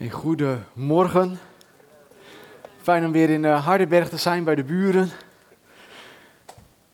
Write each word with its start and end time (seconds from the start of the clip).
Een 0.00 0.10
goedemorgen. 0.10 1.38
Fijn 2.82 3.04
om 3.04 3.12
weer 3.12 3.30
in 3.30 3.44
uh, 3.44 3.64
Hardenberg 3.64 4.08
te 4.08 4.16
zijn 4.16 4.44
bij 4.44 4.54
de 4.54 4.64
buren. 4.64 5.10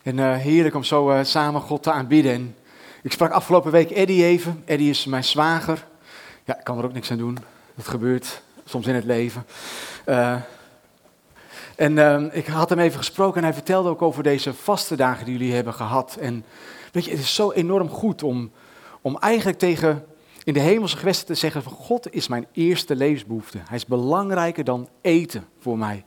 En 0.03 0.19
uh, 0.19 0.37
heerlijk 0.37 0.75
om 0.75 0.85
zo 0.85 1.11
uh, 1.11 1.19
samen 1.23 1.61
God 1.61 1.83
te 1.83 1.93
aanbidden. 1.93 2.33
En 2.33 2.57
ik 3.03 3.13
sprak 3.13 3.31
afgelopen 3.31 3.71
week 3.71 3.91
Eddie 3.91 4.25
even. 4.25 4.63
Eddie 4.65 4.91
is 4.91 5.05
mijn 5.05 5.25
zwager. 5.25 5.87
Ja, 6.45 6.59
ik 6.59 6.65
kan 6.65 6.79
er 6.79 6.85
ook 6.85 6.93
niks 6.93 7.11
aan 7.11 7.19
doen. 7.19 7.39
Dat 7.75 7.89
gebeurt 7.89 8.43
soms 8.65 8.87
in 8.87 8.95
het 8.95 9.05
leven. 9.05 9.47
en 11.77 12.31
ik 12.33 12.47
had 12.47 12.69
hem 12.69 12.79
even 12.79 12.99
gesproken 12.99 13.37
en 13.37 13.45
hij 13.45 13.55
vertelde 13.55 13.89
ook 13.89 14.03
over 14.03 14.23
deze 14.23 14.55
vaste 14.55 14.97
dagen 14.97 15.25
die 15.25 15.39
jullie 15.39 15.55
hebben 15.55 15.75
gehad. 15.75 16.17
En 16.21 16.45
weet 16.93 17.05
je, 17.05 17.11
het 17.11 17.21
is 17.21 17.35
zo 17.35 17.53
enorm 17.53 17.89
goed 17.89 18.23
om, 18.23 18.51
om 19.01 19.19
eigenlijk 19.19 19.59
tegen 19.59 20.07
in 20.47 20.53
de 20.53 20.61
hemelse 20.61 20.97
gewesten 20.97 21.27
te 21.27 21.35
zeggen 21.35 21.63
van 21.63 21.73
God 21.73 22.13
is 22.13 22.29
mijn 22.29 22.47
eerste 22.53 22.97
levensbehoefte. 22.97 23.59
Hij 23.65 23.77
is 23.77 23.87
belangrijker 23.87 24.65
dan 24.65 24.89
eten 25.01 25.45
voor 25.59 25.79
mij. 25.79 26.05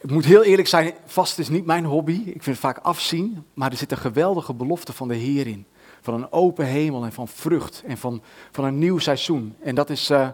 Ik 0.00 0.10
moet 0.10 0.24
heel 0.24 0.42
eerlijk 0.42 0.68
zijn, 0.68 0.92
vast 1.04 1.38
is 1.38 1.48
niet 1.48 1.64
mijn 1.64 1.84
hobby. 1.84 2.12
Ik 2.12 2.42
vind 2.42 2.44
het 2.44 2.58
vaak 2.58 2.78
afzien, 2.78 3.44
maar 3.54 3.70
er 3.70 3.76
zit 3.76 3.90
een 3.90 3.98
geweldige 3.98 4.54
belofte 4.54 4.92
van 4.92 5.08
de 5.08 5.14
Heer 5.14 5.46
in. 5.46 5.66
Van 6.00 6.14
een 6.14 6.32
open 6.32 6.66
hemel 6.66 7.04
en 7.04 7.12
van 7.12 7.28
vrucht 7.28 7.82
en 7.86 7.98
van, 7.98 8.22
van 8.50 8.64
een 8.64 8.78
nieuw 8.78 8.98
seizoen. 8.98 9.54
En 9.60 9.74
dat 9.74 9.90
is 9.90 10.10
uh, 10.10 10.28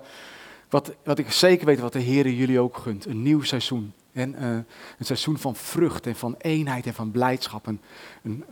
wat, 0.69 0.95
wat 1.05 1.19
ik 1.19 1.31
zeker 1.31 1.67
weet 1.67 1.81
wat 1.81 1.93
de 1.93 1.99
Heer 1.99 2.29
jullie 2.29 2.61
ook 2.61 2.77
gunt. 2.77 3.07
Een 3.07 3.23
nieuw 3.23 3.43
seizoen. 3.43 3.93
En, 4.13 4.35
uh, 4.35 4.49
een 4.99 5.05
seizoen 5.05 5.39
van 5.39 5.57
vrucht 5.57 6.07
en 6.07 6.17
van 6.17 6.35
eenheid 6.39 6.87
en 6.87 6.95
van 6.95 7.11
blijdschap. 7.11 7.67
En, 7.67 7.81
een, 8.23 8.45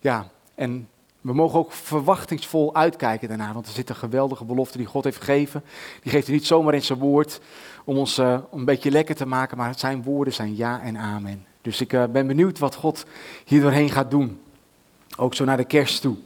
ja, 0.00 0.30
en 0.54 0.88
we 1.24 1.34
mogen 1.34 1.58
ook 1.58 1.72
verwachtingsvol 1.72 2.74
uitkijken 2.74 3.28
daarna, 3.28 3.52
want 3.52 3.66
er 3.66 3.72
zit 3.72 3.88
een 3.88 3.96
geweldige 3.96 4.44
belofte 4.44 4.78
die 4.78 4.86
God 4.86 5.04
heeft 5.04 5.16
gegeven. 5.16 5.64
Die 6.02 6.12
geeft 6.12 6.26
hij 6.26 6.34
niet 6.34 6.46
zomaar 6.46 6.74
in 6.74 6.82
zijn 6.82 6.98
woord 6.98 7.40
om 7.84 7.96
ons 7.96 8.18
uh, 8.18 8.38
een 8.52 8.64
beetje 8.64 8.90
lekker 8.90 9.14
te 9.14 9.26
maken, 9.26 9.56
maar 9.56 9.78
zijn 9.78 10.02
woorden 10.02 10.32
zijn 10.32 10.56
ja 10.56 10.80
en 10.82 10.96
amen. 10.96 11.44
Dus 11.62 11.80
ik 11.80 11.92
uh, 11.92 12.04
ben 12.04 12.26
benieuwd 12.26 12.58
wat 12.58 12.74
God 12.74 13.06
hier 13.44 13.60
doorheen 13.60 13.90
gaat 13.90 14.10
doen. 14.10 14.40
Ook 15.16 15.34
zo 15.34 15.44
naar 15.44 15.56
de 15.56 15.64
kerst 15.64 16.00
toe. 16.00 16.16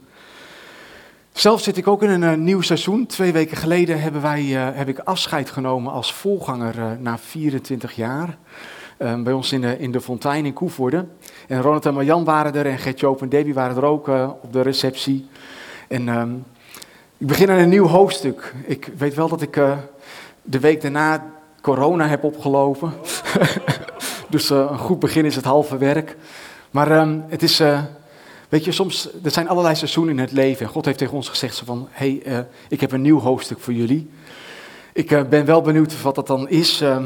Zelf 1.31 1.61
zit 1.61 1.77
ik 1.77 1.87
ook 1.87 2.03
in 2.03 2.09
een 2.09 2.39
uh, 2.39 2.43
nieuw 2.45 2.61
seizoen. 2.61 3.05
Twee 3.05 3.31
weken 3.31 3.57
geleden 3.57 4.01
hebben 4.01 4.21
wij, 4.21 4.43
heb 4.43 4.87
ik 4.87 4.99
afscheid 4.99 5.49
genomen 5.49 5.91
als 5.91 6.13
voorganger 6.13 6.97
na 6.99 7.17
24 7.17 7.95
jaar. 7.95 8.37
Ehm, 8.99 9.23
bij 9.23 9.33
ons 9.33 9.51
in 9.51 9.61
de, 9.61 9.77
in 9.77 9.91
de 9.91 10.01
fontein 10.01 10.45
in 10.45 10.53
Koevoorde. 10.53 11.05
En 11.47 11.61
Ronald 11.61 11.85
en 11.85 11.93
Marjan 11.93 12.23
waren 12.23 12.55
er 12.55 12.65
en 12.65 12.77
Gert-Joop 12.77 13.21
en 13.21 13.29
Debbie 13.29 13.53
waren 13.53 13.75
er 13.75 13.85
ook 13.85 14.07
uh, 14.07 14.29
op 14.41 14.53
de 14.53 14.61
receptie. 14.61 15.27
En 15.87 16.07
um, 16.07 16.45
ik 17.17 17.27
begin 17.27 17.49
aan 17.49 17.57
een 17.57 17.69
nieuw 17.69 17.85
hoofdstuk. 17.85 18.53
Ik 18.65 18.91
weet 18.97 19.13
wel 19.13 19.27
dat 19.27 19.41
ik 19.41 19.55
uh, 19.55 19.77
de 20.41 20.59
week 20.59 20.81
daarna 20.81 21.25
corona 21.61 22.07
heb 22.07 22.23
opgelopen. 22.23 22.93
dus 24.29 24.49
een 24.49 24.77
goed 24.77 24.99
begin 24.99 25.25
is 25.25 25.35
het 25.35 25.45
halve 25.45 25.77
werk. 25.77 26.15
Maar 26.71 26.91
um, 26.91 27.23
het 27.27 27.43
is, 27.43 27.61
weet 28.49 28.65
je, 28.65 28.71
soms, 28.71 29.09
er 29.23 29.31
zijn 29.31 29.49
allerlei 29.49 29.75
seizoenen 29.75 30.13
in 30.13 30.21
het 30.21 30.31
leven. 30.31 30.65
En 30.65 30.71
God 30.71 30.85
heeft 30.85 30.97
tegen 30.97 31.15
ons 31.15 31.29
gezegd 31.29 31.61
van, 31.65 31.87
hey, 31.91 32.45
ik 32.69 32.81
heb 32.81 32.91
een 32.91 33.01
nieuw 33.01 33.19
hoofdstuk 33.19 33.59
voor 33.59 33.73
jullie. 33.73 34.09
Ik 34.93 35.11
uh, 35.11 35.23
ben 35.23 35.45
wel 35.45 35.61
benieuwd 35.61 36.01
wat 36.01 36.15
dat 36.15 36.27
dan 36.27 36.49
is. 36.49 36.81
Uh, 36.81 37.03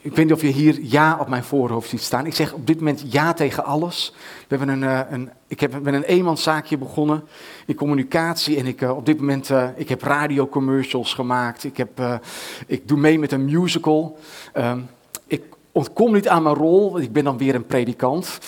ik 0.00 0.16
weet 0.16 0.24
niet 0.24 0.32
of 0.32 0.40
je 0.40 0.46
hier 0.46 0.78
ja 0.80 1.16
op 1.20 1.28
mijn 1.28 1.44
voorhoofd 1.44 1.88
ziet 1.88 2.02
staan. 2.02 2.26
Ik 2.26 2.34
zeg 2.34 2.52
op 2.52 2.66
dit 2.66 2.78
moment 2.78 3.04
ja 3.12 3.32
tegen 3.32 3.64
alles. 3.64 4.14
We 4.48 4.56
hebben 4.56 4.68
een, 4.68 4.82
uh, 4.82 5.00
een, 5.10 5.30
ik 5.46 5.60
heb, 5.60 5.78
ben 5.82 5.94
een 5.94 6.02
eenmanszaakje 6.02 6.78
begonnen 6.78 7.24
in 7.66 7.74
communicatie. 7.74 8.56
En 8.56 8.66
ik, 8.66 8.82
op 8.82 9.06
dit 9.06 9.18
moment 9.18 9.50
ik 9.76 9.88
heb 9.88 10.02
radiocommercials 10.02 11.14
gemaakt. 11.14 11.64
Ik, 11.64 11.76
heb, 11.76 12.20
ik 12.66 12.88
doe 12.88 12.98
mee 12.98 13.18
met 13.18 13.32
een 13.32 13.44
musical. 13.44 14.18
Ehm, 14.52 14.80
ik 15.26 15.42
ontkom 15.72 16.12
niet 16.12 16.28
aan 16.28 16.42
mijn 16.42 16.54
rol, 16.54 16.92
want 16.92 17.04
ik 17.04 17.12
ben 17.12 17.24
dan 17.24 17.38
weer 17.38 17.54
een 17.54 17.66
predikant. 17.66 18.38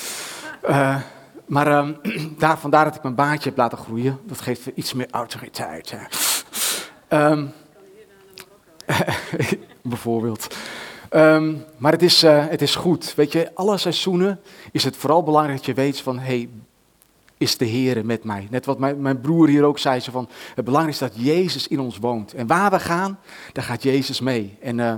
maar 1.46 1.66
ehm, 1.66 1.92
daar, 2.38 2.59
vandaar 2.59 2.84
dat 2.84 2.94
ik 2.94 3.03
mijn 3.03 3.14
baantje 3.14 3.48
heb 3.48 3.59
laten 3.59 3.78
groeien. 3.78 4.19
Dat 4.26 4.41
geeft 4.41 4.66
iets 4.75 4.92
meer 4.92 5.09
autoriteit. 5.10 5.94
Um, 7.09 7.53
Bijvoorbeeld. 9.83 10.56
Um, 11.11 11.65
maar 11.77 11.93
het 11.93 12.03
is, 12.03 12.25
uh, 12.25 12.47
het 12.49 12.62
is 12.62 12.75
goed. 12.75 13.15
Weet 13.15 13.33
je, 13.33 13.55
alle 13.55 13.78
seizoenen 13.78 14.41
is 14.72 14.84
het 14.84 14.97
vooral 14.97 15.22
belangrijk 15.22 15.56
dat 15.56 15.67
je 15.67 15.75
weet 15.75 16.00
van, 16.00 16.19
hey, 16.19 16.49
is 17.39 17.56
de 17.56 17.65
Heer 17.65 18.05
met 18.05 18.25
mij? 18.25 18.47
Net 18.50 18.65
wat 18.65 18.78
mijn, 18.78 19.00
mijn 19.00 19.21
broer 19.21 19.49
hier 19.49 19.65
ook 19.65 19.78
zei, 19.78 20.00
zo 20.00 20.11
van, 20.12 20.28
het 20.55 20.65
belangrijkste 20.65 21.05
is 21.05 21.11
dat 21.11 21.25
Jezus 21.25 21.69
in 21.69 21.81
ons 21.81 21.99
woont. 21.99 22.34
En 22.34 22.47
waar 22.47 22.71
we 22.71 22.81
gaan, 22.81 23.19
daar 23.53 23.65
gaat 23.65 23.83
Jezus 23.83 24.21
mee. 24.21 24.56
En 24.61 24.78
uh, 24.78 24.95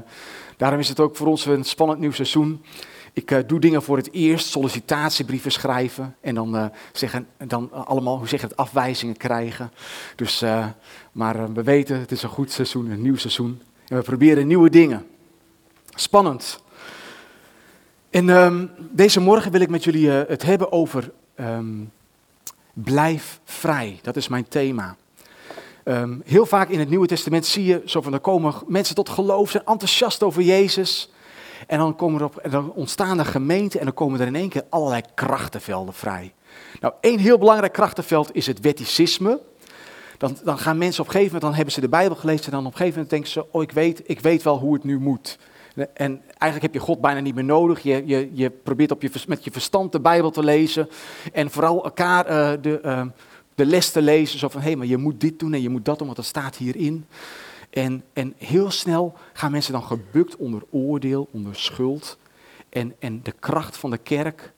daarom 0.56 0.78
is 0.78 0.88
het 0.88 1.00
ook 1.00 1.16
voor 1.16 1.26
ons 1.26 1.46
een 1.46 1.64
spannend 1.64 2.00
nieuw 2.00 2.12
seizoen. 2.12 2.64
Ik 3.12 3.30
uh, 3.30 3.38
doe 3.46 3.60
dingen 3.60 3.82
voor 3.82 3.96
het 3.96 4.12
eerst, 4.12 4.46
sollicitatiebrieven 4.46 5.52
schrijven 5.52 6.16
en 6.20 6.34
dan, 6.34 6.70
zeggen, 6.92 7.26
dan 7.46 7.72
allemaal, 7.72 8.18
hoe 8.18 8.28
zeg 8.28 8.40
het, 8.40 8.56
afwijzingen 8.56 9.16
krijgen. 9.16 9.72
Dus, 10.16 10.44
maar 11.12 11.52
we 11.52 11.62
weten, 11.62 12.00
het 12.00 12.12
is 12.12 12.22
een 12.22 12.28
goed 12.28 12.52
seizoen, 12.52 12.90
een 12.90 13.02
nieuw 13.02 13.16
seizoen. 13.16 13.60
En 13.88 13.96
we 13.96 14.02
proberen 14.02 14.46
nieuwe 14.46 14.70
dingen. 14.70 15.06
Spannend. 15.94 16.62
En 18.10 18.28
um, 18.28 18.70
deze 18.90 19.20
morgen 19.20 19.52
wil 19.52 19.60
ik 19.60 19.68
met 19.68 19.84
jullie 19.84 20.06
uh, 20.06 20.20
het 20.26 20.42
hebben 20.42 20.72
over 20.72 21.12
um, 21.40 21.92
blijf 22.72 23.40
vrij. 23.44 23.98
Dat 24.02 24.16
is 24.16 24.28
mijn 24.28 24.48
thema. 24.48 24.96
Um, 25.84 26.22
heel 26.24 26.46
vaak 26.46 26.68
in 26.68 26.78
het 26.78 26.88
Nieuwe 26.88 27.06
Testament 27.06 27.46
zie 27.46 27.64
je 27.64 27.82
zo 27.84 28.00
van, 28.00 28.12
er 28.12 28.20
komen 28.20 28.54
mensen 28.66 28.94
tot 28.94 29.08
geloof, 29.08 29.50
zijn 29.50 29.64
enthousiast 29.66 30.22
over 30.22 30.42
Jezus. 30.42 31.10
En 31.66 31.78
dan, 31.78 31.96
komen 31.96 32.20
er 32.20 32.26
op, 32.26 32.36
en 32.36 32.50
dan 32.50 32.72
ontstaan 32.72 33.18
er 33.18 33.24
gemeenten 33.24 33.78
en 33.78 33.86
dan 33.86 33.94
komen 33.94 34.20
er 34.20 34.26
in 34.26 34.34
één 34.34 34.48
keer 34.48 34.64
allerlei 34.68 35.02
krachtenvelden 35.14 35.94
vrij. 35.94 36.34
Nou, 36.80 36.94
één 37.00 37.18
heel 37.18 37.38
belangrijk 37.38 37.72
krachtenveld 37.72 38.34
is 38.34 38.46
het 38.46 38.60
wetticisme. 38.60 39.40
Dan, 40.18 40.38
dan 40.44 40.58
gaan 40.58 40.78
mensen 40.78 41.00
op 41.00 41.06
een 41.06 41.12
gegeven 41.12 41.34
moment, 41.34 41.42
dan 41.42 41.54
hebben 41.54 41.74
ze 41.74 41.80
de 41.80 41.88
Bijbel 41.88 42.16
gelezen 42.16 42.44
en 42.44 42.50
dan 42.50 42.66
op 42.66 42.72
een 42.72 42.76
gegeven 42.76 42.92
moment 42.92 43.10
denken 43.10 43.30
ze, 43.30 43.52
oh 43.52 43.62
ik 43.62 43.72
weet, 43.72 44.02
ik 44.04 44.20
weet 44.20 44.42
wel 44.42 44.58
hoe 44.58 44.74
het 44.74 44.84
nu 44.84 44.98
moet. 44.98 45.38
En 45.94 46.22
eigenlijk 46.28 46.62
heb 46.62 46.74
je 46.74 46.78
God 46.78 47.00
bijna 47.00 47.20
niet 47.20 47.34
meer 47.34 47.44
nodig. 47.44 47.82
Je, 47.82 48.02
je, 48.06 48.30
je 48.32 48.50
probeert 48.50 48.90
op 48.90 49.02
je, 49.02 49.10
met 49.26 49.44
je 49.44 49.50
verstand 49.50 49.92
de 49.92 50.00
Bijbel 50.00 50.30
te 50.30 50.42
lezen. 50.42 50.88
En 51.32 51.50
vooral 51.50 51.84
elkaar 51.84 52.30
uh, 52.30 52.62
de, 52.62 52.80
uh, 52.84 53.02
de 53.54 53.66
les 53.66 53.90
te 53.90 54.02
lezen. 54.02 54.38
Zo 54.38 54.48
van, 54.48 54.60
hé, 54.60 54.66
hey, 54.66 54.76
maar 54.76 54.86
je 54.86 54.96
moet 54.96 55.20
dit 55.20 55.38
doen 55.38 55.54
en 55.54 55.62
je 55.62 55.68
moet 55.68 55.84
dat 55.84 55.96
doen, 55.96 56.06
want 56.06 56.18
dat 56.18 56.26
staat 56.26 56.56
hierin. 56.56 57.06
En, 57.70 58.04
en 58.12 58.34
heel 58.36 58.70
snel 58.70 59.14
gaan 59.32 59.50
mensen 59.50 59.72
dan 59.72 59.82
gebukt 59.82 60.36
onder 60.36 60.62
oordeel, 60.70 61.28
onder 61.32 61.56
schuld. 61.56 62.18
En, 62.68 62.94
en 62.98 63.22
de 63.22 63.34
kracht 63.40 63.76
van 63.76 63.90
de 63.90 63.98
kerk, 63.98 64.52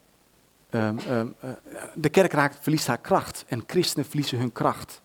um, 0.70 0.98
um, 1.10 1.34
uh, 1.44 1.50
de 1.94 2.08
kerk 2.08 2.32
raakt, 2.32 2.58
verliest 2.60 2.86
haar 2.86 2.98
kracht. 2.98 3.44
En 3.48 3.62
christenen 3.66 4.06
verliezen 4.06 4.38
hun 4.38 4.52
kracht 4.52 5.02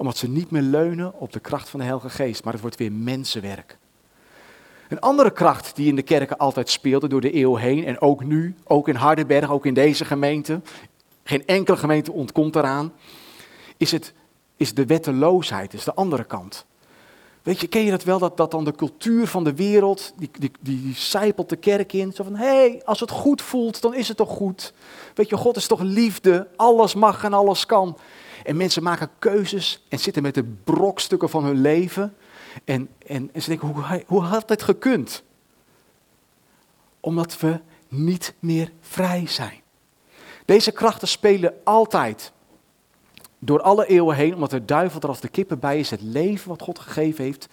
omdat 0.00 0.16
ze 0.16 0.28
niet 0.28 0.50
meer 0.50 0.62
leunen 0.62 1.12
op 1.14 1.32
de 1.32 1.40
kracht 1.40 1.68
van 1.68 1.78
de 1.78 1.84
Heilige 1.84 2.10
Geest, 2.10 2.44
maar 2.44 2.52
het 2.52 2.62
wordt 2.62 2.76
weer 2.76 2.92
mensenwerk. 2.92 3.78
Een 4.88 5.00
andere 5.00 5.30
kracht 5.30 5.76
die 5.76 5.88
in 5.88 5.96
de 5.96 6.02
kerken 6.02 6.38
altijd 6.38 6.70
speelde 6.70 7.08
door 7.08 7.20
de 7.20 7.34
eeuw 7.34 7.56
heen, 7.56 7.84
en 7.84 8.00
ook 8.00 8.24
nu, 8.24 8.54
ook 8.64 8.88
in 8.88 8.94
Hardenberg, 8.94 9.50
ook 9.50 9.66
in 9.66 9.74
deze 9.74 10.04
gemeente, 10.04 10.60
geen 11.24 11.46
enkele 11.46 11.76
gemeente 11.76 12.12
ontkomt 12.12 12.56
eraan, 12.56 12.92
is, 13.76 13.90
het, 13.90 14.12
is 14.56 14.74
de 14.74 14.86
wetteloosheid, 14.86 15.74
is 15.74 15.84
de 15.84 15.94
andere 15.94 16.24
kant. 16.24 16.66
Weet 17.42 17.60
je, 17.60 17.66
ken 17.66 17.84
je 17.84 17.90
dat 17.90 18.04
wel, 18.04 18.18
dat, 18.18 18.36
dat 18.36 18.50
dan 18.50 18.64
de 18.64 18.74
cultuur 18.74 19.26
van 19.26 19.44
de 19.44 19.54
wereld, 19.54 20.12
die, 20.16 20.30
die, 20.38 20.50
die, 20.60 20.82
die 20.82 20.94
zijpelt 20.94 21.48
de 21.48 21.56
kerk 21.56 21.92
in. 21.92 22.12
Zo 22.12 22.24
van, 22.24 22.36
hé, 22.36 22.46
hey, 22.46 22.82
als 22.84 23.00
het 23.00 23.10
goed 23.10 23.42
voelt, 23.42 23.80
dan 23.80 23.94
is 23.94 24.08
het 24.08 24.16
toch 24.16 24.30
goed. 24.30 24.72
Weet 25.14 25.28
je, 25.28 25.36
God 25.36 25.56
is 25.56 25.66
toch 25.66 25.80
liefde, 25.80 26.48
alles 26.56 26.94
mag 26.94 27.24
en 27.24 27.32
alles 27.32 27.66
kan. 27.66 27.96
En 28.44 28.56
mensen 28.56 28.82
maken 28.82 29.10
keuzes 29.18 29.84
en 29.88 29.98
zitten 29.98 30.22
met 30.22 30.34
de 30.34 30.44
brokstukken 30.44 31.28
van 31.28 31.44
hun 31.44 31.60
leven. 31.60 32.16
En, 32.64 32.88
en, 33.06 33.30
en 33.32 33.42
ze 33.42 33.48
denken, 33.48 33.68
hoe, 33.68 34.04
hoe 34.06 34.22
had 34.22 34.48
dit 34.48 34.62
gekund? 34.62 35.22
Omdat 37.00 37.40
we 37.40 37.60
niet 37.88 38.34
meer 38.38 38.72
vrij 38.80 39.26
zijn. 39.26 39.60
Deze 40.44 40.72
krachten 40.72 41.08
spelen 41.08 41.54
altijd 41.64 42.32
door 43.38 43.60
alle 43.60 43.86
eeuwen 43.86 44.16
heen, 44.16 44.34
omdat 44.34 44.50
de 44.50 44.64
duivel 44.64 45.00
er 45.00 45.08
als 45.08 45.20
de 45.20 45.28
kippen 45.28 45.58
bij 45.58 45.78
is, 45.78 45.90
het 45.90 46.02
leven 46.02 46.48
wat 46.48 46.62
God 46.62 46.78
gegeven 46.78 47.24
heeft, 47.24 47.48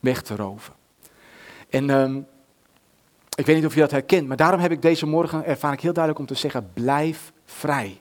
weg 0.00 0.22
te 0.22 0.36
roven. 0.36 0.74
En 1.68 1.90
um, 1.90 2.26
ik 3.34 3.46
weet 3.46 3.56
niet 3.56 3.66
of 3.66 3.74
je 3.74 3.80
dat 3.80 3.90
herkent, 3.90 4.28
maar 4.28 4.36
daarom 4.36 4.60
heb 4.60 4.70
ik 4.70 4.82
deze 4.82 5.06
morgen, 5.06 5.44
ervaar 5.44 5.72
ik 5.72 5.80
heel 5.80 5.92
duidelijk 5.92 6.22
om 6.22 6.34
te 6.34 6.40
zeggen, 6.40 6.70
blijf 6.72 7.32
vrij. 7.44 8.00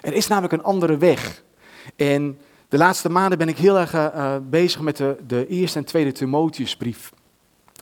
Er 0.00 0.12
is 0.12 0.26
namelijk 0.26 0.52
een 0.52 0.62
andere 0.62 0.96
weg. 0.96 1.42
En 1.96 2.38
de 2.68 2.76
laatste 2.76 3.08
maanden 3.08 3.38
ben 3.38 3.48
ik 3.48 3.58
heel 3.58 3.78
erg 3.78 3.94
uh, 3.94 4.36
bezig 4.42 4.80
met 4.80 4.96
de, 4.96 5.16
de 5.26 5.46
eerste 5.46 5.78
en 5.78 5.84
tweede 5.84 6.12
Timotheusbrief. 6.12 7.12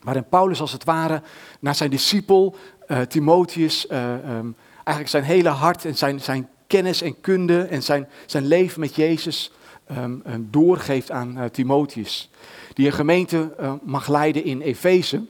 Waarin 0.02 0.28
Paulus 0.28 0.60
als 0.60 0.72
het 0.72 0.84
ware 0.84 1.22
naar 1.60 1.74
zijn 1.74 1.90
discipel 1.90 2.56
uh, 2.88 3.00
Timotheus 3.00 3.90
um, 3.90 4.56
eigenlijk 4.74 5.08
zijn 5.08 5.24
hele 5.24 5.48
hart 5.48 5.84
en 5.84 5.96
zijn, 5.96 6.20
zijn 6.20 6.48
kennis 6.66 7.02
en 7.02 7.20
kunde 7.20 7.62
en 7.62 7.82
zijn, 7.82 8.08
zijn 8.26 8.46
leven 8.46 8.80
met 8.80 8.94
Jezus 8.94 9.52
um, 9.98 10.22
doorgeeft 10.50 11.10
aan 11.10 11.48
Timotheus. 11.52 12.30
die 12.72 12.86
een 12.86 12.92
gemeente 12.92 13.54
mag 13.82 14.08
leiden 14.08 14.44
in 14.44 14.60
Efeze. 14.60 15.24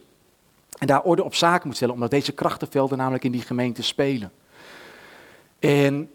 En 0.78 0.86
daar 0.86 1.02
orde 1.02 1.24
op 1.24 1.34
zaken 1.34 1.66
moet 1.66 1.76
stellen, 1.76 1.94
omdat 1.94 2.10
deze 2.10 2.32
krachtenvelden 2.32 2.98
namelijk 2.98 3.24
in 3.24 3.32
die 3.32 3.42
gemeente 3.42 3.82
spelen. 3.82 4.32
En 5.58 6.10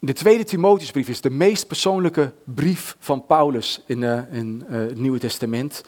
de 0.00 0.12
tweede 0.12 0.44
Timotheusbrief 0.44 1.08
is 1.08 1.20
de 1.20 1.30
meest 1.30 1.66
persoonlijke 1.66 2.32
brief 2.44 2.96
van 2.98 3.26
Paulus 3.26 3.82
in, 3.86 4.02
uh, 4.02 4.32
in 4.32 4.64
uh, 4.68 4.76
het 4.76 4.98
Nieuwe 4.98 5.18
Testament. 5.18 5.84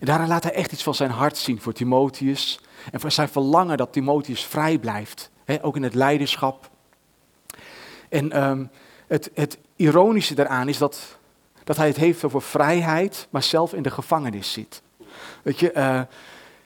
En 0.00 0.06
daarin 0.06 0.28
laat 0.28 0.42
hij 0.42 0.52
echt 0.52 0.72
iets 0.72 0.82
van 0.82 0.94
zijn 0.94 1.10
hart 1.10 1.36
zien 1.36 1.60
voor 1.60 1.72
Timotheus. 1.72 2.60
En 2.92 3.00
voor 3.00 3.10
zijn 3.10 3.28
verlangen 3.28 3.76
dat 3.76 3.92
Timotheus 3.92 4.44
vrij 4.44 4.78
blijft. 4.78 5.30
Hè, 5.44 5.64
ook 5.64 5.76
in 5.76 5.82
het 5.82 5.94
leiderschap. 5.94 6.70
En 8.08 8.42
um, 8.42 8.70
het, 9.06 9.30
het, 9.34 9.58
ironische 9.76 10.34
daaraan 10.34 10.68
is 10.68 10.78
dat, 10.78 11.18
dat 11.64 11.76
hij 11.76 11.86
het 11.86 11.96
heeft 11.96 12.24
over 12.24 12.42
vrijheid, 12.42 13.26
maar 13.30 13.42
zelf 13.42 13.72
in 13.72 13.82
de 13.82 13.90
gevangenis 13.90 14.52
zit. 14.52 14.82
Weet 15.42 15.58
je, 15.58 15.72
uh, 15.74 15.96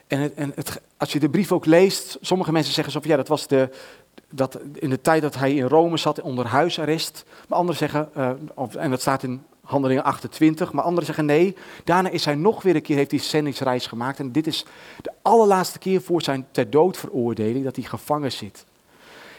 en, 0.07 0.19
het, 0.19 0.33
en 0.33 0.51
het, 0.55 0.81
als 0.97 1.11
je 1.11 1.19
de 1.19 1.29
brief 1.29 1.51
ook 1.51 1.65
leest, 1.65 2.17
sommige 2.21 2.51
mensen 2.51 2.73
zeggen 2.73 2.93
zo 2.93 2.99
van 2.99 3.09
ja, 3.09 3.15
dat 3.15 3.27
was 3.27 3.47
de, 3.47 3.69
dat 4.29 4.59
in 4.73 4.89
de 4.89 5.01
tijd 5.01 5.21
dat 5.21 5.35
hij 5.35 5.53
in 5.53 5.67
Rome 5.67 5.97
zat 5.97 6.21
onder 6.21 6.45
huisarrest. 6.45 7.25
Maar 7.47 7.57
anderen 7.57 7.77
zeggen, 7.77 8.09
uh, 8.17 8.29
of, 8.53 8.75
en 8.75 8.89
dat 8.89 9.01
staat 9.01 9.23
in 9.23 9.43
Handelingen 9.61 10.03
28, 10.03 10.73
maar 10.73 10.83
anderen 10.83 11.05
zeggen 11.05 11.25
nee. 11.25 11.55
Daarna 11.83 12.09
is 12.09 12.25
hij 12.25 12.35
nog 12.35 12.63
weer 12.63 12.75
een 12.75 12.81
keer, 12.81 12.95
heeft 12.95 13.11
hij 13.11 13.19
zendingsreis 13.19 13.87
gemaakt. 13.87 14.19
En 14.19 14.31
dit 14.31 14.47
is 14.47 14.65
de 15.01 15.11
allerlaatste 15.21 15.79
keer 15.79 16.01
voor 16.01 16.21
zijn 16.21 16.47
ter 16.51 16.69
dood 16.69 16.97
veroordeling 16.97 17.63
dat 17.63 17.75
hij 17.75 17.85
gevangen 17.85 18.31
zit. 18.31 18.65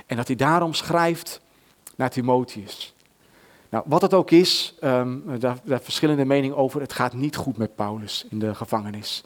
En 0.06 0.16
dat 0.16 0.26
hij 0.26 0.36
daarom 0.36 0.74
schrijft 0.74 1.40
naar 1.96 2.10
Timotheus. 2.10 2.94
Nou, 3.70 3.84
wat 3.86 4.02
het 4.02 4.14
ook 4.14 4.30
is, 4.30 4.74
um, 4.84 5.38
daar, 5.38 5.58
daar 5.64 5.80
verschillende 5.80 6.24
meningen 6.24 6.56
over. 6.56 6.80
Het 6.80 6.92
gaat 6.92 7.12
niet 7.12 7.36
goed 7.36 7.56
met 7.56 7.74
Paulus 7.74 8.26
in 8.30 8.38
de 8.38 8.54
gevangenis. 8.54 9.24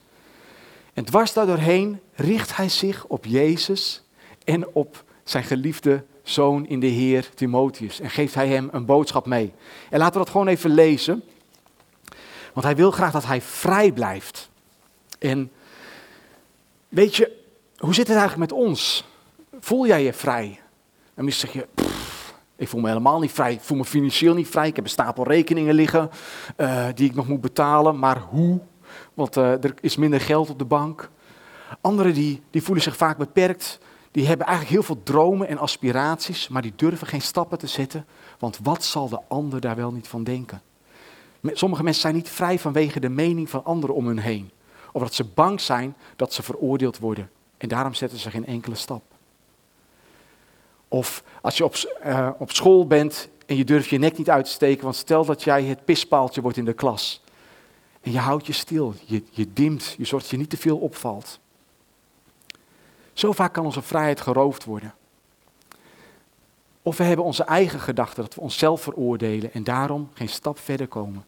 En 0.93 1.05
dwars 1.05 1.33
daardoorheen 1.33 2.01
richt 2.15 2.57
hij 2.57 2.69
zich 2.69 3.05
op 3.07 3.25
Jezus 3.25 4.03
en 4.45 4.69
op 4.75 5.05
zijn 5.25 5.45
geliefde 5.45 6.05
zoon 6.23 6.67
in 6.67 6.81
de 6.81 6.87
Heer 6.87 7.29
Timotheus. 7.35 8.01
En 8.01 8.11
geeft 8.11 8.35
hij 8.35 8.49
hem 8.49 8.69
een 8.73 8.85
boodschap 8.85 9.27
mee. 9.27 9.53
En 9.91 9.99
laten 9.99 10.13
we 10.13 10.19
dat 10.19 10.31
gewoon 10.31 10.49
even 10.49 10.71
lezen. 10.71 11.23
Want 12.53 12.67
hij 12.67 12.77
wil 12.77 12.91
graag 12.91 13.13
dat 13.13 13.27
hij 13.27 13.41
vrij 13.41 13.93
blijft. 13.93 14.51
En 15.19 15.53
weet 16.89 17.17
je, 17.17 17.41
hoe 17.77 17.95
zit 17.95 18.09
het 18.09 18.17
eigenlijk 18.17 18.51
met 18.51 18.61
ons? 18.61 19.05
Voel 19.61 19.87
jij 19.87 20.03
je 20.03 20.13
vrij? 20.13 20.61
En 21.15 21.25
misschien 21.25 21.51
zeg 21.51 21.63
je, 21.63 21.85
ik 22.57 22.69
voel 22.69 22.81
me 22.81 22.89
helemaal 22.89 23.21
niet 23.21 23.33
vrij. 23.33 23.53
Ik 23.53 23.61
voel 23.61 23.79
me 23.79 23.85
financieel 23.85 24.35
niet 24.35 24.49
vrij. 24.49 24.69
Ik 24.69 24.77
heb 24.77 24.85
een 24.85 24.91
stapel 24.91 25.25
rekeningen 25.25 25.75
liggen 25.75 26.11
uh, 26.57 26.87
die 26.95 27.09
ik 27.09 27.15
nog 27.15 27.29
moet 27.29 27.41
betalen. 27.41 27.99
Maar 27.99 28.21
hoe? 28.21 28.61
Want 29.15 29.37
uh, 29.37 29.65
er 29.65 29.75
is 29.81 29.97
minder 29.97 30.21
geld 30.21 30.51
op 30.51 30.59
de 30.59 30.65
bank. 30.65 31.11
Anderen 31.81 32.15
die, 32.15 32.43
die 32.51 32.63
voelen 32.63 32.83
zich 32.83 32.97
vaak 32.97 33.19
beperkt 33.19 33.79
die 34.13 34.27
hebben 34.27 34.47
eigenlijk 34.47 34.77
heel 34.77 34.87
veel 34.87 35.03
dromen 35.03 35.49
en 35.49 35.59
aspiraties, 35.59 36.49
maar 36.49 36.63
die 36.63 36.73
durven 36.77 37.07
geen 37.07 37.23
stappen 37.23 37.59
te 37.59 37.67
zetten, 37.67 38.07
want 38.39 38.59
wat 38.63 38.85
zal 38.85 39.09
de 39.09 39.21
ander 39.29 39.61
daar 39.61 39.77
wel 39.77 39.93
niet 39.93 40.09
van 40.09 40.25
denken? 40.25 40.63
Sommige 41.43 41.83
mensen 41.83 42.03
zijn 42.03 42.15
niet 42.15 42.29
vrij 42.29 42.59
vanwege 42.59 43.01
de 43.01 43.09
mening 43.09 43.51
van 43.51 43.65
anderen 43.65 43.97
om 43.97 44.07
hun 44.07 44.19
heen, 44.19 44.51
of 44.93 45.03
dat 45.03 45.15
ze 45.15 45.25
bang 45.25 45.61
zijn 45.61 45.97
dat 46.17 46.33
ze 46.33 46.43
veroordeeld 46.43 46.99
worden 46.99 47.31
en 47.63 47.69
daarom 47.69 47.95
zetten 47.95 48.19
ze 48.19 48.31
geen 48.31 48.47
enkele 48.47 48.75
stap. 48.75 49.03
Of 50.89 51.25
als 51.43 51.57
je 51.57 51.65
op, 51.65 51.75
uh, 52.07 52.31
op 52.39 52.53
school 52.53 52.87
bent 52.87 53.29
en 53.47 53.57
je 53.57 53.65
durft 53.65 53.89
je 53.89 53.99
nek 53.99 54.19
niet 54.19 54.31
uit 54.31 54.45
te 54.45 54.51
steken, 54.51 54.85
want 54.85 54.97
stel 54.97 55.25
dat 55.25 55.43
jij 55.43 55.65
het 55.65 55.85
pispaaltje 55.85 56.41
wordt 56.41 56.57
in 56.57 56.65
de 56.65 56.73
klas. 56.73 57.23
En 58.01 58.13
je 58.13 58.19
houdt 58.19 58.47
je 58.47 58.53
stil, 58.53 58.95
je, 59.05 59.23
je 59.31 59.53
dimt, 59.53 59.95
je 59.99 60.05
zorgt 60.05 60.25
dat 60.25 60.35
je 60.35 60.41
niet 60.41 60.51
te 60.51 60.57
veel 60.57 60.79
opvalt. 60.79 61.41
Zo 63.13 63.33
vaak 63.33 63.53
kan 63.53 63.65
onze 63.65 63.83
vrijheid 63.83 64.21
geroofd 64.21 64.65
worden. 64.65 64.95
Of 66.83 66.97
we 66.97 67.05
hebben 67.05 67.25
onze 67.25 67.45
eigen 67.45 67.81
gedachten, 67.81 68.23
dat 68.23 68.35
we 68.35 68.41
onszelf 68.41 68.83
veroordelen 68.83 69.53
en 69.53 69.65
daarom 69.65 70.11
geen 70.15 70.29
stap 70.29 70.59
verder 70.59 70.89
komen. 70.89 71.25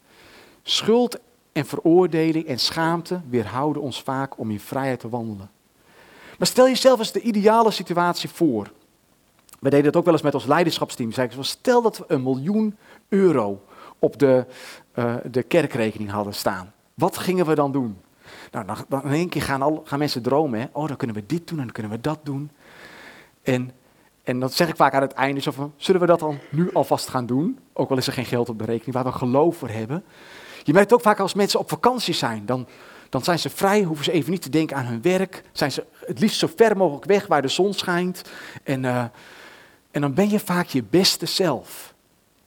Schuld 0.63 1.17
en 1.51 1.65
veroordeling 1.65 2.45
en 2.45 2.59
schaamte 2.59 3.21
weerhouden 3.29 3.81
ons 3.81 4.01
vaak 4.01 4.37
om 4.37 4.51
in 4.51 4.59
vrijheid 4.59 4.99
te 4.99 5.09
wandelen. 5.09 5.49
Maar 6.37 6.47
stel 6.47 6.67
jezelf 6.67 6.99
eens 6.99 7.11
de 7.11 7.21
ideale 7.21 7.71
situatie 7.71 8.29
voor. 8.29 8.71
We 9.59 9.69
deden 9.69 9.85
dat 9.85 9.95
ook 9.95 10.05
wel 10.05 10.13
eens 10.13 10.23
met 10.23 10.33
ons 10.33 10.45
leiderschapsteam. 10.45 11.11
Zeiden, 11.11 11.45
stel 11.45 11.81
dat 11.81 11.97
we 11.97 12.03
een 12.07 12.23
miljoen 12.23 12.77
euro 13.09 13.61
op 13.99 14.19
de, 14.19 14.45
uh, 14.95 15.15
de 15.31 15.43
kerkrekening 15.43 16.09
hadden 16.09 16.33
staan. 16.33 16.73
Wat 16.93 17.17
gingen 17.17 17.45
we 17.45 17.55
dan 17.55 17.71
doen? 17.71 17.97
Nou, 18.51 18.65
dan, 18.87 19.03
in 19.03 19.11
één 19.11 19.29
keer 19.29 19.41
gaan, 19.41 19.61
al, 19.61 19.81
gaan 19.85 19.99
mensen 19.99 20.21
dromen. 20.21 20.59
Hè? 20.59 20.65
Oh, 20.71 20.87
dan 20.87 20.97
kunnen 20.97 21.15
we 21.15 21.23
dit 21.25 21.47
doen 21.47 21.57
en 21.57 21.63
dan 21.63 21.73
kunnen 21.73 21.91
we 21.91 22.01
dat 22.01 22.19
doen. 22.23 22.51
En, 23.43 23.71
en 24.23 24.39
dat 24.39 24.53
zeg 24.53 24.69
ik 24.69 24.75
vaak 24.75 24.93
aan 24.93 25.01
het 25.01 25.13
einde. 25.13 25.41
Zo 25.41 25.71
zullen 25.75 26.01
we 26.01 26.07
dat 26.07 26.19
dan 26.19 26.39
nu 26.49 26.69
alvast 26.73 27.07
gaan 27.07 27.25
doen? 27.25 27.59
Ook 27.73 27.89
al 27.89 27.97
is 27.97 28.07
er 28.07 28.13
geen 28.13 28.25
geld 28.25 28.49
op 28.49 28.59
de 28.59 28.65
rekening, 28.65 28.93
waar 28.93 29.03
we 29.03 29.11
geloof 29.11 29.57
voor 29.57 29.69
hebben. 29.69 30.03
Je 30.63 30.73
merkt 30.73 30.93
ook 30.93 31.01
vaak 31.01 31.19
als 31.19 31.33
mensen 31.33 31.59
op 31.59 31.69
vakantie 31.69 32.13
zijn. 32.13 32.45
Dan, 32.45 32.67
dan 33.09 33.23
zijn 33.23 33.39
ze 33.39 33.49
vrij, 33.49 33.83
hoeven 33.83 34.05
ze 34.05 34.11
even 34.11 34.31
niet 34.31 34.41
te 34.41 34.49
denken 34.49 34.77
aan 34.77 34.85
hun 34.85 35.01
werk. 35.01 35.43
Zijn 35.51 35.71
ze 35.71 35.85
het 35.99 36.19
liefst 36.19 36.39
zo 36.39 36.47
ver 36.55 36.77
mogelijk 36.77 37.05
weg 37.05 37.27
waar 37.27 37.41
de 37.41 37.47
zon 37.47 37.73
schijnt. 37.73 38.21
En, 38.63 38.83
uh, 38.83 39.03
en 39.91 40.01
dan 40.01 40.13
ben 40.13 40.29
je 40.29 40.39
vaak 40.39 40.67
je 40.67 40.83
beste 40.83 41.25
zelf. 41.25 41.93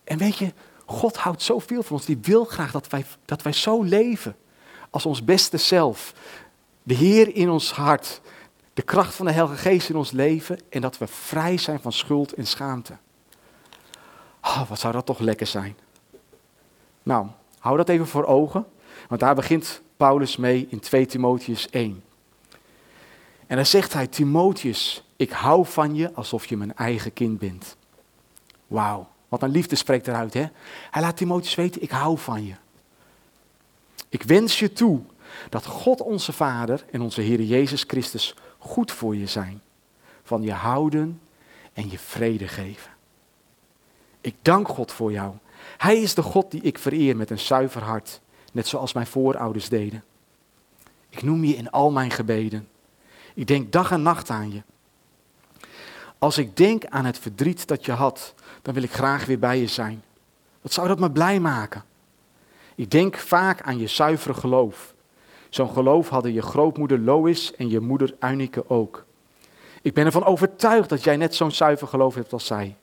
En 0.04 0.18
weet 0.18 0.36
je, 0.36 0.52
God 0.84 1.16
houdt 1.16 1.42
zoveel 1.42 1.82
van 1.82 1.96
ons. 1.96 2.06
Die 2.06 2.18
wil 2.22 2.44
graag 2.44 2.72
dat 2.72 2.86
wij, 2.88 3.04
dat 3.24 3.42
wij 3.42 3.52
zo 3.52 3.82
leven 3.82 4.36
als 4.90 5.06
ons 5.06 5.24
beste 5.24 5.56
zelf. 5.56 6.14
De 6.82 6.94
Heer 6.94 7.34
in 7.34 7.50
ons 7.50 7.72
hart, 7.72 8.20
de 8.74 8.82
kracht 8.82 9.14
van 9.14 9.26
de 9.26 9.32
Heilige 9.32 9.56
Geest 9.56 9.88
in 9.88 9.96
ons 9.96 10.10
leven 10.10 10.58
en 10.68 10.80
dat 10.80 10.98
we 10.98 11.06
vrij 11.06 11.56
zijn 11.56 11.80
van 11.80 11.92
schuld 11.92 12.32
en 12.32 12.46
schaamte. 12.46 12.96
Oh, 14.42 14.68
wat 14.68 14.78
zou 14.78 14.92
dat 14.92 15.06
toch 15.06 15.18
lekker 15.18 15.46
zijn. 15.46 15.76
Nou, 17.02 17.26
hou 17.58 17.76
dat 17.76 17.88
even 17.88 18.06
voor 18.06 18.24
ogen, 18.24 18.66
want 19.08 19.20
daar 19.20 19.34
begint 19.34 19.80
Paulus 19.96 20.36
mee 20.36 20.66
in 20.70 20.80
2 20.80 21.06
Timotheus 21.06 21.70
1. 21.70 22.02
En 23.46 23.56
dan 23.56 23.66
zegt 23.66 23.92
hij, 23.92 24.06
Timotheus, 24.06 25.04
ik 25.16 25.30
hou 25.30 25.66
van 25.66 25.94
je 25.94 26.14
alsof 26.14 26.46
je 26.46 26.56
mijn 26.56 26.76
eigen 26.76 27.12
kind 27.12 27.38
bent. 27.38 27.76
Wauw, 28.66 29.08
wat 29.28 29.42
een 29.42 29.50
liefde 29.50 29.76
spreekt 29.76 30.08
eruit, 30.08 30.34
hè? 30.34 30.46
Hij 30.90 31.02
laat 31.02 31.16
Timotheus 31.16 31.54
weten, 31.54 31.82
ik 31.82 31.90
hou 31.90 32.18
van 32.18 32.44
je. 32.44 32.54
Ik 34.08 34.22
wens 34.22 34.58
je 34.58 34.72
toe 34.72 35.00
dat 35.48 35.66
God 35.66 36.00
onze 36.00 36.32
Vader 36.32 36.84
en 36.90 37.00
onze 37.00 37.20
Heer 37.20 37.42
Jezus 37.42 37.84
Christus 37.86 38.34
goed 38.58 38.92
voor 38.92 39.16
je 39.16 39.26
zijn, 39.26 39.62
van 40.22 40.42
je 40.42 40.52
houden 40.52 41.20
en 41.72 41.90
je 41.90 41.98
vrede 41.98 42.48
geven. 42.48 42.90
Ik 44.20 44.34
dank 44.42 44.68
God 44.68 44.92
voor 44.92 45.12
jou. 45.12 45.34
Hij 45.76 45.96
is 45.96 46.14
de 46.14 46.22
God 46.22 46.50
die 46.50 46.62
ik 46.62 46.78
vereer 46.78 47.16
met 47.16 47.30
een 47.30 47.38
zuiver 47.38 47.82
hart, 47.82 48.20
net 48.52 48.66
zoals 48.66 48.92
mijn 48.92 49.06
voorouders 49.06 49.68
deden. 49.68 50.04
Ik 51.08 51.22
noem 51.22 51.44
je 51.44 51.56
in 51.56 51.70
al 51.70 51.90
mijn 51.90 52.10
gebeden. 52.10 52.68
Ik 53.34 53.46
denk 53.46 53.72
dag 53.72 53.90
en 53.90 54.02
nacht 54.02 54.30
aan 54.30 54.52
je. 54.52 54.62
Als 56.18 56.38
ik 56.38 56.56
denk 56.56 56.86
aan 56.86 57.04
het 57.04 57.18
verdriet 57.18 57.66
dat 57.66 57.84
je 57.84 57.92
had, 57.92 58.34
dan 58.62 58.74
wil 58.74 58.82
ik 58.82 58.92
graag 58.92 59.24
weer 59.24 59.38
bij 59.38 59.58
je 59.58 59.66
zijn. 59.66 60.02
Wat 60.60 60.72
zou 60.72 60.88
dat 60.88 60.98
me 60.98 61.10
blij 61.10 61.40
maken? 61.40 61.84
Ik 62.78 62.90
denk 62.90 63.16
vaak 63.16 63.62
aan 63.62 63.78
je 63.78 63.86
zuivere 63.86 64.34
geloof. 64.34 64.94
Zo'n 65.48 65.70
geloof 65.70 66.08
hadden 66.08 66.32
je 66.32 66.42
grootmoeder 66.42 66.98
Lois 66.98 67.54
en 67.54 67.68
je 67.68 67.80
moeder 67.80 68.14
Eunike 68.18 68.68
ook. 68.68 69.04
Ik 69.82 69.94
ben 69.94 70.06
ervan 70.06 70.24
overtuigd 70.24 70.88
dat 70.88 71.04
jij 71.04 71.16
net 71.16 71.34
zo'n 71.34 71.50
zuiver 71.50 71.88
geloof 71.88 72.14
hebt 72.14 72.32
als 72.32 72.46
zij. 72.46 72.76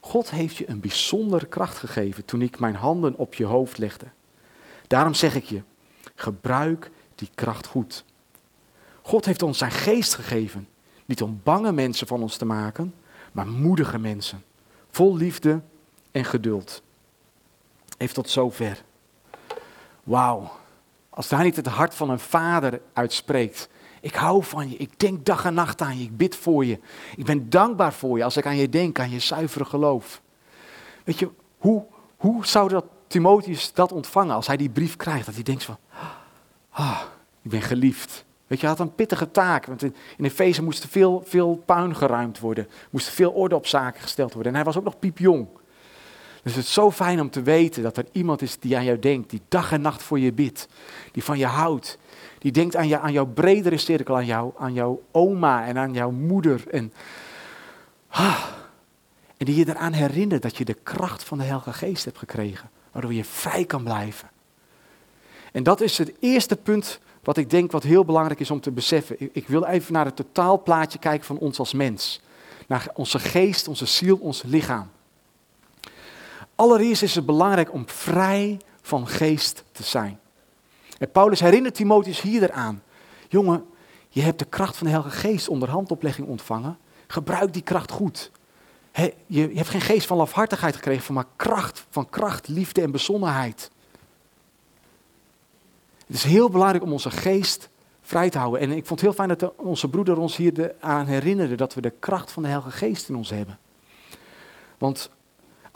God 0.00 0.30
heeft 0.30 0.56
je 0.56 0.68
een 0.68 0.80
bijzondere 0.80 1.46
kracht 1.46 1.78
gegeven 1.78 2.24
toen 2.24 2.42
ik 2.42 2.58
mijn 2.58 2.74
handen 2.74 3.16
op 3.16 3.34
je 3.34 3.44
hoofd 3.44 3.78
legde. 3.78 4.06
Daarom 4.86 5.14
zeg 5.14 5.34
ik 5.34 5.44
je, 5.44 5.62
gebruik 6.14 6.90
die 7.14 7.30
kracht 7.34 7.66
goed. 7.66 8.04
God 9.02 9.24
heeft 9.24 9.42
ons 9.42 9.58
zijn 9.58 9.70
geest 9.70 10.14
gegeven, 10.14 10.68
niet 11.04 11.22
om 11.22 11.40
bange 11.42 11.72
mensen 11.72 12.06
van 12.06 12.22
ons 12.22 12.36
te 12.36 12.44
maken, 12.44 12.94
maar 13.32 13.46
moedige 13.46 13.98
mensen, 13.98 14.44
vol 14.90 15.16
liefde 15.16 15.60
en 16.10 16.24
geduld. 16.24 16.82
Heeft 17.98 18.14
tot 18.14 18.30
zover. 18.30 18.86
Wauw, 20.08 20.50
als 21.10 21.28
daar 21.28 21.42
niet 21.42 21.56
het 21.56 21.66
hart 21.66 21.94
van 21.94 22.10
een 22.10 22.18
vader 22.18 22.80
uitspreekt. 22.92 23.68
Ik 24.00 24.14
hou 24.14 24.44
van 24.44 24.70
je, 24.70 24.76
ik 24.76 24.98
denk 24.98 25.24
dag 25.24 25.44
en 25.44 25.54
nacht 25.54 25.80
aan 25.80 25.98
je, 25.98 26.04
ik 26.04 26.16
bid 26.16 26.36
voor 26.36 26.64
je. 26.64 26.78
Ik 27.16 27.24
ben 27.24 27.50
dankbaar 27.50 27.92
voor 27.92 28.18
je 28.18 28.24
als 28.24 28.36
ik 28.36 28.46
aan 28.46 28.56
je 28.56 28.68
denk, 28.68 28.98
aan 28.98 29.10
je 29.10 29.18
zuivere 29.18 29.64
geloof. 29.64 30.22
Weet 31.04 31.18
je, 31.18 31.30
hoe, 31.58 31.84
hoe 32.16 32.46
zou 32.46 32.68
dat 32.68 32.84
Timotheus 33.06 33.72
dat 33.72 33.92
ontvangen 33.92 34.34
als 34.34 34.46
hij 34.46 34.56
die 34.56 34.70
brief 34.70 34.96
krijgt? 34.96 35.26
Dat 35.26 35.34
hij 35.34 35.42
denkt 35.42 35.64
van, 35.64 35.76
ah, 36.70 37.00
ik 37.42 37.50
ben 37.50 37.62
geliefd. 37.62 38.24
Weet 38.46 38.60
je, 38.60 38.66
hij 38.66 38.76
had 38.76 38.86
een 38.86 38.94
pittige 38.94 39.30
taak, 39.30 39.66
want 39.66 39.82
in 39.82 39.94
Efeze 40.18 40.62
moest 40.62 40.86
veel, 40.86 41.22
veel 41.26 41.62
puin 41.66 41.96
geruimd 41.96 42.38
worden. 42.38 42.68
Moest 42.90 43.08
veel 43.08 43.30
orde 43.30 43.54
op 43.54 43.66
zaken 43.66 44.02
gesteld 44.02 44.32
worden. 44.32 44.52
En 44.52 44.58
hij 44.58 44.66
was 44.66 44.76
ook 44.76 44.84
nog 44.84 44.98
piepjong. 44.98 45.48
Dus 46.48 46.56
het 46.56 46.66
is 46.66 46.72
zo 46.72 46.90
fijn 46.90 47.20
om 47.20 47.30
te 47.30 47.42
weten 47.42 47.82
dat 47.82 47.96
er 47.96 48.06
iemand 48.12 48.42
is 48.42 48.58
die 48.58 48.76
aan 48.76 48.84
jou 48.84 48.98
denkt, 48.98 49.30
die 49.30 49.40
dag 49.48 49.72
en 49.72 49.80
nacht 49.80 50.02
voor 50.02 50.18
je 50.18 50.32
bidt, 50.32 50.68
die 51.12 51.24
van 51.24 51.38
je 51.38 51.46
houdt, 51.46 51.98
die 52.38 52.52
denkt 52.52 52.76
aan, 52.76 52.88
je, 52.88 52.98
aan 52.98 53.12
jouw 53.12 53.26
bredere 53.26 53.76
cirkel, 53.76 54.16
aan, 54.16 54.26
jou, 54.26 54.52
aan 54.58 54.72
jouw 54.72 55.02
oma 55.10 55.66
en 55.66 55.78
aan 55.78 55.92
jouw 55.92 56.10
moeder. 56.10 56.64
En, 56.70 56.92
ah, 58.08 58.44
en 59.36 59.46
die 59.46 59.56
je 59.56 59.68
eraan 59.68 59.92
herinnert 59.92 60.42
dat 60.42 60.56
je 60.56 60.64
de 60.64 60.76
kracht 60.82 61.24
van 61.24 61.38
de 61.38 61.44
Heilige 61.44 61.72
Geest 61.72 62.04
hebt 62.04 62.18
gekregen, 62.18 62.70
waardoor 62.92 63.14
je 63.14 63.24
vrij 63.24 63.64
kan 63.64 63.84
blijven. 63.84 64.30
En 65.52 65.62
dat 65.62 65.80
is 65.80 65.98
het 65.98 66.12
eerste 66.20 66.56
punt 66.56 67.00
wat 67.22 67.36
ik 67.36 67.50
denk 67.50 67.72
wat 67.72 67.82
heel 67.82 68.04
belangrijk 68.04 68.40
is 68.40 68.50
om 68.50 68.60
te 68.60 68.70
beseffen. 68.70 69.16
Ik, 69.18 69.30
ik 69.32 69.48
wil 69.48 69.64
even 69.64 69.92
naar 69.92 70.04
het 70.04 70.16
totaalplaatje 70.16 70.98
kijken 70.98 71.26
van 71.26 71.38
ons 71.38 71.58
als 71.58 71.72
mens. 71.72 72.20
Naar 72.66 72.88
onze 72.94 73.18
geest, 73.18 73.68
onze 73.68 73.86
ziel, 73.86 74.16
ons 74.16 74.42
lichaam. 74.42 74.90
Allereerst 76.58 77.02
is 77.02 77.14
het 77.14 77.26
belangrijk 77.26 77.72
om 77.72 77.88
vrij 77.88 78.60
van 78.82 79.08
geest 79.08 79.64
te 79.72 79.82
zijn. 79.82 80.20
En 80.98 81.10
Paulus 81.10 81.40
herinnert 81.40 81.74
Timotheus 81.74 82.20
hier 82.20 82.42
eraan. 82.42 82.82
Jongen, 83.28 83.66
je 84.08 84.20
hebt 84.20 84.38
de 84.38 84.44
kracht 84.44 84.76
van 84.76 84.86
de 84.86 84.92
Heilige 84.92 85.16
Geest 85.16 85.48
onder 85.48 85.70
handoplegging 85.70 86.28
ontvangen. 86.28 86.78
Gebruik 87.06 87.52
die 87.52 87.62
kracht 87.62 87.90
goed. 87.90 88.30
je, 88.92 89.14
je, 89.26 89.50
hebt 89.54 89.68
geen 89.68 89.80
geest 89.80 90.06
van 90.06 90.16
lafhartigheid 90.16 90.74
gekregen, 90.74 91.14
maar 91.14 91.26
kracht 91.36 91.86
van 91.90 92.08
kracht, 92.08 92.48
liefde 92.48 92.82
en 92.82 92.90
bezonnenheid. 92.90 93.70
Het 96.06 96.16
is 96.16 96.24
heel 96.24 96.48
belangrijk 96.50 96.84
om 96.84 96.92
onze 96.92 97.10
geest 97.10 97.68
vrij 98.02 98.30
te 98.30 98.38
houden. 98.38 98.60
En 98.60 98.70
ik 98.70 98.86
vond 98.86 99.00
het 99.00 99.00
heel 99.00 99.26
fijn 99.26 99.38
dat 99.38 99.52
onze 99.56 99.88
broeder 99.88 100.18
ons 100.18 100.36
hier 100.36 100.74
aan 100.80 101.06
herinnerde 101.06 101.54
dat 101.54 101.74
we 101.74 101.80
de 101.80 101.92
kracht 101.98 102.32
van 102.32 102.42
de 102.42 102.48
Heilige 102.48 102.76
Geest 102.76 103.08
in 103.08 103.16
ons 103.16 103.30
hebben. 103.30 103.58
Want 104.78 105.10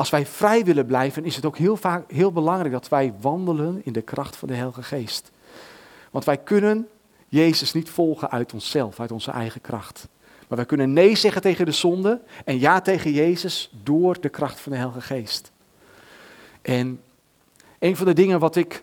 als 0.03 0.11
wij 0.11 0.27
vrij 0.27 0.65
willen 0.65 0.87
blijven, 0.87 1.25
is 1.25 1.37
het 1.37 1.45
ook 1.45 1.57
heel, 1.57 1.77
vaak, 1.77 2.11
heel 2.11 2.33
belangrijk 2.33 2.73
dat 2.73 2.89
wij 2.89 3.15
wandelen 3.21 3.81
in 3.85 3.93
de 3.93 4.03
kracht 4.03 4.37
van 4.37 4.49
de 4.49 4.55
Heilige 4.55 4.83
Geest. 4.83 5.31
Want 6.11 6.25
wij 6.25 6.37
kunnen 6.37 6.89
Jezus 7.29 7.73
niet 7.73 7.91
volgen 7.91 8.31
uit 8.31 8.53
onszelf, 8.53 9.01
uit 9.01 9.13
onze 9.13 9.31
eigen 9.31 9.61
kracht. 9.61 10.09
Maar 10.49 10.57
wij 10.59 10.67
kunnen 10.67 10.93
nee 10.93 11.17
zeggen 11.17 11.43
tegen 11.43 11.67
de 11.67 11.73
zonde 11.73 12.21
en 12.45 12.59
ja 12.59 12.81
tegen 12.81 13.13
Jezus 13.13 13.73
door 13.83 14.21
de 14.21 14.29
kracht 14.29 14.61
van 14.61 14.73
de 14.73 14.79
Heilige 14.79 15.01
Geest. 15.01 15.53
En 16.63 17.01
een 17.79 17.97
van 17.97 18.07
de 18.07 18.13
dingen 18.13 18.39
wat 18.39 18.57
ik 18.57 18.83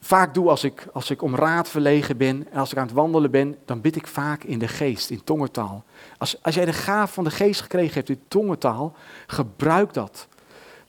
vaak 0.00 0.34
doe 0.34 0.48
als 0.48 0.64
ik, 0.64 0.86
als 0.92 1.10
ik 1.10 1.22
om 1.22 1.34
raad 1.34 1.68
verlegen 1.68 2.16
ben 2.16 2.46
en 2.50 2.58
als 2.58 2.72
ik 2.72 2.78
aan 2.78 2.86
het 2.86 2.94
wandelen 2.94 3.30
ben, 3.30 3.56
dan 3.64 3.80
bid 3.80 3.96
ik 3.96 4.06
vaak 4.06 4.44
in 4.44 4.58
de 4.58 4.68
geest, 4.68 5.10
in 5.10 5.24
tongentaal. 5.24 5.84
Als, 6.18 6.42
als 6.42 6.54
jij 6.54 6.64
de 6.64 6.72
gaaf 6.72 7.12
van 7.12 7.24
de 7.24 7.30
geest 7.30 7.60
gekregen 7.60 7.94
hebt 7.94 8.08
in 8.08 8.22
tongentaal, 8.28 8.94
gebruik 9.26 9.94
dat. 9.94 10.28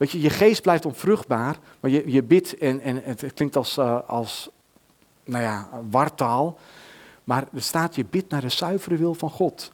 Weet 0.01 0.12
je, 0.12 0.22
je 0.22 0.29
geest 0.29 0.62
blijft 0.62 0.86
onvruchtbaar, 0.86 1.58
maar 1.79 1.91
je, 1.91 2.12
je 2.12 2.24
bidt 2.24 2.58
en, 2.58 2.81
en 2.81 3.01
het 3.03 3.34
klinkt 3.34 3.55
als, 3.55 3.77
uh, 3.77 4.00
als 4.08 4.50
nou 5.24 5.43
ja, 5.43 5.70
wartaal. 5.89 6.58
Maar 7.24 7.48
er 7.53 7.62
staat, 7.62 7.96
je 7.96 8.05
bidt 8.05 8.29
naar 8.29 8.41
de 8.41 8.50
zuivere 8.50 8.96
wil 8.96 9.13
van 9.13 9.29
God. 9.29 9.72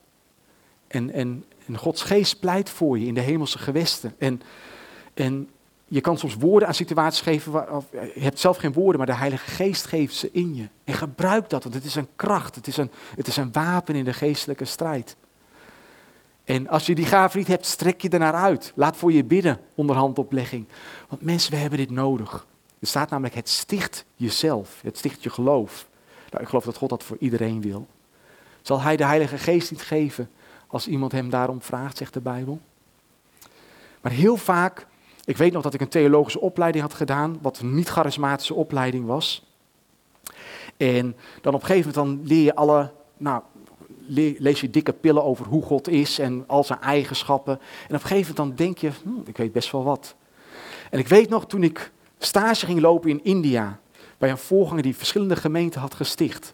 En, 0.88 1.12
en, 1.12 1.46
en 1.65 1.77
Gods 1.77 2.01
geest 2.01 2.39
pleit 2.39 2.69
voor 2.69 3.00
je 3.00 3.05
in 3.05 3.13
de 3.13 3.22
hemelse 3.22 3.57
gewesten. 3.57 4.15
En, 4.17 4.41
en 5.13 5.50
je 5.86 6.01
kan 6.01 6.17
soms 6.17 6.36
woorden 6.36 6.67
aan 6.67 6.74
situaties 6.74 7.22
geven, 7.22 7.51
waar, 7.51 7.75
of, 7.75 7.86
je 7.91 8.22
hebt 8.22 8.39
zelf 8.39 8.57
geen 8.57 8.74
woorden, 8.74 8.98
maar 8.98 9.05
de 9.05 9.22
Heilige 9.22 9.51
Geest 9.51 9.86
geeft 9.86 10.15
ze 10.15 10.29
in 10.31 10.55
je. 10.55 10.69
En 10.84 10.93
gebruik 10.93 11.50
dat, 11.50 11.63
want 11.63 11.75
het 11.75 11.86
is 11.86 11.96
een 11.96 12.10
kracht, 12.15 12.55
het 12.55 12.67
is 12.67 12.77
een, 12.77 12.91
het 13.15 13.27
is 13.27 13.38
een 13.38 13.51
wapen 13.51 13.96
in 13.96 14.05
de 14.05 14.13
geestelijke 14.13 14.65
strijd. 14.65 15.15
En 16.47 16.67
als 16.67 16.85
je 16.85 16.95
die 16.95 17.05
gave 17.05 17.37
niet 17.37 17.47
hebt, 17.47 17.65
strek 17.65 18.01
je 18.01 18.09
ernaar 18.09 18.33
uit. 18.33 18.71
Laat 18.75 18.97
voor 18.97 19.11
je 19.11 19.23
bidden 19.23 19.59
onder 19.75 19.95
handoplegging. 19.95 20.67
Want 21.09 21.21
mensen, 21.21 21.51
we 21.51 21.57
hebben 21.57 21.79
dit 21.79 21.89
nodig. 21.89 22.47
Er 22.79 22.87
staat 22.87 23.09
namelijk, 23.09 23.35
het 23.35 23.49
sticht 23.49 24.05
jezelf, 24.15 24.81
het 24.81 24.97
sticht 24.97 25.23
je 25.23 25.29
geloof. 25.29 25.87
Nou, 26.29 26.43
ik 26.43 26.49
geloof 26.49 26.65
dat 26.65 26.75
God 26.75 26.89
dat 26.89 27.03
voor 27.03 27.17
iedereen 27.19 27.61
wil. 27.61 27.87
Zal 28.61 28.81
hij 28.81 28.97
de 28.97 29.05
Heilige 29.05 29.37
Geest 29.37 29.71
niet 29.71 29.81
geven 29.81 30.29
als 30.67 30.87
iemand 30.87 31.11
hem 31.11 31.29
daarom 31.29 31.61
vraagt, 31.61 31.97
zegt 31.97 32.13
de 32.13 32.21
Bijbel? 32.21 32.59
Maar 34.01 34.11
heel 34.11 34.37
vaak, 34.37 34.87
ik 35.25 35.37
weet 35.37 35.53
nog 35.53 35.63
dat 35.63 35.73
ik 35.73 35.81
een 35.81 35.87
theologische 35.87 36.39
opleiding 36.39 36.83
had 36.83 36.93
gedaan, 36.93 37.37
wat 37.41 37.59
een 37.59 37.75
niet-charismatische 37.75 38.53
opleiding 38.53 39.05
was. 39.05 39.45
En 40.77 41.15
dan 41.41 41.53
op 41.53 41.61
een 41.61 41.67
gegeven 41.67 41.93
moment 41.93 42.19
dan 42.19 42.27
leer 42.27 42.43
je 42.43 42.55
alle 42.55 42.91
nou, 43.17 43.41
lees 44.37 44.61
je 44.61 44.69
dikke 44.69 44.93
pillen 44.93 45.23
over 45.23 45.45
hoe 45.45 45.63
God 45.63 45.87
is 45.87 46.19
en 46.19 46.43
al 46.47 46.63
zijn 46.63 46.81
eigenschappen. 46.81 47.53
En 47.87 47.95
op 47.95 48.01
een 48.01 48.07
gegeven 48.07 48.33
moment 48.37 48.57
dan 48.57 48.65
denk 48.65 48.77
je, 48.77 48.89
hm, 49.03 49.29
ik 49.29 49.37
weet 49.37 49.51
best 49.51 49.71
wel 49.71 49.83
wat. 49.83 50.15
En 50.89 50.99
ik 50.99 51.07
weet 51.07 51.29
nog 51.29 51.47
toen 51.47 51.63
ik 51.63 51.91
stage 52.17 52.65
ging 52.65 52.79
lopen 52.79 53.09
in 53.09 53.23
India, 53.23 53.79
bij 54.17 54.29
een 54.29 54.37
voorganger 54.37 54.83
die 54.83 54.95
verschillende 54.95 55.35
gemeenten 55.35 55.81
had 55.81 55.93
gesticht. 55.93 56.53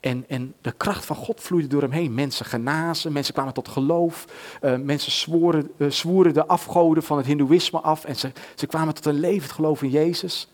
En, 0.00 0.24
en 0.28 0.54
de 0.60 0.72
kracht 0.72 1.04
van 1.04 1.16
God 1.16 1.40
vloeide 1.40 1.68
door 1.68 1.82
hem 1.82 1.90
heen. 1.90 2.14
Mensen 2.14 2.46
genazen, 2.46 3.12
mensen 3.12 3.34
kwamen 3.34 3.52
tot 3.52 3.68
geloof. 3.68 4.26
Uh, 4.62 4.76
mensen 4.76 5.12
zwoeren, 5.12 5.70
uh, 5.76 5.90
zwoeren 5.90 6.34
de 6.34 6.46
afgoden 6.46 7.02
van 7.02 7.16
het 7.16 7.26
hindoeïsme 7.26 7.80
af. 7.80 8.04
En 8.04 8.16
ze, 8.16 8.32
ze 8.54 8.66
kwamen 8.66 8.94
tot 8.94 9.06
een 9.06 9.20
levend 9.20 9.52
geloof 9.52 9.82
in 9.82 9.90
Jezus. 9.90 10.48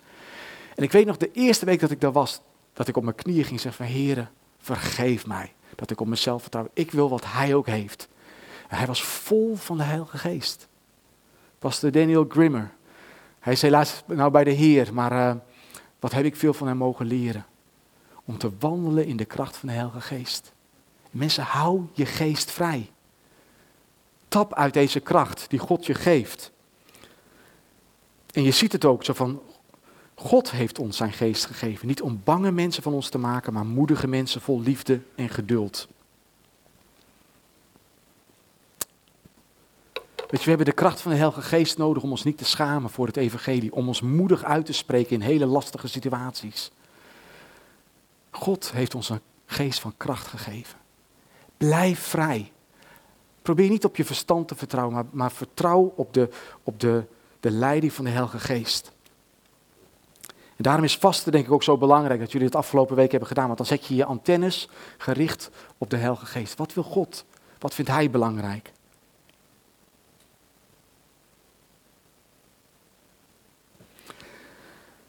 En 0.74 0.82
ik 0.82 0.92
weet 0.92 1.06
nog 1.06 1.16
de 1.16 1.30
eerste 1.32 1.64
week 1.64 1.80
dat 1.80 1.90
ik 1.90 2.00
daar 2.00 2.12
was, 2.12 2.40
dat 2.72 2.88
ik 2.88 2.96
op 2.96 3.02
mijn 3.02 3.16
knieën 3.16 3.44
ging 3.44 3.60
zeggen 3.60 3.84
van 3.84 3.94
Heer, 3.94 4.30
vergeef 4.58 5.26
mij 5.26 5.52
dat 5.78 5.90
ik 5.90 6.00
op 6.00 6.06
mezelf 6.06 6.42
vertrouw. 6.42 6.68
Ik 6.72 6.90
wil 6.90 7.08
wat 7.08 7.24
hij 7.26 7.54
ook 7.54 7.66
heeft. 7.66 8.08
hij 8.68 8.86
was 8.86 9.02
vol 9.02 9.56
van 9.56 9.76
de 9.76 9.82
Heilige 9.82 10.18
Geest. 10.18 10.68
Pastor 11.58 11.90
Daniel 11.90 12.26
Grimmer. 12.28 12.70
Hij 13.38 13.52
is 13.52 13.62
helaas 13.62 14.02
nou 14.06 14.30
bij 14.30 14.44
de 14.44 14.50
Heer, 14.50 14.94
maar 14.94 15.12
uh, 15.12 15.34
wat 16.00 16.12
heb 16.12 16.24
ik 16.24 16.36
veel 16.36 16.54
van 16.54 16.66
hem 16.66 16.76
mogen 16.76 17.06
leren? 17.06 17.46
Om 18.24 18.38
te 18.38 18.50
wandelen 18.58 19.06
in 19.06 19.16
de 19.16 19.24
kracht 19.24 19.56
van 19.56 19.68
de 19.68 19.74
Heilige 19.74 20.00
Geest. 20.00 20.52
Mensen, 21.10 21.44
hou 21.44 21.86
je 21.92 22.06
geest 22.06 22.50
vrij. 22.50 22.90
Tap 24.28 24.54
uit 24.54 24.72
deze 24.72 25.00
kracht 25.00 25.46
die 25.48 25.58
God 25.58 25.86
je 25.86 25.94
geeft. 25.94 26.52
En 28.32 28.42
je 28.42 28.50
ziet 28.50 28.72
het 28.72 28.84
ook 28.84 29.04
zo 29.04 29.12
van, 29.12 29.42
God 30.18 30.50
heeft 30.50 30.78
ons 30.78 30.96
zijn 30.96 31.12
geest 31.12 31.46
gegeven. 31.46 31.86
Niet 31.86 32.02
om 32.02 32.20
bange 32.24 32.50
mensen 32.50 32.82
van 32.82 32.92
ons 32.92 33.08
te 33.08 33.18
maken, 33.18 33.52
maar 33.52 33.66
moedige 33.66 34.06
mensen 34.06 34.40
vol 34.40 34.60
liefde 34.60 35.00
en 35.14 35.28
geduld. 35.28 35.88
Weet 40.16 40.30
je, 40.30 40.44
we 40.44 40.48
hebben 40.48 40.66
de 40.66 40.72
kracht 40.72 41.00
van 41.00 41.10
de 41.10 41.16
Heilige 41.16 41.42
Geest 41.42 41.78
nodig 41.78 42.02
om 42.02 42.10
ons 42.10 42.24
niet 42.24 42.38
te 42.38 42.44
schamen 42.44 42.90
voor 42.90 43.06
het 43.06 43.16
evangelie. 43.16 43.74
Om 43.74 43.88
ons 43.88 44.00
moedig 44.00 44.44
uit 44.44 44.66
te 44.66 44.72
spreken 44.72 45.14
in 45.14 45.20
hele 45.20 45.46
lastige 45.46 45.88
situaties. 45.88 46.70
God 48.30 48.72
heeft 48.72 48.94
ons 48.94 49.08
een 49.08 49.20
geest 49.46 49.80
van 49.80 49.94
kracht 49.96 50.26
gegeven. 50.26 50.78
Blijf 51.56 52.00
vrij. 52.00 52.52
Probeer 53.42 53.68
niet 53.68 53.84
op 53.84 53.96
je 53.96 54.04
verstand 54.04 54.48
te 54.48 54.54
vertrouwen, 54.54 54.94
maar, 54.94 55.06
maar 55.10 55.32
vertrouw 55.32 55.92
op, 55.96 56.14
de, 56.14 56.28
op 56.62 56.80
de, 56.80 57.04
de 57.40 57.50
leiding 57.50 57.92
van 57.92 58.04
de 58.04 58.10
Heilige 58.10 58.38
Geest. 58.38 58.92
En 60.58 60.64
daarom 60.64 60.84
is 60.84 60.96
vasten 60.96 61.32
denk 61.32 61.46
ik 61.46 61.52
ook 61.52 61.62
zo 61.62 61.76
belangrijk 61.76 62.20
dat 62.20 62.32
jullie 62.32 62.46
het 62.46 62.56
afgelopen 62.56 62.96
week 62.96 63.10
hebben 63.10 63.28
gedaan. 63.28 63.46
Want 63.46 63.58
dan 63.58 63.66
zet 63.66 63.86
je 63.86 63.94
je 63.94 64.04
antennes 64.04 64.68
gericht 64.96 65.50
op 65.78 65.90
de 65.90 65.96
Heilige 65.96 66.26
Geest. 66.26 66.56
Wat 66.56 66.74
wil 66.74 66.82
God? 66.82 67.24
Wat 67.58 67.74
vindt 67.74 67.90
Hij 67.90 68.10
belangrijk? 68.10 68.72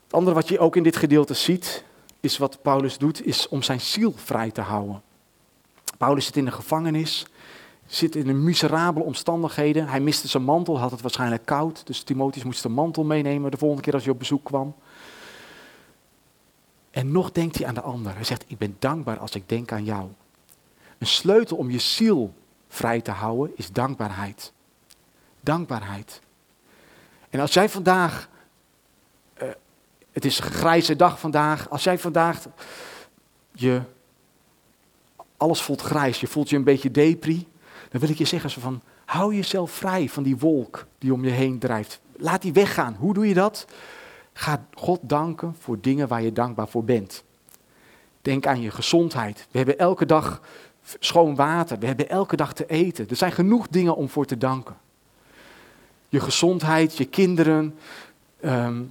Het 0.03 0.13
andere 0.13 0.35
wat 0.35 0.47
je 0.47 0.59
ook 0.59 0.75
in 0.75 0.83
dit 0.83 0.95
gedeelte 0.95 1.33
ziet, 1.33 1.83
is 2.19 2.37
wat 2.37 2.61
Paulus 2.61 2.97
doet, 2.97 3.25
is 3.25 3.47
om 3.47 3.63
zijn 3.63 3.81
ziel 3.81 4.13
vrij 4.15 4.51
te 4.51 4.61
houden. 4.61 5.01
Paulus 5.97 6.25
zit 6.25 6.37
in 6.37 6.45
de 6.45 6.51
gevangenis, 6.51 7.25
zit 7.85 8.15
in 8.15 8.27
een 8.27 8.43
miserabele 8.43 9.05
omstandigheden. 9.05 9.87
Hij 9.87 9.99
miste 9.99 10.27
zijn 10.27 10.43
mantel, 10.43 10.79
had 10.79 10.91
het 10.91 11.01
waarschijnlijk 11.01 11.45
koud, 11.45 11.87
dus 11.87 12.03
Timotheus 12.03 12.43
moest 12.43 12.63
de 12.63 12.69
mantel 12.69 13.03
meenemen 13.03 13.51
de 13.51 13.57
volgende 13.57 13.83
keer 13.83 13.93
als 13.93 14.03
hij 14.03 14.11
op 14.11 14.19
bezoek 14.19 14.43
kwam. 14.43 14.75
En 16.91 17.11
nog 17.11 17.31
denkt 17.31 17.57
hij 17.57 17.67
aan 17.67 17.73
de 17.73 17.81
ander. 17.81 18.15
Hij 18.15 18.23
zegt, 18.23 18.43
ik 18.47 18.57
ben 18.57 18.75
dankbaar 18.79 19.19
als 19.19 19.35
ik 19.35 19.49
denk 19.49 19.71
aan 19.71 19.83
jou. 19.83 20.09
Een 20.97 21.07
sleutel 21.07 21.57
om 21.57 21.69
je 21.69 21.79
ziel 21.79 22.33
vrij 22.67 23.01
te 23.01 23.11
houden 23.11 23.57
is 23.57 23.71
dankbaarheid. 23.71 24.53
Dankbaarheid. 25.41 26.21
En 27.29 27.39
als 27.39 27.53
jij 27.53 27.69
vandaag, 27.69 28.29
uh, 29.41 29.49
het 30.11 30.25
is 30.25 30.39
een 30.39 30.51
grijze 30.51 30.95
dag 30.95 31.19
vandaag, 31.19 31.69
als 31.69 31.83
jij 31.83 31.99
vandaag 31.99 32.45
je, 33.51 33.81
alles 35.37 35.61
voelt 35.61 35.81
grijs, 35.81 36.19
je 36.19 36.27
voelt 36.27 36.49
je 36.49 36.55
een 36.55 36.63
beetje 36.63 36.91
depri, 36.91 37.47
dan 37.89 38.01
wil 38.01 38.09
ik 38.09 38.17
je 38.17 38.25
zeggen 38.25 38.49
zo 38.49 38.61
van, 38.61 38.81
hou 39.05 39.35
jezelf 39.35 39.71
vrij 39.71 40.09
van 40.09 40.23
die 40.23 40.37
wolk 40.37 40.85
die 40.97 41.13
om 41.13 41.23
je 41.23 41.31
heen 41.31 41.59
drijft. 41.59 41.99
Laat 42.17 42.41
die 42.41 42.53
weggaan. 42.53 42.95
Hoe 42.99 43.13
doe 43.13 43.27
je 43.27 43.33
dat? 43.33 43.65
Ga 44.39 44.65
God 44.73 44.99
danken 45.01 45.55
voor 45.59 45.77
dingen 45.81 46.07
waar 46.07 46.21
je 46.21 46.31
dankbaar 46.31 46.67
voor 46.67 46.83
bent. 46.83 47.23
Denk 48.21 48.47
aan 48.47 48.61
je 48.61 48.71
gezondheid. 48.71 49.47
We 49.51 49.57
hebben 49.57 49.77
elke 49.77 50.05
dag 50.05 50.41
schoon 50.99 51.35
water. 51.35 51.79
We 51.79 51.85
hebben 51.85 52.09
elke 52.09 52.35
dag 52.35 52.53
te 52.53 52.65
eten. 52.65 53.09
Er 53.09 53.15
zijn 53.15 53.31
genoeg 53.31 53.67
dingen 53.67 53.95
om 53.95 54.09
voor 54.09 54.25
te 54.25 54.37
danken. 54.37 54.77
je 56.09 56.19
gezondheid, 56.19 56.97
je 56.97 57.05
kinderen. 57.05 57.75
Ehm, 58.39 58.81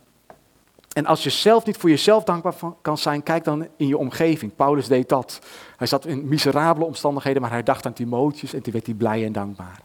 en 0.93 1.07
als 1.07 1.23
je 1.23 1.31
zelf 1.31 1.67
niet 1.67 1.77
voor 1.77 1.91
jezelf 1.91 2.25
dankbaar 2.25 2.55
kan 2.83 2.99
zijn, 2.99 3.23
kijk 3.23 3.45
dan 3.45 3.67
in 3.77 3.87
je 3.87 3.99
omgeving. 3.99 4.55
Paulus 4.57 4.87
deed 4.87 5.09
dat. 5.09 5.41
Hij 5.77 5.87
zat 5.87 6.07
in 6.07 6.29
miserabele 6.29 6.85
omstandigheden, 6.85 7.43
maar 7.43 7.51
hij 7.51 7.63
dacht 7.63 7.87
aan 7.87 7.93
Timotheus 7.93 8.53
en 8.53 8.63
toen 8.63 8.73
werd 8.73 8.87
hij 8.87 8.95
blij 8.95 9.25
en 9.25 9.33
dankbaar. 9.33 9.81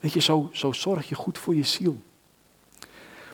Weet 0.00 0.12
je, 0.12 0.20
zo, 0.20 0.48
zo 0.52 0.72
zorg 0.72 1.08
je 1.08 1.14
goed 1.14 1.38
voor 1.38 1.54
je 1.54 1.64
ziel. 1.64 2.00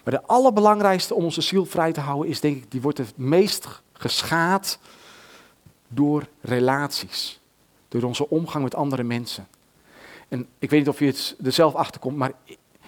Maar 0.05 0.15
de 0.15 0.27
allerbelangrijkste 0.27 1.15
om 1.15 1.25
onze 1.25 1.41
ziel 1.41 1.65
vrij 1.65 1.93
te 1.93 2.01
houden 2.01 2.31
is, 2.31 2.41
denk 2.41 2.57
ik, 2.57 2.71
die 2.71 2.81
wordt 2.81 2.99
het 2.99 3.17
meest 3.17 3.83
geschaad 3.93 4.79
door 5.89 6.27
relaties. 6.41 7.41
Door 7.89 8.03
onze 8.03 8.31
omgang 8.31 8.65
met 8.65 8.75
andere 8.75 9.03
mensen. 9.03 9.47
En 10.29 10.47
ik 10.59 10.71
weet 10.71 10.81
niet 10.81 10.89
of 10.89 10.99
je 10.99 11.07
het 11.07 11.37
er 11.45 11.53
zelf 11.53 11.75
achter 11.75 12.01
komt, 12.01 12.17
maar 12.17 12.33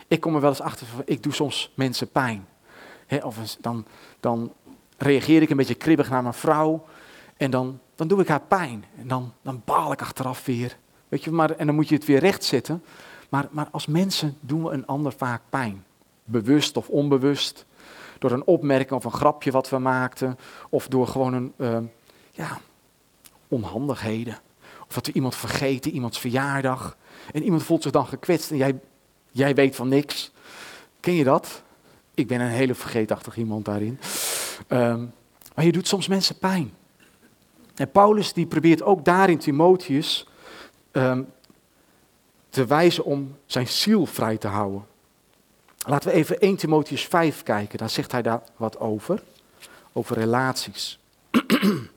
ik 0.09 0.21
kom 0.21 0.35
er 0.35 0.41
wel 0.41 0.51
eens 0.51 0.61
achter 0.61 0.87
van, 0.87 1.03
ik 1.05 1.23
doe 1.23 1.33
soms 1.33 1.73
mensen 1.75 2.09
pijn. 2.09 2.47
of 3.23 3.57
dan, 3.61 3.87
dan 4.21 4.53
reageer 4.97 5.43
ik 5.43 5.51
een 5.51 5.57
beetje 5.57 5.75
kribbig 5.75 6.11
naar 6.11 6.23
mijn 6.23 6.35
vrouw 6.35 6.85
en 7.37 7.51
dan, 7.51 7.81
dan 7.95 8.09
doe 8.09 8.21
ik 8.21 8.29
haar 8.29 8.41
pijn. 8.41 8.85
En 8.99 9.09
dan, 9.09 9.33
dan 9.43 9.63
baal 9.65 9.93
ik 9.93 10.01
achteraf 10.01 10.45
weer. 10.45 10.77
Weet 11.09 11.25
je, 11.25 11.31
maar, 11.31 11.51
en 11.51 11.67
dan 11.67 11.75
moet 11.75 11.89
je 11.89 11.95
het 11.95 12.05
weer 12.05 12.19
rechtzetten. 12.19 12.83
Maar, 13.29 13.49
maar 13.51 13.69
als 13.71 13.87
mensen 13.87 14.37
doen 14.41 14.65
we 14.65 14.71
een 14.71 14.87
ander 14.87 15.13
vaak 15.13 15.43
pijn. 15.51 15.85
Bewust 16.27 16.77
of 16.77 16.89
onbewust. 16.89 17.67
Door 18.19 18.31
een 18.31 18.47
opmerking 18.47 18.93
of 18.93 19.05
een 19.05 19.19
grapje 19.19 19.51
wat 19.51 19.69
we 19.69 19.79
maakten. 19.79 20.39
Of 20.69 20.89
door 20.89 21.07
gewoon 21.07 21.35
een, 21.35 21.53
uh, 21.57 21.79
ja, 22.31 22.59
onhandigheden. 23.49 24.39
Of 24.89 24.95
dat 24.95 25.07
we 25.07 25.13
iemand 25.13 25.35
vergeten, 25.35 25.93
iemands 25.93 26.19
verjaardag. 26.19 26.97
En 27.33 27.43
iemand 27.43 27.63
voelt 27.63 27.83
zich 27.83 27.93
dan 27.93 28.07
gekwetst 28.07 28.51
en 28.51 28.57
jij, 28.57 28.81
jij 29.31 29.55
weet 29.55 29.77
van 29.77 29.89
niks. 29.89 30.33
Ken 31.01 31.15
je 31.15 31.25
dat? 31.25 31.63
Ik 32.15 32.27
ben 32.27 32.41
een 32.41 32.47
hele 32.47 32.75
vergeetachtig 32.75 33.37
iemand 33.37 33.65
daarin. 33.65 34.01
Ehm, 34.67 35.05
maar 35.55 35.65
je 35.65 35.73
doet 35.73 35.89
soms 35.89 36.09
mensen 36.09 36.39
pijn. 36.39 36.75
En 37.75 37.91
Paulus 37.91 38.33
die 38.33 38.47
probeert 38.47 38.83
ook 38.83 39.05
daarin 39.05 39.39
Timotheus 39.39 40.29
ehm, 40.91 41.23
te 42.49 42.67
wijzen 42.67 43.05
om 43.05 43.37
zijn 43.47 43.69
ziel 43.69 44.07
vrij 44.07 44.37
te 44.37 44.49
houden. 44.49 44.87
Laten 45.89 46.11
we 46.11 46.15
even 46.15 46.41
1 46.41 46.57
Timotheus 46.57 47.05
5 47.05 47.43
kijken, 47.43 47.79
daar 47.79 47.91
zegt 47.91 48.13
hij 48.13 48.23
daar 48.23 48.43
wat 48.57 48.79
over. 48.79 49.23
Over 49.93 50.17
relaties. 50.19 50.99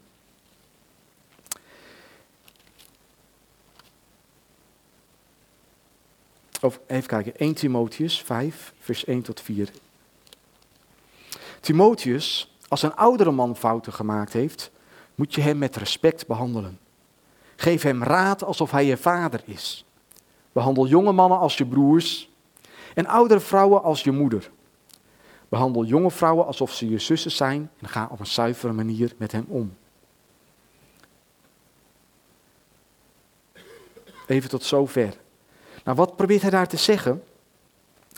Even 6.88 7.08
kijken, 7.08 7.38
1 7.38 7.54
Timotheus 7.54 8.22
5, 8.22 8.74
vers 8.80 9.06
1 9.06 9.22
tot 9.22 9.42
4. 9.42 9.70
Timotheus, 11.60 12.56
als 12.68 12.84
een 12.84 12.96
oudere 12.96 13.32
man 13.32 13.56
fouten 13.56 13.94
gemaakt 13.94 14.34
heeft, 14.34 14.72
moet 15.16 15.34
je 15.34 15.42
hem 15.42 15.58
met 15.58 15.76
respect 15.76 16.28
behandelen. 16.28 16.80
Geef 17.56 17.82
hem 17.82 18.04
raad 18.04 18.44
alsof 18.44 18.72
hij 18.72 18.86
je 18.86 18.98
vader 18.98 19.42
is. 19.46 19.86
Behandel 20.52 20.88
jonge 20.88 21.12
mannen 21.12 21.40
als 21.40 21.58
je 21.58 21.66
broers 21.66 22.29
en 22.94 23.08
oudere 23.08 23.40
vrouwen 23.40 23.84
als 23.84 24.04
je 24.04 24.12
moeder. 24.12 24.50
Behandel 25.50 25.84
jonge 25.84 26.12
vrouwen 26.12 26.46
alsof 26.46 26.74
ze 26.74 26.90
je 26.90 27.00
zussen 27.00 27.32
zijn 27.32 27.70
en 27.82 27.88
ga 27.88 28.08
op 28.12 28.20
een 28.20 28.26
zuivere 28.26 28.74
manier 28.74 29.14
met 29.18 29.32
hen 29.32 29.46
om. 29.48 29.74
Even 34.28 34.50
tot 34.50 34.64
zover. 34.64 35.14
Nou, 35.84 35.98
wat 35.98 36.16
probeert 36.16 36.42
hij 36.42 36.52
daar 36.52 36.68
te 36.68 36.78
zeggen? 36.78 37.24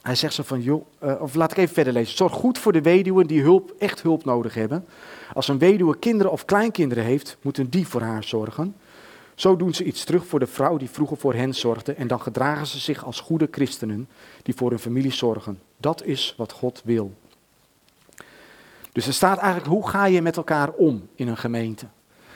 Hij 0.01 0.15
zegt 0.15 0.33
zo 0.33 0.43
van, 0.43 0.61
joh, 0.61 0.85
uh, 1.03 1.21
of 1.21 1.33
laat 1.35 1.51
ik 1.51 1.57
even 1.57 1.73
verder 1.73 1.93
lezen. 1.93 2.15
Zorg 2.17 2.33
goed 2.33 2.57
voor 2.57 2.71
de 2.71 2.81
weduwen 2.81 3.27
die 3.27 3.41
hulp, 3.41 3.73
echt 3.79 4.01
hulp 4.01 4.25
nodig 4.25 4.53
hebben. 4.53 4.85
Als 5.33 5.47
een 5.47 5.57
weduwe 5.57 5.97
kinderen 5.97 6.31
of 6.31 6.45
kleinkinderen 6.45 7.03
heeft, 7.03 7.37
moeten 7.41 7.69
die 7.69 7.87
voor 7.87 8.01
haar 8.01 8.23
zorgen. 8.23 8.75
Zo 9.41 9.55
doen 9.55 9.73
ze 9.73 9.83
iets 9.83 10.03
terug 10.03 10.25
voor 10.25 10.39
de 10.39 10.47
vrouw 10.47 10.77
die 10.77 10.89
vroeger 10.89 11.17
voor 11.17 11.33
hen 11.33 11.53
zorgde 11.53 11.93
en 11.93 12.07
dan 12.07 12.21
gedragen 12.21 12.67
ze 12.67 12.79
zich 12.79 13.05
als 13.05 13.19
goede 13.19 13.47
christenen 13.51 14.09
die 14.43 14.55
voor 14.55 14.69
hun 14.69 14.79
familie 14.79 15.11
zorgen. 15.11 15.61
Dat 15.77 16.03
is 16.03 16.33
wat 16.37 16.51
God 16.51 16.81
wil. 16.85 17.13
Dus 18.91 19.07
er 19.07 19.13
staat 19.13 19.37
eigenlijk, 19.37 19.71
hoe 19.71 19.89
ga 19.89 20.05
je 20.05 20.21
met 20.21 20.37
elkaar 20.37 20.69
om 20.69 21.07
in 21.15 21.27
een 21.27 21.37
gemeente? 21.37 21.85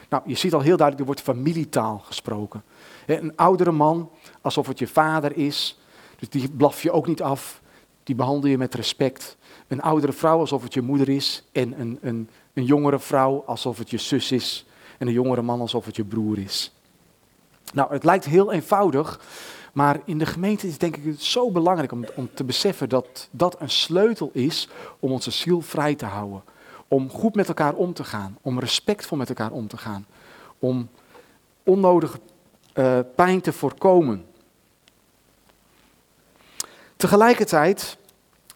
Nou, 0.10 0.23
je 0.25 0.36
ziet 0.36 0.53
al 0.53 0.62
heel 0.62 0.77
duidelijk, 0.77 0.99
er 0.99 1.06
wordt 1.06 1.21
familietaal 1.21 2.01
gesproken. 2.06 2.63
Een 3.06 3.36
oudere 3.36 3.71
man, 3.71 4.10
alsof 4.41 4.67
het 4.67 4.80
je 4.80 4.88
vader 4.88 5.38
is, 5.38 5.80
dus 6.19 6.30
die 6.30 6.51
blaf 6.51 6.84
je 6.84 6.91
ook 6.91 7.08
niet 7.08 7.21
af, 7.21 7.62
die 8.03 8.15
behandel 8.15 8.49
je 8.49 8.58
met 8.58 8.75
respect. 8.75 9.38
Een 9.67 9.82
oudere 9.82 10.13
vrouw 10.13 10.39
alsof 10.39 10.63
het 10.63 10.73
je 10.73 10.82
moeder 10.82 11.10
is 11.10 11.43
en 11.51 11.80
een, 11.80 11.97
een, 12.01 12.30
een 12.53 12.65
jongere 12.65 12.99
vrouw 12.99 13.43
alsof 13.45 13.77
het 13.77 13.89
je 13.89 13.97
zus 13.97 14.32
is 14.32 14.65
en 14.97 15.08
een 15.08 15.13
jongere 15.13 15.41
man 15.41 15.60
alsof 15.60 15.86
het 15.86 15.95
je 15.95 16.03
broer 16.03 16.38
is. 16.39 16.74
Nou, 17.73 17.93
het 17.93 18.04
lijkt 18.04 18.25
heel 18.25 18.51
eenvoudig, 18.51 19.19
maar 19.73 19.99
in 20.06 20.17
de 20.17 20.25
gemeente 20.25 20.67
is 20.67 20.78
denk 20.78 20.95
ik 20.95 21.06
het 21.06 21.23
zo 21.23 21.51
belangrijk 21.51 21.91
om, 21.91 22.06
om 22.15 22.30
te 22.34 22.43
beseffen 22.43 22.89
dat 22.89 23.28
dat 23.32 23.62
een 23.62 23.69
sleutel 23.69 24.30
is 24.34 24.69
om 24.99 25.12
onze 25.12 25.32
ziel 25.32 25.62
vrij 25.62 25.95
te 25.95 26.06
houden. 26.06 26.43
Om 26.88 27.10
goed 27.10 27.36
met 27.36 27.47
elkaar 27.47 27.73
om 27.73 27.93
te 27.93 28.04
gaan, 28.04 28.38
om 28.41 28.60
respectvol 28.60 29.17
met 29.17 29.30
elkaar 29.30 29.51
om 29.51 29.67
te 29.67 29.78
gaan, 29.78 30.06
om 30.60 30.89
onnodige 31.63 32.19
uh, 32.73 32.99
pijn 33.15 33.41
te 33.41 33.54
voorkomen. 33.54 34.25
Tegelijkertijd 36.95 37.97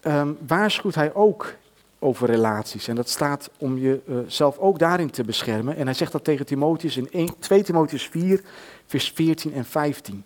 um, 0.06 0.38
waarschuwt 0.46 0.94
hij 0.94 1.14
ook 1.14 1.54
over 2.02 2.26
relaties. 2.30 2.88
En 2.88 2.94
dat 2.94 3.08
staat 3.08 3.50
om 3.58 3.78
jezelf 3.78 4.56
uh, 4.56 4.62
ook 4.62 4.78
daarin 4.78 5.10
te 5.10 5.24
beschermen. 5.24 5.76
En 5.76 5.84
hij 5.84 5.94
zegt 5.94 6.12
dat 6.12 6.24
tegen 6.24 6.46
Timotheus 6.46 6.96
in 6.96 7.10
1, 7.10 7.38
2 7.38 7.62
Timotheus 7.62 8.08
4, 8.08 8.42
vers 8.86 9.10
14 9.14 9.54
en 9.54 9.64
15. 9.64 10.24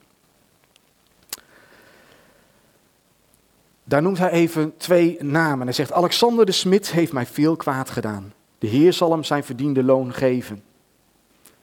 Daar 3.85 4.03
noemt 4.03 4.19
hij 4.19 4.31
even 4.31 4.77
twee 4.77 5.17
namen. 5.21 5.67
Hij 5.67 5.75
zegt, 5.75 5.93
Alexander 5.93 6.47
de 6.47 6.53
Smit 6.53 6.91
heeft 6.91 7.13
mij 7.13 7.27
veel 7.27 7.57
kwaad 7.57 7.91
gedaan. 7.91 8.33
De 8.59 8.67
Heer 8.67 8.93
zal 8.93 9.11
hem 9.11 9.25
zijn 9.25 9.45
verdiende 9.45 9.83
loon 9.83 10.13
geven. 10.13 10.63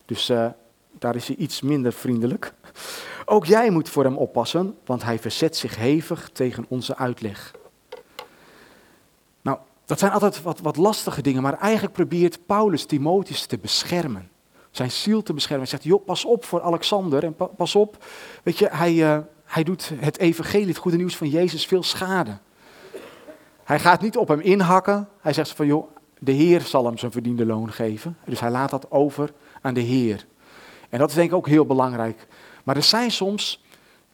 Dus 0.06 0.30
uh, 0.30 0.48
daar 1.00 1.16
is 1.16 1.28
hij 1.28 1.36
iets 1.36 1.62
minder 1.62 1.94
vriendelijk. 1.94 2.54
Ook 3.26 3.46
jij 3.46 3.70
moet 3.70 3.90
voor 3.90 4.04
hem 4.04 4.18
oppassen, 4.18 4.76
want 4.86 5.04
hij 5.04 5.20
verzet 5.20 5.58
zich 5.58 5.76
hevig 5.76 6.30
tegen 6.34 6.66
onze 6.68 6.98
uitleg. 6.98 7.54
Dat 9.92 10.00
zijn 10.00 10.12
altijd 10.12 10.42
wat, 10.42 10.60
wat 10.60 10.78
lastige 10.78 11.22
dingen, 11.22 11.42
maar 11.42 11.58
eigenlijk 11.58 11.94
probeert 11.94 12.46
Paulus 12.46 12.86
Timotheus 12.86 13.46
te 13.46 13.58
beschermen. 13.58 14.30
Zijn 14.70 14.92
ziel 14.92 15.24
te 15.24 15.34
beschermen. 15.34 15.68
Hij 15.68 15.78
zegt, 15.78 15.84
joh, 15.84 16.06
pas 16.06 16.26
op 16.26 16.46
voor 16.46 16.62
Alexander 16.62 17.24
en 17.24 17.36
pas 17.56 17.76
op. 17.76 18.06
Weet 18.44 18.58
je, 18.58 18.68
hij, 18.72 18.94
uh, 18.94 19.18
hij 19.46 19.64
doet 19.64 19.92
het 19.96 20.18
evangelie, 20.18 20.68
het 20.68 20.78
goede 20.78 20.98
nieuws 20.98 21.18
van 21.18 21.30
Jezus, 21.30 21.66
veel 21.66 21.84
schade. 21.84 22.38
Hij 23.64 23.80
gaat 23.80 24.02
niet 24.02 24.18
op 24.18 24.28
hem 24.28 24.40
inhakken. 24.40 25.08
Hij 25.20 25.34
zegt 25.34 25.50
van, 25.50 25.66
joh, 25.66 25.88
de 26.20 26.32
Heer 26.32 26.62
zal 26.62 26.86
hem 26.86 26.98
zijn 26.98 27.12
verdiende 27.12 27.46
loon 27.46 27.72
geven. 27.72 28.18
Dus 28.26 28.40
hij 28.40 28.52
laat 28.52 28.70
dat 28.70 28.92
over 28.92 29.34
aan 29.62 29.74
de 29.74 29.82
Heer. 29.82 30.26
En 30.90 31.00
dat 31.00 31.10
is 31.10 31.16
denk 31.16 31.30
ik 31.30 31.36
ook 31.36 31.48
heel 31.48 31.66
belangrijk. 31.66 32.28
Maar 32.64 32.76
er 32.76 32.84
zijn 32.84 33.12
soms, 33.12 33.64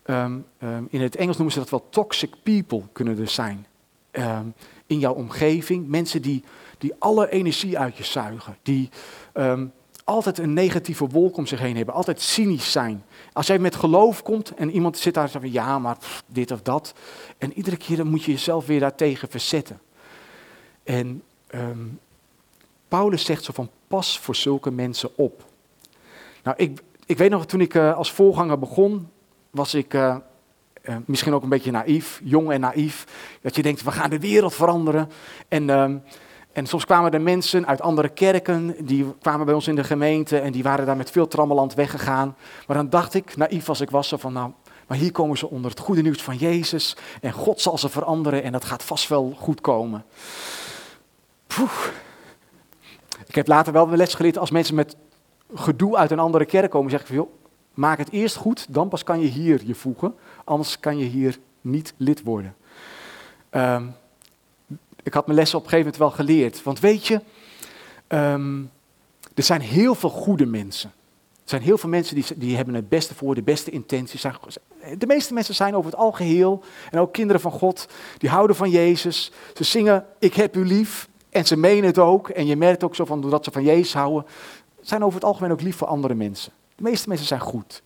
um, 0.06 0.46
um, 0.64 0.88
in 0.90 1.02
het 1.02 1.16
Engels 1.16 1.36
noemen 1.36 1.54
ze 1.54 1.60
dat 1.60 1.70
wel 1.70 1.88
toxic 1.90 2.34
people 2.44 2.84
kunnen 2.92 3.20
er 3.20 3.28
zijn. 3.28 3.66
Um, 4.18 4.54
in 4.86 5.00
jouw 5.00 5.14
omgeving, 5.14 5.88
mensen 5.88 6.22
die, 6.22 6.44
die 6.78 6.94
alle 7.00 7.30
energie 7.30 7.80
uit 7.80 7.98
je 7.98 8.04
zuigen. 8.04 8.58
Die 8.62 8.90
altijd 10.04 10.38
een 10.38 10.54
negatieve 10.54 11.08
wolk 11.08 11.38
om 11.38 11.46
zich 11.46 11.60
heen 11.60 11.76
hebben, 11.76 11.96
altijd 11.96 12.22
cynisch 12.22 12.72
zijn. 12.72 13.04
Als 13.34 13.48
jij 13.48 13.60
met 13.60 13.76
geloof 13.76 14.24
komt 14.24 14.54
en 14.54 14.72
iemand 14.72 14.98
zit 14.98 15.14
daar 15.14 15.24
en 15.24 15.30
zegt 15.30 15.44
van 15.44 15.54
ja, 15.54 15.80
maar 15.80 15.98
dit 16.26 16.52
of 16.52 16.62
dat. 16.62 16.94
En 17.38 17.54
iedere 17.54 17.78
keer 17.78 17.98
dan 17.98 18.08
moet 18.08 18.24
je 18.24 18.32
jezelf 18.32 18.66
weer 18.66 18.80
daartegen 18.80 19.30
verzetten. 19.30 19.80
En 20.84 21.24
Paulus 22.88 23.26
zegt 23.26 23.44
zo 23.44 23.54
van 23.54 23.70
pas 23.88 24.20
voor 24.20 24.36
zulke 24.36 24.72
mensen 24.72 25.18
op. 25.18 25.46
Nou, 26.44 26.58
ik, 26.58 26.82
ik 27.06 27.18
weet 27.18 27.30
nog, 27.30 27.46
toen 27.46 27.62
ik 27.62 27.74
uh, 27.74 27.98
als 27.98 28.12
voorganger 28.12 28.60
begon, 28.60 29.10
was 29.50 29.74
ik 29.74 29.94
uh, 29.94 30.16
uh, 30.90 30.96
misschien 31.06 31.34
ook 31.34 31.44
een 31.44 31.50
beetje 31.50 31.72
naïef, 31.72 32.22
jong 32.24 32.52
en 32.52 32.60
naïef. 32.60 33.06
Dat 33.42 33.56
je 33.56 33.62
denkt, 33.62 33.84
we 33.84 33.92
gaan 33.92 34.10
de 34.10 34.20
wereld 34.20 34.54
veranderen. 34.54 35.10
En, 35.48 35.70
ehm, 35.70 35.98
en 36.54 36.66
soms 36.66 36.86
kwamen 36.86 37.12
er 37.12 37.22
mensen 37.22 37.68
uit 37.68 37.82
andere 37.82 38.10
kerken, 38.10 38.76
die 38.86 39.14
kwamen 39.22 39.46
bij 39.46 39.56
ons 39.56 39.68
in 39.68 39.76
de 39.76 39.84
gemeente 39.84 40.40
en 40.40 40.52
die 40.52 40.64
waren 40.64 40.86
daar 40.86 40.98
met 40.98 41.12
veel 41.12 41.28
trammeland 41.28 41.74
weggegaan. 41.74 42.36
Maar 42.68 42.78
dan 42.78 42.90
dacht 42.90 43.14
ik, 43.14 43.38
naïef 43.38 43.70
als 43.70 43.82
ik 43.82 43.90
was, 43.90 44.14
van 44.18 44.34
nou, 44.34 44.52
maar 44.88 44.98
hier 44.98 45.12
komen 45.12 45.38
ze 45.38 45.50
onder 45.50 45.72
het 45.72 45.80
goede 45.80 46.02
nieuws 46.02 46.22
van 46.22 46.38
Jezus 46.38 46.98
en 47.22 47.32
God 47.32 47.62
zal 47.62 47.78
ze 47.78 47.90
veranderen 47.90 48.44
en 48.44 48.52
dat 48.52 48.66
gaat 48.66 48.84
vast 48.84 49.08
wel 49.08 49.34
goed 49.38 49.62
komen. 49.62 50.06
Ik 53.28 53.36
heb 53.36 53.48
later 53.48 53.74
wel 53.74 53.90
les 53.90 54.14
geleerd 54.14 54.38
als 54.38 54.52
mensen 54.52 54.76
met 54.76 54.96
gedoe 55.56 55.98
uit 55.98 56.12
een 56.12 56.20
andere 56.20 56.46
kerk 56.46 56.72
komen, 56.72 56.92
zeg 56.92 57.02
ik 57.02 57.08
van, 57.08 57.28
maak 57.78 57.98
het 57.98 58.12
eerst 58.12 58.36
goed, 58.36 58.66
dan 58.70 58.88
pas 58.88 59.04
kan 59.04 59.20
je 59.20 59.28
hier 59.28 59.62
je 59.66 59.76
voegen, 59.76 60.16
anders 60.44 60.80
kan 60.80 60.98
je 60.98 61.06
hier 61.06 61.40
niet 61.62 61.94
lid 61.98 62.24
worden. 62.24 62.56
ehm, 63.50 63.86
ik 65.04 65.14
had 65.14 65.26
mijn 65.26 65.38
lessen 65.38 65.58
op 65.58 65.64
een 65.64 65.70
gegeven 65.70 65.92
moment 65.94 66.18
wel 66.18 66.26
geleerd. 66.26 66.64
Want 66.64 66.80
weet 66.80 67.08
je, 67.08 67.22
ehm, 68.08 68.62
er 69.34 69.44
zijn 69.44 69.62
heel 69.62 69.96
veel 69.96 70.10
goede 70.10 70.46
mensen. 70.46 70.92
Er 71.34 71.50
zijn 71.54 71.62
heel 71.62 71.78
veel 71.78 71.90
mensen 71.90 72.16
die, 72.16 72.26
die 72.36 72.56
hebben 72.56 72.74
het 72.74 72.90
beste 72.90 73.16
voor, 73.16 73.36
de 73.36 73.42
beste 73.42 73.72
intenties. 73.72 74.22
De 74.98 75.08
meeste 75.08 75.34
mensen 75.34 75.56
zijn 75.56 75.76
over 75.76 75.92
het 75.92 76.00
algeheel, 76.00 76.64
en 76.92 77.00
ook 77.00 77.14
kinderen 77.14 77.42
van 77.42 77.52
God, 77.52 77.88
die 78.18 78.30
houden 78.30 78.56
van 78.56 78.70
Jezus. 78.70 79.32
Ze 79.54 79.64
zingen, 79.64 80.06
ik 80.20 80.34
heb 80.34 80.56
u 80.56 80.66
lief, 80.66 81.08
en 81.30 81.46
ze 81.46 81.58
menen 81.58 81.86
het 81.86 82.00
ook. 82.00 82.30
En 82.30 82.46
je 82.46 82.56
merkt 82.56 82.84
ook 82.84 82.96
zo 82.96 83.06
van, 83.06 83.22
doordat 83.22 83.44
ze 83.44 83.52
van 83.52 83.64
Jezus 83.64 83.94
houden, 83.94 84.26
zijn 84.82 85.04
over 85.04 85.16
het 85.16 85.28
algemeen 85.28 85.52
ook 85.52 85.62
lief 85.62 85.76
voor 85.76 85.88
andere 85.88 86.14
mensen. 86.14 86.54
De 86.78 86.84
meeste 86.84 87.10
mensen 87.10 87.28
zijn 87.28 87.40
goed. 87.40 87.84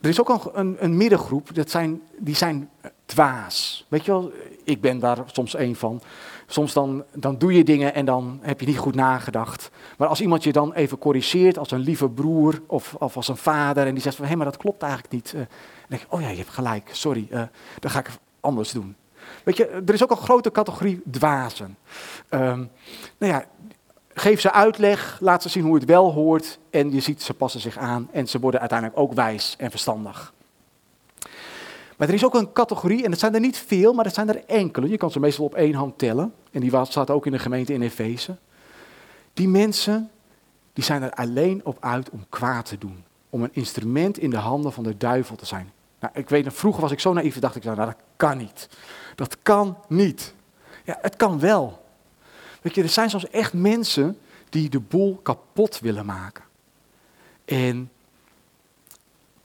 Er 0.00 0.08
is 0.08 0.20
ook 0.20 0.28
een, 0.28 0.58
een, 0.60 0.76
een 0.78 0.96
middengroep, 0.96 1.54
dat 1.54 1.70
zijn, 1.70 2.02
die 2.18 2.36
zijn 2.36 2.70
dwaas. 3.04 3.86
Weet 3.88 4.04
je 4.04 4.10
wel, 4.10 4.32
ik 4.64 4.80
ben 4.80 4.98
daar 4.98 5.18
soms 5.26 5.56
een 5.56 5.76
van. 5.76 6.00
Soms 6.46 6.72
dan, 6.72 7.04
dan 7.14 7.38
doe 7.38 7.52
je 7.52 7.64
dingen 7.64 7.94
en 7.94 8.04
dan 8.04 8.38
heb 8.42 8.60
je 8.60 8.66
niet 8.66 8.78
goed 8.78 8.94
nagedacht. 8.94 9.70
Maar 9.98 10.08
als 10.08 10.20
iemand 10.20 10.44
je 10.44 10.52
dan 10.52 10.72
even 10.72 10.98
corrigeert 10.98 11.58
als 11.58 11.70
een 11.70 11.80
lieve 11.80 12.08
broer 12.08 12.62
of, 12.66 12.94
of 12.94 13.16
als 13.16 13.28
een 13.28 13.36
vader 13.36 13.86
en 13.86 13.94
die 13.94 14.02
zegt 14.02 14.16
van 14.16 14.26
hé, 14.26 14.36
maar 14.36 14.44
dat 14.44 14.56
klopt 14.56 14.82
eigenlijk 14.82 15.12
niet. 15.12 15.32
Uh, 15.32 15.40
dan 15.40 15.48
denk 15.88 16.00
je, 16.00 16.06
oh 16.08 16.20
ja, 16.20 16.28
je 16.28 16.36
hebt 16.36 16.48
gelijk, 16.48 16.88
sorry, 16.92 17.26
uh, 17.30 17.42
dan 17.78 17.90
ga 17.90 17.98
ik 17.98 18.10
anders 18.40 18.72
doen. 18.72 18.96
Weet 19.44 19.56
je, 19.56 19.66
er 19.66 19.94
is 19.94 20.02
ook 20.02 20.10
een 20.10 20.16
grote 20.16 20.50
categorie 20.50 21.02
dwazen. 21.10 21.76
Um, 22.30 22.70
nou 23.18 23.32
ja, 23.32 23.44
geef 24.18 24.40
ze 24.40 24.52
uitleg, 24.52 25.18
laat 25.20 25.42
ze 25.42 25.48
zien 25.48 25.64
hoe 25.64 25.74
het 25.74 25.84
wel 25.84 26.12
hoort 26.12 26.58
en 26.70 26.92
je 26.92 27.00
ziet 27.00 27.22
ze 27.22 27.34
passen 27.34 27.60
zich 27.60 27.76
aan 27.76 28.08
en 28.12 28.28
ze 28.28 28.38
worden 28.38 28.60
uiteindelijk 28.60 29.00
ook 29.00 29.12
wijs 29.12 29.54
en 29.58 29.70
verstandig. 29.70 30.32
Maar 31.98 32.08
er 32.08 32.14
is 32.14 32.24
ook 32.24 32.34
een 32.34 32.52
categorie, 32.52 33.04
en 33.04 33.10
dat 33.10 33.18
zijn 33.18 33.34
er 33.34 33.40
niet 33.40 33.58
veel, 33.58 33.92
maar 33.92 34.04
dat 34.04 34.14
zijn 34.14 34.28
er 34.28 34.44
enkele. 34.46 34.88
Je 34.88 34.96
kan 34.96 35.10
ze 35.10 35.20
meestal 35.20 35.44
op 35.44 35.54
één 35.54 35.74
hand 35.74 35.98
tellen. 35.98 36.34
En 36.50 36.60
die 36.60 36.84
staat 36.84 37.10
ook 37.10 37.26
in 37.26 37.32
de 37.32 37.38
gemeente 37.38 37.72
in 37.72 37.82
Efeze. 37.82 38.36
Die 39.32 39.48
mensen, 39.48 40.10
die 40.72 40.84
zijn 40.84 41.02
er 41.02 41.12
alleen 41.12 41.60
op 41.64 41.76
uit 41.80 42.10
om 42.10 42.24
kwaad 42.28 42.66
te 42.66 42.78
doen. 42.78 43.04
Om 43.30 43.42
een 43.42 43.52
instrument 43.52 44.18
in 44.18 44.30
de 44.30 44.36
handen 44.36 44.72
van 44.72 44.84
de 44.84 44.96
duivel 44.96 45.36
te 45.36 45.46
zijn. 45.46 45.72
Nou, 46.00 46.12
ik 46.16 46.28
weet, 46.28 46.46
vroeger 46.52 46.82
was 46.82 46.90
ik 46.90 47.00
zo 47.00 47.12
naïef, 47.12 47.38
dacht 47.38 47.56
ik, 47.56 47.64
nou, 47.64 47.76
dat 47.76 47.96
kan 48.16 48.38
niet. 48.38 48.68
Dat 49.14 49.36
kan 49.42 49.76
niet. 49.88 50.34
Ja, 50.84 50.98
het 51.00 51.16
kan 51.16 51.40
wel. 51.40 51.84
Weet 52.62 52.74
je, 52.74 52.82
er 52.82 52.88
zijn 52.88 53.10
soms 53.10 53.30
echt 53.30 53.52
mensen 53.52 54.18
die 54.48 54.68
de 54.68 54.80
boel 54.80 55.20
kapot 55.22 55.80
willen 55.80 56.06
maken. 56.06 56.44
En 57.44 57.90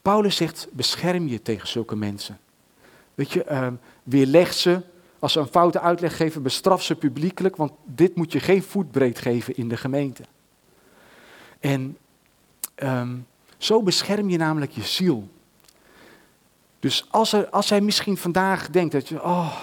Paulus 0.02 0.36
zegt, 0.36 0.66
bescherm 0.70 1.28
je 1.28 1.42
tegen 1.42 1.68
zulke 1.68 1.96
mensen. 1.96 2.38
Weet 3.14 3.32
je, 3.32 3.46
uh, 3.50 3.68
weerleg 4.02 4.52
ze. 4.52 4.80
Als 5.18 5.32
ze 5.32 5.40
een 5.40 5.46
foute 5.46 5.80
uitleg 5.80 6.16
geven, 6.16 6.42
bestraf 6.42 6.82
ze 6.82 6.94
publiekelijk, 6.94 7.56
want 7.56 7.72
dit 7.84 8.14
moet 8.14 8.32
je 8.32 8.40
geen 8.40 8.62
voetbreed 8.62 9.18
geven 9.18 9.56
in 9.56 9.68
de 9.68 9.76
gemeente. 9.76 10.22
En 11.60 11.98
um, 12.76 13.26
zo 13.58 13.82
bescherm 13.82 14.30
je 14.30 14.36
namelijk 14.36 14.72
je 14.72 14.82
ziel. 14.82 15.28
Dus 16.80 17.06
als, 17.10 17.32
er, 17.32 17.48
als 17.48 17.70
hij 17.70 17.80
misschien 17.80 18.16
vandaag 18.16 18.70
denkt 18.70 18.92
dat 18.92 19.08
je, 19.08 19.22
oh, 19.22 19.56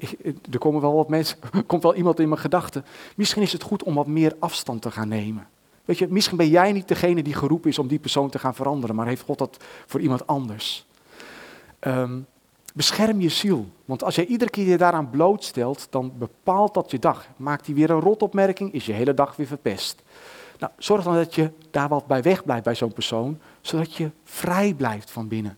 er 0.52 0.58
komen 0.58 0.80
wel 0.80 0.94
wat 0.94 1.08
mensen, 1.08 1.38
komt 1.66 1.82
wel 1.82 1.94
iemand 1.94 2.20
in 2.20 2.28
mijn 2.28 2.40
gedachten. 2.40 2.84
Misschien 3.16 3.42
is 3.42 3.52
het 3.52 3.62
goed 3.62 3.82
om 3.82 3.94
wat 3.94 4.06
meer 4.06 4.36
afstand 4.38 4.82
te 4.82 4.90
gaan 4.90 5.08
nemen. 5.08 5.48
Weet 5.84 5.98
je, 5.98 6.06
misschien 6.10 6.36
ben 6.36 6.48
jij 6.48 6.72
niet 6.72 6.88
degene 6.88 7.22
die 7.22 7.34
geroepen 7.34 7.70
is 7.70 7.78
om 7.78 7.88
die 7.88 7.98
persoon 7.98 8.30
te 8.30 8.38
gaan 8.38 8.54
veranderen, 8.54 8.96
maar 8.96 9.06
heeft 9.06 9.22
God 9.22 9.38
dat 9.38 9.56
voor 9.86 10.00
iemand 10.00 10.26
anders. 10.26 10.86
Um, 11.80 12.26
bescherm 12.74 13.20
je 13.20 13.28
ziel. 13.28 13.66
Want 13.84 14.04
als 14.04 14.14
jij 14.14 14.26
iedere 14.26 14.50
keer 14.50 14.66
je 14.66 14.76
daaraan 14.76 15.10
blootstelt, 15.10 15.86
dan 15.90 16.12
bepaalt 16.18 16.74
dat 16.74 16.90
je 16.90 16.98
dag. 16.98 17.26
Maakt 17.36 17.66
hij 17.66 17.74
weer 17.74 17.90
een 17.90 18.00
rotopmerking, 18.00 18.72
is 18.72 18.86
je 18.86 18.92
hele 18.92 19.14
dag 19.14 19.36
weer 19.36 19.46
verpest. 19.46 20.02
Nou, 20.58 20.72
zorg 20.78 21.04
dan 21.04 21.14
dat 21.14 21.34
je 21.34 21.50
daar 21.70 21.88
wat 21.88 22.06
bij 22.06 22.22
weg 22.22 22.44
blijft 22.44 22.64
bij 22.64 22.74
zo'n 22.74 22.92
persoon, 22.92 23.38
zodat 23.60 23.94
je 23.94 24.10
vrij 24.24 24.74
blijft 24.74 25.10
van 25.10 25.28
binnen. 25.28 25.56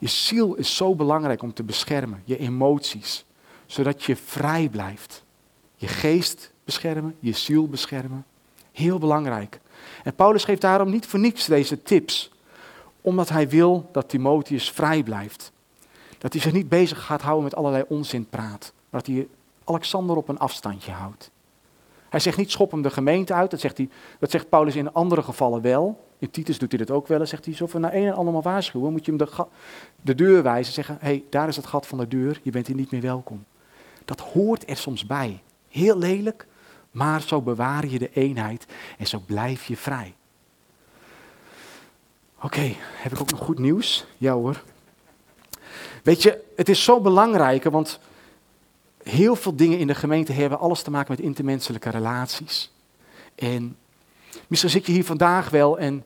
Je 0.00 0.08
ziel 0.08 0.54
is 0.54 0.76
zo 0.76 0.94
belangrijk 0.94 1.42
om 1.42 1.52
te 1.52 1.62
beschermen, 1.62 2.22
je 2.24 2.38
emoties, 2.38 3.24
zodat 3.66 4.04
je 4.04 4.16
vrij 4.16 4.68
blijft. 4.68 5.24
Je 5.76 5.88
geest 5.88 6.52
beschermen, 6.64 7.16
je 7.18 7.32
ziel 7.32 7.68
beschermen. 7.68 8.24
Heel 8.72 8.98
belangrijk. 8.98 9.60
En 10.04 10.14
Paulus 10.14 10.44
geeft 10.44 10.60
daarom 10.60 10.90
niet 10.90 11.06
voor 11.06 11.18
niets 11.18 11.46
deze 11.46 11.82
tips, 11.82 12.30
omdat 13.00 13.28
hij 13.28 13.48
wil 13.48 13.88
dat 13.92 14.08
Timotheus 14.08 14.70
vrij 14.70 15.02
blijft. 15.02 15.52
Dat 16.18 16.32
hij 16.32 16.42
zich 16.42 16.52
niet 16.52 16.68
bezig 16.68 17.04
gaat 17.04 17.22
houden 17.22 17.44
met 17.44 17.54
allerlei 17.54 17.84
onzinpraat, 17.88 18.72
dat 18.90 19.06
hij 19.06 19.28
Alexander 19.64 20.16
op 20.16 20.28
een 20.28 20.38
afstandje 20.38 20.92
houdt. 20.92 21.30
Hij 22.08 22.20
zegt 22.20 22.36
niet 22.36 22.50
schop 22.50 22.70
hem 22.70 22.82
de 22.82 22.90
gemeente 22.90 23.34
uit, 23.34 23.50
dat 23.50 23.60
zegt, 23.60 23.76
hij, 23.76 23.88
dat 24.18 24.30
zegt 24.30 24.48
Paulus 24.48 24.76
in 24.76 24.92
andere 24.92 25.22
gevallen 25.22 25.62
wel. 25.62 26.08
In 26.20 26.30
Titus 26.30 26.58
doet 26.58 26.70
hij 26.70 26.84
dat 26.84 26.96
ook 26.96 27.06
wel. 27.06 27.20
En 27.20 27.28
zegt 27.28 27.44
hij, 27.44 27.54
zo 27.54 27.66
van 27.66 27.80
naar 27.80 27.94
een 27.94 28.06
en 28.06 28.14
allemaal 28.14 28.42
waarschuwen, 28.42 28.92
moet 28.92 29.04
je 29.04 29.12
hem 29.12 29.26
de, 29.26 29.46
de 30.02 30.14
deur 30.14 30.42
wijzen. 30.42 30.72
Zeggen, 30.72 30.96
hé, 31.00 31.06
hey, 31.06 31.24
daar 31.30 31.48
is 31.48 31.56
het 31.56 31.66
gat 31.66 31.86
van 31.86 31.98
de 31.98 32.08
deur, 32.08 32.40
je 32.42 32.50
bent 32.50 32.66
hier 32.66 32.76
niet 32.76 32.90
meer 32.90 33.00
welkom. 33.00 33.44
Dat 34.04 34.20
hoort 34.20 34.70
er 34.70 34.76
soms 34.76 35.06
bij. 35.06 35.42
Heel 35.68 35.98
lelijk, 35.98 36.46
maar 36.90 37.22
zo 37.22 37.40
bewaar 37.42 37.86
je 37.86 37.98
de 37.98 38.10
eenheid 38.12 38.66
en 38.98 39.06
zo 39.06 39.22
blijf 39.26 39.64
je 39.64 39.76
vrij. 39.76 40.14
Oké, 42.40 42.74
heb 42.78 43.12
ik 43.12 43.20
ook 43.20 43.30
nog 43.30 43.40
goed 43.40 43.58
nieuws? 43.58 44.06
Ja 44.18 44.32
hoor. 44.32 44.62
Weet 46.02 46.22
je, 46.22 46.44
het 46.56 46.68
is 46.68 46.84
zo 46.84 47.00
belangrijk, 47.00 47.64
want 47.64 48.00
heel 49.02 49.36
veel 49.36 49.56
dingen 49.56 49.78
in 49.78 49.86
de 49.86 49.94
gemeente 49.94 50.32
hebben 50.32 50.58
alles 50.58 50.82
te 50.82 50.90
maken 50.90 51.10
met 51.10 51.24
intermenselijke 51.24 51.90
relaties. 51.90 52.72
En 53.34 53.76
misschien 54.46 54.70
zit 54.70 54.86
je 54.86 54.92
hier 54.92 55.04
vandaag 55.04 55.50
wel 55.50 55.78
en, 55.78 56.04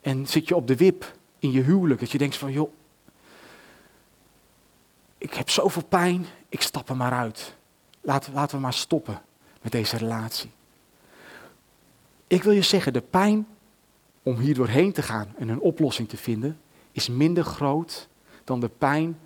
en 0.00 0.26
zit 0.26 0.48
je 0.48 0.56
op 0.56 0.66
de 0.66 0.76
wip 0.76 1.16
in 1.38 1.50
je 1.50 1.62
huwelijk. 1.62 2.00
Dat 2.00 2.10
je 2.10 2.18
denkt 2.18 2.36
van, 2.36 2.52
joh, 2.52 2.72
ik 5.18 5.34
heb 5.34 5.50
zoveel 5.50 5.84
pijn, 5.84 6.26
ik 6.48 6.62
stap 6.62 6.88
er 6.88 6.96
maar 6.96 7.12
uit. 7.12 7.56
Laten, 8.00 8.32
laten 8.32 8.56
we 8.56 8.62
maar 8.62 8.72
stoppen 8.72 9.22
met 9.62 9.72
deze 9.72 9.96
relatie. 9.96 10.50
Ik 12.26 12.42
wil 12.42 12.52
je 12.52 12.62
zeggen, 12.62 12.92
de 12.92 13.00
pijn 13.00 13.46
om 14.22 14.38
hier 14.38 14.54
doorheen 14.54 14.92
te 14.92 15.02
gaan 15.02 15.34
en 15.38 15.48
een 15.48 15.60
oplossing 15.60 16.08
te 16.08 16.16
vinden, 16.16 16.60
is 16.92 17.08
minder 17.08 17.44
groot 17.44 18.08
dan 18.44 18.60
de 18.60 18.68
pijn 18.68 19.18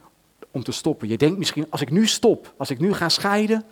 om 0.51 0.63
te 0.63 0.73
stoppen. 0.73 1.09
Je 1.09 1.17
denkt 1.17 1.39
misschien, 1.39 1.67
als 1.71 1.81
ik 1.81 1.91
nu 1.91 2.07
stop, 2.07 2.55
als 2.57 2.71
ik 2.71 2.79
nu 2.79 2.93
ga 2.93 3.09
scheiden, 3.09 3.65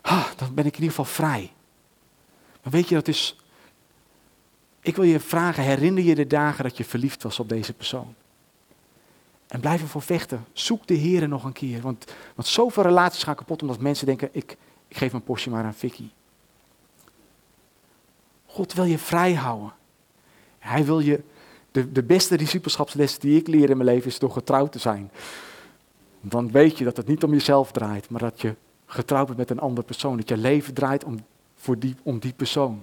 ah, 0.00 0.26
dan 0.36 0.54
ben 0.54 0.66
ik 0.66 0.76
in 0.76 0.82
ieder 0.82 0.96
geval 0.96 1.04
vrij. 1.04 1.52
Maar 2.62 2.72
weet 2.72 2.88
je, 2.88 2.94
dat 2.94 3.08
is. 3.08 3.36
Ik 4.84 4.96
wil 4.96 5.04
je 5.04 5.20
vragen, 5.20 5.62
herinner 5.62 6.04
je 6.04 6.14
de 6.14 6.26
dagen 6.26 6.64
dat 6.64 6.76
je 6.76 6.84
verliefd 6.84 7.22
was 7.22 7.40
op 7.40 7.48
deze 7.48 7.72
persoon? 7.72 8.14
En 9.46 9.60
blijf 9.60 9.80
ervoor 9.80 10.02
vechten. 10.02 10.44
Zoek 10.52 10.86
de 10.86 10.94
Heer 10.94 11.28
nog 11.28 11.44
een 11.44 11.52
keer. 11.52 11.80
Want, 11.80 12.14
want 12.34 12.48
zoveel 12.48 12.82
relaties 12.82 13.22
gaan 13.22 13.34
kapot 13.34 13.62
omdat 13.62 13.80
mensen 13.80 14.06
denken, 14.06 14.28
ik, 14.32 14.56
ik 14.88 14.96
geef 14.96 15.10
mijn 15.10 15.24
postje 15.24 15.50
maar 15.50 15.64
aan 15.64 15.74
Vicky. 15.74 16.08
God 18.46 18.72
wil 18.72 18.84
je 18.84 18.98
vrij 18.98 19.34
houden. 19.34 19.72
Hij 20.58 20.84
wil 20.84 21.00
je, 21.00 21.22
de, 21.70 21.92
de 21.92 22.02
beste 22.02 22.36
discipelschapsles 22.36 23.18
die 23.18 23.38
ik 23.38 23.46
leer 23.46 23.70
in 23.70 23.76
mijn 23.76 23.88
leven 23.88 24.10
is 24.10 24.18
door 24.18 24.30
getrouwd 24.30 24.72
te 24.72 24.78
zijn. 24.78 25.10
Dan 26.20 26.50
weet 26.50 26.78
je 26.78 26.84
dat 26.84 26.96
het 26.96 27.06
niet 27.06 27.24
om 27.24 27.32
jezelf 27.32 27.72
draait, 27.72 28.10
maar 28.10 28.20
dat 28.20 28.40
je 28.40 28.54
getrouwd 28.86 29.26
bent 29.26 29.38
met 29.38 29.50
een 29.50 29.58
andere 29.58 29.86
persoon. 29.86 30.16
Dat 30.16 30.28
je 30.28 30.36
leven 30.36 30.74
draait 30.74 31.04
om, 31.04 31.18
voor 31.54 31.78
die, 31.78 31.96
om 32.02 32.18
die 32.18 32.32
persoon. 32.32 32.82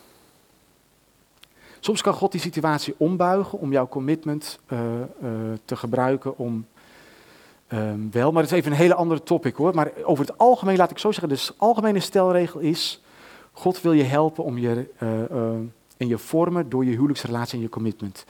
soms 1.81 2.01
kan 2.01 2.13
God 2.13 2.31
die 2.31 2.41
situatie 2.41 2.93
ombuigen 2.97 3.59
om 3.59 3.71
jouw 3.71 3.87
commitment 3.87 4.59
uh, 4.67 4.79
uh, 4.79 5.29
te 5.65 5.75
gebruiken 5.75 6.37
om 6.37 6.65
um, 7.73 8.11
wel, 8.11 8.31
maar 8.31 8.41
dat 8.41 8.51
is 8.51 8.57
even 8.57 8.71
een 8.71 8.77
hele 8.77 8.95
andere 8.95 9.23
topic 9.23 9.55
hoor. 9.55 9.75
Maar 9.75 9.91
over 10.03 10.25
het 10.25 10.37
algemeen 10.37 10.77
laat 10.77 10.91
ik 10.91 10.97
zo 10.97 11.11
zeggen, 11.11 11.29
de 11.29 11.53
algemene 11.57 11.99
stelregel 11.99 12.59
is, 12.59 13.01
God 13.51 13.81
wil 13.81 13.93
je 13.93 14.03
helpen 14.03 14.43
om 14.43 14.57
je, 14.57 14.89
uh, 14.99 15.09
in 15.97 16.07
je 16.07 16.17
vormen 16.17 16.69
door 16.69 16.85
je 16.85 16.91
huwelijksrelatie 16.91 17.57
en 17.57 17.63
je 17.63 17.69
commitment. 17.69 18.25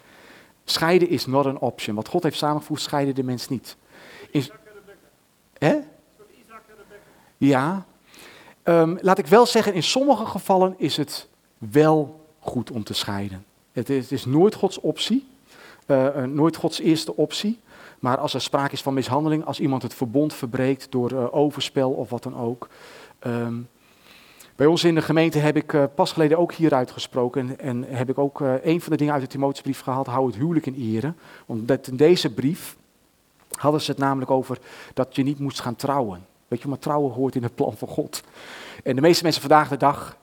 Scheiden 0.64 1.10
is 1.10 1.26
not 1.26 1.46
an 1.46 1.60
option. 1.60 1.96
Wat 1.96 2.08
God 2.08 2.24
heeft 2.24 2.38
samengevoegd, 2.38 2.82
scheiden 2.82 3.16
de 3.16 3.24
mens 3.24 3.48
niet. 3.50 3.78
Is, 4.32 4.52
hè? 5.58 5.78
Ja. 7.38 7.86
Um, 8.64 8.98
laat 9.02 9.18
ik 9.18 9.28
wel 9.28 9.46
zeggen, 9.46 9.74
in 9.74 9.84
sommige 9.84 10.26
gevallen 10.26 10.74
is 10.78 10.98
het 10.98 11.28
wel 11.58 12.21
goed 12.42 12.72
om 12.72 12.84
te 12.84 12.94
scheiden. 12.94 13.46
Het 13.72 13.90
is, 13.90 14.04
het 14.04 14.12
is 14.12 14.26
nooit 14.26 14.56
Gods 14.56 14.80
optie, 14.80 15.28
uh, 15.88 16.24
nooit 16.24 16.56
Gods 16.56 16.80
eerste 16.80 17.16
optie. 17.16 17.60
Maar 18.00 18.18
als 18.18 18.34
er 18.34 18.42
sprake 18.42 18.74
is 18.74 18.82
van 18.82 18.94
mishandeling, 18.94 19.46
als 19.46 19.60
iemand 19.60 19.82
het 19.82 19.94
verbond 19.94 20.34
verbreekt 20.34 20.92
door 20.92 21.12
uh, 21.12 21.36
overspel 21.36 21.92
of 21.92 22.10
wat 22.10 22.24
dan 22.24 22.38
ook. 22.38 22.68
Um, 23.28 23.70
bij 24.56 24.66
ons 24.66 24.84
in 24.84 24.96
de 24.96 25.02
gemeente 25.02 25.38
heb 25.38 25.56
ik 25.56 25.76
pas 25.96 26.12
geleden 26.12 26.38
ook 26.38 26.54
hieruit 26.54 26.92
gesproken. 26.92 27.60
En, 27.60 27.86
en 27.88 27.96
heb 27.98 28.10
ik 28.10 28.18
ook 28.18 28.40
een 28.40 28.82
van 28.82 28.92
de 28.92 28.98
dingen 28.98 29.14
uit 29.14 29.22
de 29.22 29.28
Timotheusbrief 29.28 29.82
gehaald, 29.82 30.08
hou 30.08 30.28
het 30.28 30.36
huwelijk 30.36 30.66
in 30.66 30.76
ere. 30.76 31.14
Omdat 31.46 31.88
in 31.88 31.96
deze 31.96 32.34
brief 32.34 32.78
hadden 33.52 33.82
ze 33.82 33.92
het 33.92 34.00
namelijk 34.00 34.32
over 34.32 34.58
dat 34.94 35.16
je 35.16 35.24
niet 35.24 35.40
moest 35.40 35.60
gaan 35.60 35.76
trouwen. 35.76 36.26
Weet 36.48 36.62
je, 36.62 36.68
maar 36.68 36.80
trouwen 36.80 37.14
hoort 37.14 37.36
in 37.36 37.44
het 37.44 37.56
plan 37.56 37.78
van 37.78 37.88
God. 37.88 38.24
En 38.84 38.96
de 38.96 39.02
meeste 39.02 39.24
mensen 39.24 39.42
vandaag 39.42 39.70
de 39.70 39.78
dag, 39.78 40.18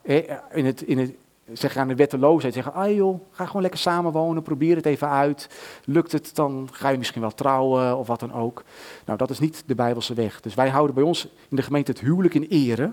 in 0.53 0.65
het, 0.65 0.83
in 0.83 0.99
het, 0.99 1.13
zeggen 1.53 1.81
aan 1.81 1.89
de 1.89 1.95
wetteloosheid, 1.95 2.55
zeggen, 2.55 2.73
ah 2.73 2.95
joh, 2.95 3.21
ga 3.31 3.47
gewoon 3.47 3.63
lekker 3.63 3.81
samenwonen, 3.81 4.43
probeer 4.43 4.77
het 4.77 4.87
even 4.87 5.09
uit. 5.09 5.49
Lukt 5.85 6.13
het, 6.13 6.31
dan 6.35 6.69
ga 6.73 6.89
je 6.89 6.99
misschien 6.99 7.21
wel 7.21 7.35
trouwen 7.35 7.97
of 7.97 8.07
wat 8.07 8.21
dan 8.21 8.33
ook. 8.33 8.65
Nou, 9.05 9.19
dat 9.19 9.31
is 9.31 9.39
niet 9.39 9.63
de 9.67 9.75
Bijbelse 9.75 10.15
weg. 10.15 10.41
Dus 10.41 10.55
wij 10.55 10.69
houden 10.69 10.95
bij 10.95 11.05
ons 11.05 11.29
in 11.49 11.57
de 11.57 11.63
gemeente 11.63 11.91
het 11.91 12.01
huwelijk 12.01 12.35
in 12.35 12.47
ere. 12.49 12.93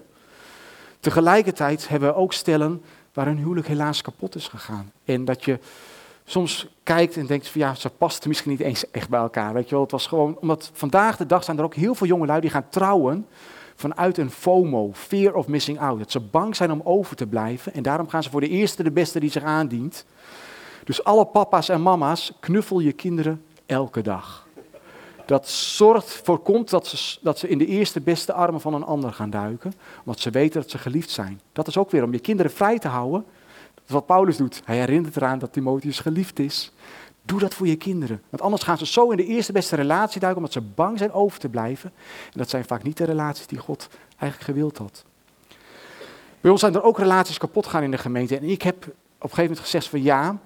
Tegelijkertijd 0.99 1.87
hebben 1.87 2.09
we 2.09 2.15
ook 2.15 2.33
stellen 2.33 2.81
waar 3.13 3.25
hun 3.25 3.37
huwelijk 3.37 3.67
helaas 3.67 4.01
kapot 4.01 4.35
is 4.35 4.47
gegaan. 4.47 4.91
En 5.05 5.25
dat 5.25 5.43
je 5.43 5.59
soms 6.25 6.67
kijkt 6.83 7.17
en 7.17 7.25
denkt 7.25 7.47
van 7.47 7.61
ja, 7.61 7.75
ze 7.75 7.89
pasten 7.89 8.29
misschien 8.29 8.51
niet 8.51 8.59
eens 8.59 8.91
echt 8.91 9.09
bij 9.09 9.19
elkaar. 9.19 9.53
Weet 9.53 9.65
je 9.69 9.71
wel, 9.71 9.83
het 9.83 9.91
was 9.91 10.07
gewoon, 10.07 10.37
omdat 10.39 10.69
vandaag 10.73 11.17
de 11.17 11.25
dag 11.25 11.43
zijn 11.43 11.57
er 11.57 11.63
ook 11.63 11.75
heel 11.75 11.95
veel 11.95 12.07
jongelui 12.07 12.41
die 12.41 12.49
gaan 12.49 12.69
trouwen 12.69 13.27
vanuit 13.75 14.17
een 14.17 14.31
FOMO, 14.31 14.91
fear 14.93 15.33
of 15.33 15.47
missing 15.47 15.79
out. 15.79 15.99
Dat 15.99 16.11
ze 16.11 16.19
bang 16.19 16.55
zijn 16.55 16.71
om 16.71 16.81
over 16.83 17.15
te 17.15 17.27
blijven 17.27 17.73
en 17.73 17.83
daarom 17.83 18.09
gaan 18.09 18.23
ze 18.23 18.29
voor 18.29 18.41
de 18.41 18.49
eerste 18.49 18.83
de 18.83 18.91
beste 18.91 19.19
die 19.19 19.31
zich 19.31 19.43
aandient. 19.43 20.05
Dus 20.83 21.03
alle 21.03 21.25
papa's 21.25 21.69
en 21.69 21.81
mama's, 21.81 22.33
knuffel 22.39 22.79
je 22.79 22.91
kinderen 22.91 23.43
elke 23.65 24.01
dag. 24.01 24.47
Dat 25.25 25.47
zorgt, 25.49 26.21
voorkomt 26.23 26.69
dat 26.69 26.87
ze, 26.87 27.17
dat 27.21 27.39
ze 27.39 27.47
in 27.47 27.57
de 27.57 27.65
eerste 27.65 28.01
beste 28.01 28.33
armen 28.33 28.61
van 28.61 28.73
een 28.73 28.83
ander 28.83 29.13
gaan 29.13 29.29
duiken, 29.29 29.73
omdat 30.05 30.21
ze 30.21 30.29
weten 30.29 30.61
dat 30.61 30.69
ze 30.69 30.77
geliefd 30.77 31.09
zijn. 31.09 31.41
Dat 31.51 31.67
is 31.67 31.77
ook 31.77 31.91
weer 31.91 32.03
om 32.03 32.11
je 32.11 32.19
kinderen 32.19 32.51
vrij 32.51 32.79
te 32.79 32.87
houden. 32.87 33.25
Dat 33.73 33.83
is 33.87 33.93
wat 33.93 34.05
Paulus 34.05 34.37
doet. 34.37 34.61
Hij 34.65 34.77
herinnert 34.77 35.15
eraan 35.15 35.39
dat 35.39 35.53
Timotheus 35.53 35.99
geliefd 35.99 36.39
is. 36.39 36.71
Doe 37.25 37.39
dat 37.39 37.53
voor 37.53 37.67
je 37.67 37.75
kinderen. 37.75 38.21
Want 38.29 38.43
anders 38.43 38.63
gaan 38.63 38.77
ze 38.77 38.85
zo 38.85 39.09
in 39.09 39.17
de 39.17 39.25
eerste 39.25 39.51
beste 39.51 39.75
relatie 39.75 40.19
duiken, 40.19 40.43
omdat 40.43 40.63
ze 40.63 40.69
bang 40.75 40.97
zijn 40.97 41.11
over 41.11 41.39
te 41.39 41.49
blijven. 41.49 41.91
En 42.25 42.39
dat 42.39 42.49
zijn 42.49 42.65
vaak 42.65 42.83
niet 42.83 42.97
de 42.97 43.03
relaties 43.03 43.47
die 43.47 43.59
God 43.59 43.89
eigenlijk 44.17 44.51
gewild 44.51 44.77
had. 44.77 45.05
Bij 46.41 46.51
ons 46.51 46.59
zijn 46.59 46.75
er 46.75 46.83
ook 46.83 46.97
relaties 46.97 47.37
kapot 47.37 47.67
gaan 47.67 47.83
in 47.83 47.91
de 47.91 47.97
gemeente. 47.97 48.37
En 48.37 48.43
ik 48.43 48.61
heb 48.61 48.75
op 48.77 48.91
een 49.17 49.29
gegeven 49.29 49.43
moment 49.43 49.59
gezegd 49.59 49.87
van 49.87 50.01
ja, 50.03 50.39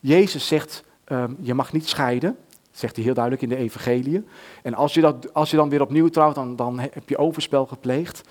Jezus 0.00 0.46
zegt, 0.46 0.84
um, 1.08 1.36
je 1.40 1.54
mag 1.54 1.72
niet 1.72 1.88
scheiden 1.88 2.36
zegt 2.74 2.96
hij 2.96 3.04
heel 3.04 3.14
duidelijk 3.14 3.42
in 3.42 3.48
de 3.48 3.56
evangelie. 3.56 4.24
En 4.62 4.74
als 4.74 4.94
je, 4.94 5.00
dat, 5.00 5.34
als 5.34 5.50
je 5.50 5.56
dan 5.56 5.68
weer 5.68 5.80
opnieuw 5.80 6.08
trouwt, 6.08 6.34
dan, 6.34 6.56
dan 6.56 6.78
heb 6.78 7.08
je 7.08 7.18
overspel 7.18 7.66
gepleegd. 7.66 8.22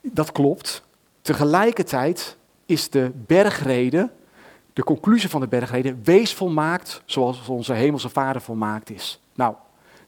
Dat 0.00 0.32
klopt. 0.32 0.82
Tegelijkertijd 1.22 2.36
is 2.66 2.90
de 2.90 3.10
bergrede, 3.26 4.10
de 4.78 4.84
conclusie 4.84 5.28
van 5.28 5.40
de 5.40 5.48
bergrede, 5.48 5.94
wees 6.02 6.34
volmaakt 6.34 7.02
zoals 7.04 7.48
onze 7.48 7.72
hemelse 7.72 8.08
vader 8.08 8.40
volmaakt 8.40 8.90
is. 8.90 9.20
Nou, 9.34 9.54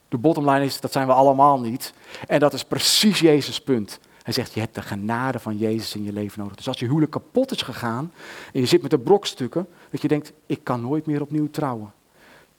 de 0.08 0.18
bottom 0.18 0.50
line 0.50 0.64
is, 0.64 0.80
dat 0.80 0.92
zijn 0.92 1.06
we 1.06 1.12
allemaal 1.12 1.60
niet. 1.60 1.94
En 2.26 2.40
dat 2.40 2.52
is 2.52 2.64
precies 2.64 3.20
Jezus' 3.20 3.60
punt. 3.60 4.00
Hij 4.22 4.32
zegt, 4.32 4.52
je 4.52 4.60
hebt 4.60 4.74
de 4.74 4.82
genade 4.82 5.38
van 5.38 5.56
Jezus 5.56 5.94
in 5.94 6.04
je 6.04 6.12
leven 6.12 6.40
nodig. 6.40 6.56
Dus 6.56 6.68
als 6.68 6.78
je 6.78 6.86
huwelijk 6.86 7.10
kapot 7.10 7.50
is 7.50 7.62
gegaan 7.62 8.12
en 8.52 8.60
je 8.60 8.66
zit 8.66 8.82
met 8.82 8.90
de 8.90 8.98
brokstukken, 8.98 9.68
dat 9.90 10.02
je 10.02 10.08
denkt, 10.08 10.32
ik 10.46 10.64
kan 10.64 10.80
nooit 10.80 11.06
meer 11.06 11.20
opnieuw 11.20 11.50
trouwen 11.50 11.92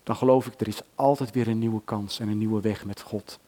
dan 0.04 0.16
geloof 0.16 0.48
ik, 0.48 0.62
er 0.62 0.68
is 0.68 0.82
altijd 0.96 1.32
weer 1.32 1.48
een 1.48 1.60
nieuwe 1.60 1.82
kans 1.86 2.20
en 2.20 2.28
een 2.28 2.38
nieuwe 2.38 2.62
weg 2.62 2.86
met 2.86 3.02
God. 3.02 3.40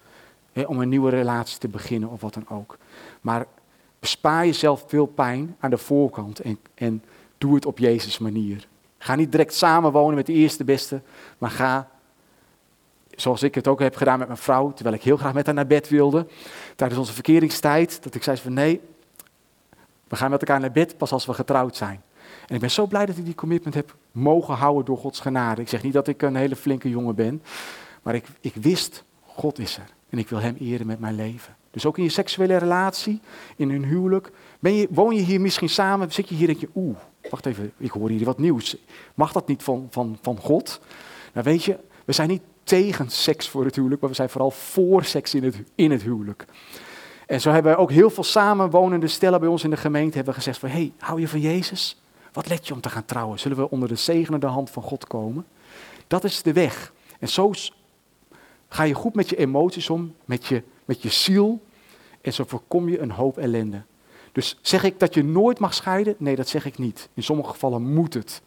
om 0.67 0.81
een 0.81 0.89
nieuwe 0.89 1.09
relatie 1.09 1.57
te 1.57 1.67
beginnen 1.67 2.09
of 2.09 2.21
wat 2.21 2.33
dan 2.33 2.49
ook. 2.49 2.77
Maar 3.21 3.45
bespaar 3.99 4.45
jezelf 4.45 4.83
veel 4.87 5.05
pijn 5.05 5.55
aan 5.59 5.69
de 5.69 5.77
voorkant 5.77 6.39
en, 6.39 6.59
en 6.73 7.03
doe 7.43 7.55
het 7.55 7.65
op 7.65 7.79
Jezus' 7.79 8.17
manier. 8.17 8.67
Ga 8.97 9.15
niet 9.15 9.31
direct 9.31 9.53
samenwonen 9.53 10.15
met 10.15 10.25
de 10.25 10.33
eerste 10.33 10.63
beste, 10.63 11.01
maar 11.37 11.49
ga, 11.49 11.89
zoals 13.15 13.43
ik 13.43 13.55
het 13.55 13.67
ook 13.67 13.79
heb 13.79 13.95
gedaan 13.95 14.19
met 14.19 14.27
mijn 14.27 14.39
vrouw, 14.39 14.73
terwijl 14.73 14.95
ik 14.95 15.03
heel 15.03 15.17
graag 15.17 15.33
met 15.33 15.45
haar 15.45 15.55
naar 15.55 15.67
bed 15.67 15.89
wilde, 15.89 16.27
tijdens 16.75 16.99
onze 16.99 17.13
verkeringstijd, 17.13 18.03
dat 18.03 18.15
ik 18.15 18.23
zei 18.23 18.37
van 18.37 18.53
nee, 18.53 18.81
we 20.07 20.15
gaan 20.15 20.29
met 20.29 20.39
elkaar 20.39 20.59
naar 20.59 20.71
bed 20.71 20.97
pas 20.97 21.11
als 21.11 21.25
we 21.25 21.33
getrouwd 21.33 21.75
zijn. 21.75 22.01
En 22.47 22.55
ik 22.55 22.61
ben 22.61 22.71
zo 22.71 22.87
blij 22.87 23.05
dat 23.05 23.17
ik 23.17 23.25
die 23.25 23.35
commitment 23.35 23.75
heb 23.75 23.95
mogen 24.11 24.55
houden 24.55 24.85
door 24.85 24.97
Gods 24.97 25.19
genade. 25.19 25.61
Ik 25.61 25.69
zeg 25.69 25.83
niet 25.83 25.93
dat 25.93 26.07
ik 26.07 26.21
een 26.21 26.35
hele 26.35 26.55
flinke 26.55 26.89
jongen 26.89 27.15
ben, 27.15 27.43
maar 28.01 28.15
ik, 28.15 28.25
ik 28.41 28.55
wist, 28.55 29.03
God 29.25 29.59
is 29.59 29.77
er. 29.77 29.89
En 30.09 30.17
ik 30.17 30.29
wil 30.29 30.39
Hem 30.39 30.55
eren 30.59 30.87
met 30.87 30.99
mijn 30.99 31.15
leven. 31.15 31.55
Dus 31.71 31.85
ook 31.85 31.97
in 31.97 32.03
je 32.03 32.09
seksuele 32.09 32.57
relatie, 32.57 33.21
in 33.55 33.69
hun 33.69 33.83
huwelijk. 33.83 34.31
Ben 34.59 34.73
je, 34.73 34.87
woon 34.89 35.15
je 35.15 35.21
hier 35.21 35.41
misschien 35.41 35.69
samen, 35.69 36.11
zit 36.11 36.29
je 36.29 36.35
hier 36.35 36.47
denk 36.47 36.59
je, 36.59 36.69
oeh, 36.75 36.97
wacht 37.29 37.45
even, 37.45 37.71
ik 37.77 37.91
hoor 37.91 38.09
hier 38.09 38.25
wat 38.25 38.37
nieuws. 38.37 38.77
Mag 39.13 39.31
dat 39.31 39.47
niet 39.47 39.63
van, 39.63 39.87
van, 39.89 40.17
van 40.21 40.37
God? 40.37 40.81
Nou 41.33 41.45
weet 41.45 41.63
je, 41.63 41.77
we 42.05 42.13
zijn 42.13 42.29
niet 42.29 42.41
tegen 42.63 43.09
seks 43.09 43.49
voor 43.49 43.65
het 43.65 43.75
huwelijk, 43.75 44.01
maar 44.01 44.09
we 44.09 44.15
zijn 44.15 44.29
vooral 44.29 44.51
voor 44.51 45.03
seks 45.03 45.33
in 45.33 45.43
het, 45.43 45.55
in 45.75 45.91
het 45.91 46.01
huwelijk. 46.01 46.45
En 47.25 47.41
zo 47.41 47.51
hebben 47.51 47.71
we 47.71 47.77
ook 47.77 47.91
heel 47.91 48.09
veel 48.09 48.23
samenwonende 48.23 49.07
stellen 49.07 49.39
bij 49.39 49.49
ons 49.49 49.63
in 49.63 49.69
de 49.69 49.77
gemeente 49.77 50.15
hebben 50.15 50.33
gezegd 50.33 50.59
van, 50.59 50.69
hey, 50.69 50.93
hou 50.97 51.19
je 51.19 51.27
van 51.27 51.39
Jezus? 51.39 52.01
Wat 52.33 52.47
let 52.47 52.67
je 52.67 52.73
om 52.73 52.81
te 52.81 52.89
gaan 52.89 53.05
trouwen? 53.05 53.39
Zullen 53.39 53.57
we 53.57 53.69
onder 53.69 53.89
de 53.89 53.95
zegenende 53.95 54.47
hand 54.47 54.69
van 54.69 54.83
God 54.83 55.07
komen? 55.07 55.45
Dat 56.07 56.23
is 56.23 56.41
de 56.41 56.53
weg. 56.53 56.93
En 57.19 57.29
zo 57.29 57.51
ga 58.67 58.83
je 58.83 58.93
goed 58.93 59.15
met 59.15 59.29
je 59.29 59.35
emoties 59.35 59.89
om, 59.89 60.15
met 60.25 60.45
je, 60.45 60.63
met 60.85 61.01
je 61.01 61.09
ziel. 61.09 61.63
En 62.21 62.33
zo 62.33 62.43
voorkom 62.47 62.89
je 62.89 62.99
een 62.99 63.11
hoop 63.11 63.37
ellende. 63.37 63.83
Dus 64.33 64.57
zeg 64.61 64.83
ik 64.83 64.99
dat 64.99 65.13
je 65.13 65.23
nooit 65.23 65.59
mag 65.59 65.73
scheiden? 65.73 66.15
Nee, 66.17 66.35
dat 66.35 66.47
zeg 66.47 66.65
ik 66.65 66.77
niet. 66.77 67.09
In 67.13 67.23
sommige 67.23 67.49
gevallen 67.49 67.93
moet 67.93 68.13
het. 68.13 68.41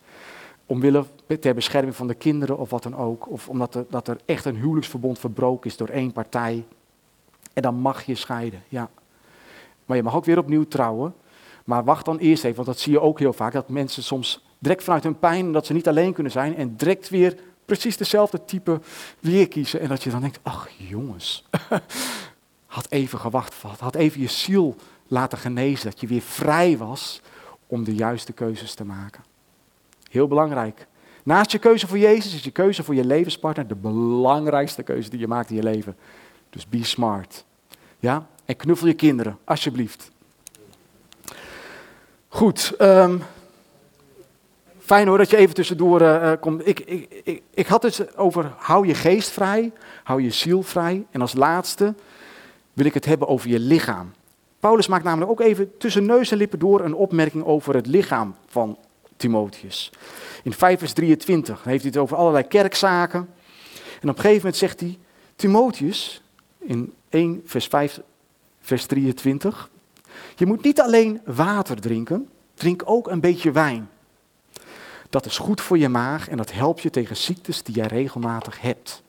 Omwille 0.66 1.05
ter 1.40 1.55
bescherming 1.55 1.96
van 1.96 2.07
de 2.07 2.14
kinderen 2.14 2.59
of 2.59 2.70
wat 2.70 2.83
dan 2.83 2.96
ook. 2.96 3.31
Of 3.31 3.49
omdat 3.49 3.75
er, 3.75 3.85
dat 3.90 4.09
er 4.09 4.18
echt 4.25 4.44
een 4.44 4.57
huwelijksverbond 4.57 5.18
verbroken 5.18 5.70
is 5.70 5.77
door 5.77 5.88
één 5.88 6.12
partij. 6.12 6.64
En 7.53 7.62
dan 7.62 7.75
mag 7.75 8.03
je 8.03 8.14
scheiden, 8.14 8.62
ja. 8.68 8.90
Maar 9.85 9.96
je 9.96 10.03
mag 10.03 10.14
ook 10.14 10.25
weer 10.25 10.38
opnieuw 10.38 10.64
trouwen. 10.64 11.14
Maar 11.64 11.85
wacht 11.85 12.05
dan 12.05 12.18
eerst 12.18 12.44
even, 12.44 12.57
want 12.57 12.68
dat 12.68 12.79
zie 12.79 12.92
je 12.92 13.01
ook 13.01 13.18
heel 13.18 13.33
vaak, 13.33 13.53
dat 13.53 13.68
mensen 13.68 14.03
soms 14.03 14.44
direct 14.59 14.83
vanuit 14.83 15.03
hun 15.03 15.18
pijn, 15.18 15.53
dat 15.53 15.66
ze 15.66 15.72
niet 15.72 15.88
alleen 15.88 16.12
kunnen 16.12 16.33
zijn, 16.33 16.57
en 16.57 16.77
direct 16.77 17.09
weer 17.09 17.37
precies 17.64 17.96
dezelfde 17.96 18.44
type 18.44 18.81
weer 19.20 19.49
kiezen. 19.49 19.81
En 19.81 19.88
dat 19.88 20.03
je 20.03 20.11
dan 20.11 20.20
denkt, 20.20 20.38
ach 20.42 20.68
jongens, 20.77 21.44
had 22.66 22.90
even 22.90 23.18
gewacht, 23.18 23.55
had 23.79 23.94
even 23.94 24.20
je 24.20 24.29
ziel 24.29 24.77
laten 25.06 25.38
genezen, 25.38 25.90
dat 25.90 26.00
je 26.00 26.06
weer 26.06 26.20
vrij 26.20 26.76
was 26.76 27.20
om 27.66 27.84
de 27.84 27.94
juiste 27.94 28.32
keuzes 28.32 28.74
te 28.74 28.84
maken. 28.84 29.24
Heel 30.10 30.28
belangrijk. 30.28 30.86
Naast 31.22 31.50
je 31.50 31.58
keuze 31.58 31.86
voor 31.86 31.98
Jezus 31.98 32.34
is 32.34 32.44
je 32.44 32.50
keuze 32.50 32.82
voor 32.82 32.94
je 32.94 33.04
levenspartner 33.04 33.66
de 33.66 33.74
belangrijkste 33.74 34.82
keuze 34.82 35.10
die 35.10 35.18
je 35.18 35.28
maakt 35.28 35.50
in 35.50 35.56
je 35.56 35.62
leven. 35.62 35.96
Dus 36.50 36.68
be 36.68 36.84
smart. 36.84 37.44
Ja? 37.98 38.26
En 38.44 38.56
knuffel 38.56 38.86
je 38.86 38.94
kinderen, 38.94 39.38
alsjeblieft. 39.44 40.10
Goed. 42.28 42.74
Um, 42.80 43.22
fijn 44.78 45.08
hoor 45.08 45.18
dat 45.18 45.30
je 45.30 45.36
even 45.36 45.54
tussendoor 45.54 46.02
uh, 46.02 46.32
komt. 46.40 46.66
Ik, 46.66 46.80
ik, 46.80 47.20
ik, 47.24 47.42
ik 47.54 47.66
had 47.66 47.82
het 47.82 48.16
over 48.16 48.52
hou 48.56 48.86
je 48.86 48.94
geest 48.94 49.30
vrij, 49.30 49.72
hou 50.02 50.22
je 50.22 50.30
ziel 50.30 50.62
vrij. 50.62 51.06
En 51.10 51.20
als 51.20 51.34
laatste 51.34 51.94
wil 52.72 52.86
ik 52.86 52.94
het 52.94 53.04
hebben 53.04 53.28
over 53.28 53.48
je 53.48 53.58
lichaam. 53.58 54.12
Paulus 54.66 54.87
maakt 54.87 55.05
namelijk 55.05 55.31
ook 55.31 55.40
even 55.40 55.79
tussen 55.79 56.07
neus 56.07 56.31
en 56.31 56.37
lippen 56.37 56.59
door 56.59 56.81
een 56.81 56.94
opmerking 56.94 57.44
over 57.44 57.74
het 57.74 57.87
lichaam 57.87 58.35
van 58.46 58.79
Timotheus. 59.16 59.92
In 60.42 60.52
5 60.52 60.79
vers 60.79 60.92
23 60.92 61.64
heeft 61.64 61.83
hij 61.83 61.90
het 61.90 62.00
over 62.00 62.16
allerlei 62.16 62.46
kerkzaken. 62.46 63.29
En 64.00 64.09
op 64.09 64.16
een 64.16 64.20
gegeven 64.20 64.37
moment 64.37 64.57
zegt 64.57 64.81
hij, 64.81 64.98
Timotheus, 65.37 66.22
in 66.59 66.92
1 67.09 67.42
vers 67.44 67.66
5 67.66 68.00
vers 68.61 68.87
23, 68.87 69.70
je 70.37 70.46
moet 70.46 70.62
niet 70.62 70.81
alleen 70.81 71.20
water 71.24 71.81
drinken, 71.81 72.29
drink 72.55 72.83
ook 72.85 73.09
een 73.09 73.20
beetje 73.20 73.52
wijn. 73.52 73.88
Dat 75.11 75.26
is 75.26 75.38
goed 75.38 75.61
voor 75.61 75.79
je 75.79 75.88
maag 75.88 76.29
en 76.29 76.37
dat 76.37 76.52
helpt 76.52 76.83
je 76.83 76.90
tegen 76.90 77.16
ziektes 77.16 77.62
die 77.62 77.74
jij 77.74 77.87
regelmatig 77.87 78.61
hebt. 78.61 79.02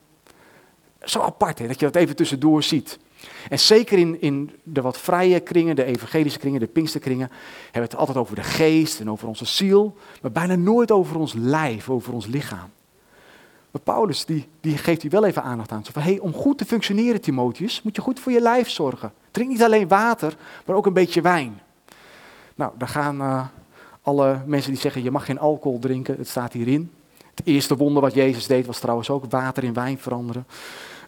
Zo 1.04 1.22
apart 1.22 1.60
hè, 1.60 1.68
dat 1.68 1.80
je 1.80 1.86
dat 1.86 1.96
even 1.96 2.16
tussendoor 2.16 2.64
ziet. 2.64 3.00
En 3.50 3.60
zeker 3.60 3.98
in, 3.98 4.22
in 4.22 4.52
de 4.64 4.82
wat 4.82 4.98
vrije 4.98 5.40
kringen, 5.40 5.76
de 5.76 5.84
evangelische 5.84 6.40
kringen, 6.40 6.60
de 6.60 6.68
pinksterkringen, 6.68 7.30
hebben 7.64 7.82
we 7.82 7.88
het 7.88 7.96
altijd 7.96 8.18
over 8.18 8.36
de 8.36 8.44
geest 8.44 9.00
en 9.00 9.12
over 9.12 9.28
onze 9.28 9.46
ziel, 9.46 9.98
maar 10.22 10.32
bijna 10.32 10.56
nooit 10.56 10.92
over 10.92 11.18
ons 11.18 11.34
lijf, 11.34 11.90
over 11.90 12.14
ons 12.14 12.26
lichaam. 12.26 12.70
Maar 13.72 13.82
Paulus, 13.82 14.26
die, 14.26 14.48
die 14.62 14.78
geeft 14.78 15.02
hier 15.02 15.12
wel 15.12 15.26
even 15.26 15.44
aandacht 15.44 15.72
aan. 15.72 15.86
Zo 15.86 15.92
van, 15.94 16.02
hey, 16.02 16.20
om 16.20 16.34
goed 16.34 16.58
te 16.58 16.66
functioneren, 16.66 17.22
Timotheus, 17.22 17.82
moet 17.82 17.96
je 17.96 18.02
goed 18.02 18.20
voor 18.20 18.32
je 18.32 18.42
lijf 18.42 18.70
zorgen. 18.70 19.14
Drink 19.32 19.50
niet 19.50 19.64
alleen 19.64 19.88
water, 19.88 20.38
maar 20.66 20.76
ook 20.76 20.86
een 20.86 20.94
beetje 20.94 21.22
wijn. 21.22 21.62
Nou, 22.56 22.72
daar 22.78 22.88
gaan 22.88 23.22
uh, 23.22 23.46
alle 24.02 24.42
mensen 24.46 24.72
die 24.72 24.82
zeggen, 24.82 25.04
je 25.04 25.12
mag 25.12 25.26
geen 25.26 25.40
alcohol 25.40 25.80
drinken, 25.80 26.18
het 26.18 26.28
staat 26.28 26.54
hierin. 26.54 26.92
Het 27.36 27.46
eerste 27.46 27.78
wonder 27.78 28.02
wat 28.02 28.14
Jezus 28.14 28.48
deed 28.48 28.66
was 28.66 28.80
trouwens 28.80 29.10
ook 29.10 29.26
water 29.30 29.64
in 29.64 29.74
wijn 29.74 29.98
veranderen. 29.98 30.48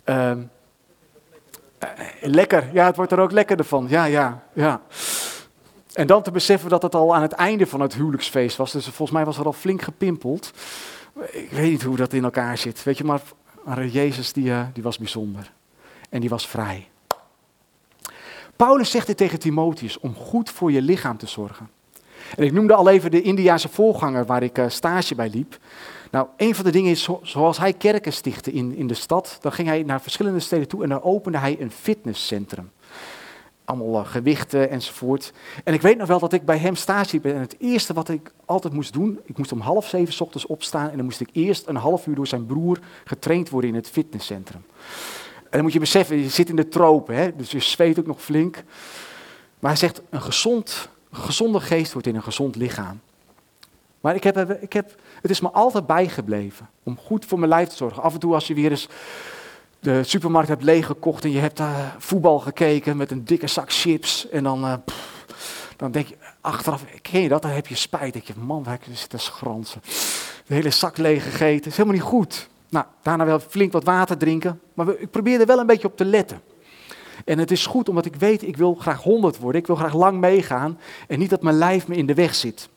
Uh, 0.06 0.32
lekker, 2.22 2.70
ja, 2.74 2.86
het 2.86 2.96
wordt 2.96 3.12
er 3.12 3.20
ook 3.20 3.32
lekkerder 3.32 3.65
van. 3.65 3.86
Ja, 3.89 4.06
ja, 4.06 4.44
ja. 4.54 4.82
En 5.94 6.08
dan 6.08 6.22
te 6.22 6.32
beseffen 6.32 6.70
dat 6.70 6.82
het 6.82 6.96
al 6.96 7.15
aan 7.15 7.22
het 7.22 7.32
einde 7.32 7.68
van 7.68 7.80
het 7.80 7.94
huwelijksfeest 7.94 8.58
was. 8.58 8.72
Dus 8.72 8.84
volgens 8.84 9.12
mij 9.12 9.26
was 9.26 9.38
er 9.38 9.46
al 9.46 9.54
flink 9.54 9.82
gepimpeld. 9.82 10.52
Ik 11.32 11.52
weet 11.52 11.72
niet 11.72 11.84
hoe 11.84 11.96
dat 11.96 12.13
in 12.13 12.24
elkaar 12.24 12.58
zit. 12.58 12.84
Weet 12.84 12.98
je, 12.98 13.04
maar, 13.04 13.22
Jezus 13.86 14.34
die, 14.34 14.46
uh, 14.46 14.62
die 14.74 14.84
was 14.84 14.98
bijzonder. 14.98 15.52
En 16.10 16.20
die 16.20 16.30
was 16.30 16.48
vrij. 16.48 16.88
Paulus 18.56 18.92
zegt 18.92 19.08
dit 19.08 19.18
tegen 19.18 19.39
Timotheus 19.39 20.00
om 20.00 20.15
goed 20.15 20.50
voor 20.50 20.72
je 20.72 20.82
lichaam 20.82 21.18
te 21.18 21.28
zorgen. 21.28 21.70
En 22.36 22.44
ik 22.44 22.52
noemde 22.52 22.74
al 22.74 22.89
even 22.89 23.12
de 23.12 23.22
Indiaanse 23.22 23.70
voorganger 23.70 24.26
waar 24.26 24.44
ik 24.44 24.58
uh, 24.58 24.65
stage 24.68 25.15
bij 25.15 25.30
liep. 25.30 25.58
Nou, 26.12 26.28
een 26.38 26.56
van 26.56 26.65
de 26.65 26.72
dingen 26.72 26.91
is, 26.91 27.10
zoals 27.22 27.58
hij 27.58 27.74
kerken 27.74 28.13
stichtte 28.13 28.52
in, 28.52 28.76
in 28.76 28.88
de 28.88 28.93
stad, 28.93 29.38
dan 29.41 29.52
ging 29.52 29.67
hij 29.67 29.84
naar 29.84 30.02
verschillende 30.02 30.39
steden 30.39 30.67
toe 30.67 30.84
en 30.84 30.89
dan 30.89 31.04
opende 31.04 31.38
hij 31.38 31.58
een 31.60 31.72
fitnesscentrum. 31.72 32.72
Allemaal 33.65 34.02
uh, 34.02 34.08
gewichten 34.08 34.69
enzovoort. 34.69 35.34
En 35.63 35.74
ik 35.74 35.82
weet 35.82 35.98
nog 35.98 36.08
wel 36.08 36.19
dat 36.19 36.34
ik 36.34 36.45
bij 36.45 36.58
hem 36.58 36.76
stage 36.76 37.10
liep 37.12 37.26
en 37.26 37.39
het 37.39 37.56
eerste 37.60 37.93
wat 37.93 38.10
ik 38.10 38.32
altijd 38.45 38.74
moest 38.74 38.93
doen, 38.93 39.19
ik 39.26 39.38
moest 39.38 39.52
om 39.52 39.60
half 39.60 39.88
zeven 39.88 40.22
ochtends 40.26 40.45
opstaan 40.45 40.89
en 40.89 40.95
dan 40.95 41.06
moest 41.06 41.19
ik 41.19 41.30
eerst 41.32 41.67
een 41.67 41.76
half 41.76 42.08
uur 42.08 42.15
door 42.15 42.28
zijn 42.28 42.45
broer 42.45 42.80
getraind 43.06 43.50
worden 43.50 43.69
in 43.69 43.76
het 43.76 43.89
fitnesscentrum. 43.89 44.63
En 45.43 45.50
dan 45.50 45.62
moet 45.62 45.74
je 45.74 45.80
beseffen, 45.80 46.17
je 46.17 46.30
zit 46.30 46.50
in 46.50 46.56
de 46.56 46.67
tropen, 46.67 47.15
hè, 47.15 47.36
dus 47.36 47.52
je 47.52 47.60
zweet 47.60 48.00
ook 48.00 48.06
nog 48.06 48.22
flink. 48.22 48.63
Maar 49.60 49.72
hij 49.72 49.80
zegt, 49.80 50.02
een, 50.10 50.22
gezond, 50.22 50.89
een 51.12 51.17
gezonde 51.17 51.60
geest 51.60 51.91
wordt 51.93 52.08
in 52.08 52.15
een 52.15 52.24
gezond 52.24 52.56
lichaam. 52.56 53.00
Maar 54.02 54.16
ik 54.16 54.24
heb, 54.24 54.52
ik 54.62 54.74
heb, 54.74 54.96
het 55.22 55.32
is 55.32 55.42
me 55.42 55.50
altijd 55.50 55.86
bijgebleven 55.86 56.70
om 56.84 56.98
goed 56.98 57.26
voor 57.26 57.40
mijn 57.40 57.52
lijf 57.52 57.70
te 57.70 57.76
zorgen. 57.76 58.04
Af 58.04 58.14
en 58.14 58.20
toe 58.20 58.34
als 58.34 58.48
je 58.48 58.54
weer 58.54 58.72
eens 58.72 58.88
de 59.80 60.04
supermarkt 60.04 60.50
hebt 60.50 60.64
leeggekocht 60.64 61.24
en 61.24 61.32
je 61.32 61.40
hebt 61.40 61.60
uh, 61.60 61.80
voetbal 61.98 62.40
gekeken 62.40 62.98
met 62.98 63.12
een 63.12 63.26
dikke 63.26 63.48
zak 63.48 63.72
chips. 63.72 64.30
En 64.30 64.44
dan, 64.44 64.82
pff, 64.86 65.74
dan 65.78 65.92
denk 65.92 66.08
je 66.08 66.18
achteraf, 66.42 66.84
ken 67.02 67.22
je 67.22 67.30
dat? 67.30 67.42
Dan 67.42 67.52
heb 67.52 67.68
je 67.68 67.76
spijt. 67.76 68.14
denk 68.14 68.26
je, 68.26 68.34
man, 68.38 68.64
waar 68.64 68.80
zit 68.92 69.10
te 69.10 69.18
schransen. 69.18 69.82
De 70.46 70.54
hele 70.54 70.70
zak 70.70 70.98
leeg 70.98 71.24
gegeten. 71.24 71.58
Dat 71.58 71.66
is 71.66 71.78
helemaal 71.78 71.98
niet 71.98 72.08
goed. 72.08 72.50
Nou, 72.70 72.86
daarna 73.02 73.26
wel 73.26 73.40
flink 73.40 73.72
wat 73.72 73.84
water 73.84 74.18
drinken. 74.18 74.60
Maar 74.74 74.88
ik 74.98 75.12
probeer 75.12 75.40
er 75.40 75.46
wel 75.46 75.60
een 75.60 75.66
beetje 75.66 75.88
op 75.88 75.98
te 75.98 76.06
letten. 76.06 76.42
En 77.26 77.40
het 77.40 77.52
is 77.52 77.66
goed 77.66 77.90
omdat 77.90 78.06
ik 78.06 78.16
weet, 78.16 78.42
ik 78.42 78.58
wil 78.58 78.76
graag 78.76 79.04
honderd 79.04 79.38
worden. 79.38 79.62
Ik 79.62 79.68
wil 79.68 79.76
graag 79.76 79.94
lang 79.94 80.20
meegaan. 80.20 80.80
En 81.08 81.20
niet 81.20 81.30
dat 81.30 81.42
mijn 81.42 81.58
lijf 81.58 81.88
me 81.88 81.96
in 81.96 82.06
de 82.06 82.14
weg 82.14 82.36
zit. 82.36 82.70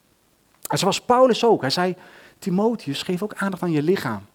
En 0.72 0.78
zoals 0.78 1.00
Paulus 1.00 1.44
ook. 1.44 1.60
Hij 1.60 1.70
zei, 1.70 1.96
Timotheus, 2.38 3.02
geef 3.02 3.22
ook 3.22 3.34
aandacht 3.34 3.62
aan 3.62 3.70
je 3.70 3.82
lichaam. 3.82 4.26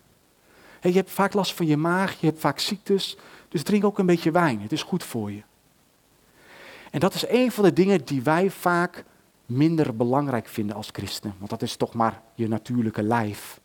je 0.82 0.91
hebt 0.91 1.12
vaak 1.12 1.34
last 1.34 1.54
van 1.54 1.65
je 1.65 1.78
maag, 1.78 2.19
je 2.19 2.26
hebt 2.26 2.39
vaak 2.39 2.60
ziektes. 2.60 3.17
Dus 3.50 3.63
drink 3.63 3.84
ook 3.84 4.00
een 4.00 4.06
beetje 4.06 4.32
wijn. 4.32 4.62
Het 4.62 4.71
is 4.71 4.84
goed 4.84 5.04
voor 5.04 5.32
je. 5.32 5.41
En 6.91 7.00
dat 7.00 7.13
is 7.13 7.28
een 7.28 7.52
van 7.52 7.63
de 7.63 7.73
dingen 7.73 8.06
die 8.06 8.21
wij 8.21 8.50
vaak 8.50 9.04
minder 9.45 9.95
belangrijk 9.95 10.47
vinden 10.47 10.76
als 10.76 10.89
christenen. 10.91 11.36
Want 11.38 11.50
dat 11.50 11.62
is 11.62 11.76
toch 11.76 11.93
maar 11.93 12.21
je 12.34 12.47
natuurlijke 12.47 13.04
lijf. 13.04 13.60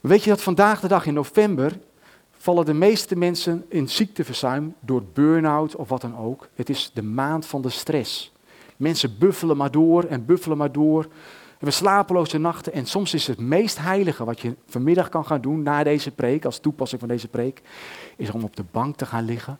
Weet 0.00 0.24
je 0.24 0.30
dat 0.30 0.42
vandaag 0.42 0.80
de 0.80 0.88
dag 0.88 1.06
in 1.06 1.14
november 1.14 1.78
vallen 2.30 2.64
de 2.64 2.74
meeste 2.74 3.16
mensen 3.16 3.64
in 3.68 3.88
ziekteverzuim 3.88 4.74
door 4.80 5.02
burn-out 5.12 5.76
of 5.76 5.88
wat 5.88 6.00
dan 6.00 6.16
ook. 6.16 6.48
Het 6.54 6.70
is 6.70 6.90
de 6.94 7.02
maand 7.02 7.46
van 7.46 7.62
de 7.62 7.70
stress. 7.70 8.31
Mensen 8.82 9.18
buffelen 9.18 9.56
maar 9.56 9.70
door 9.70 10.04
en 10.04 10.24
buffelen 10.24 10.56
maar 10.56 10.72
door. 10.72 11.06
We 11.58 11.70
slapeloze 11.70 12.38
nachten 12.38 12.72
en 12.72 12.86
soms 12.86 13.14
is 13.14 13.26
het 13.26 13.38
meest 13.38 13.78
heilige 13.78 14.24
wat 14.24 14.40
je 14.40 14.56
vanmiddag 14.66 15.08
kan 15.08 15.26
gaan 15.26 15.40
doen 15.40 15.62
na 15.62 15.82
deze 15.82 16.10
preek, 16.10 16.44
als 16.44 16.58
toepassing 16.58 17.00
van 17.00 17.08
deze 17.08 17.28
preek, 17.28 17.62
is 18.16 18.30
om 18.30 18.42
op 18.42 18.56
de 18.56 18.64
bank 18.70 18.96
te 18.96 19.06
gaan 19.06 19.24
liggen 19.24 19.58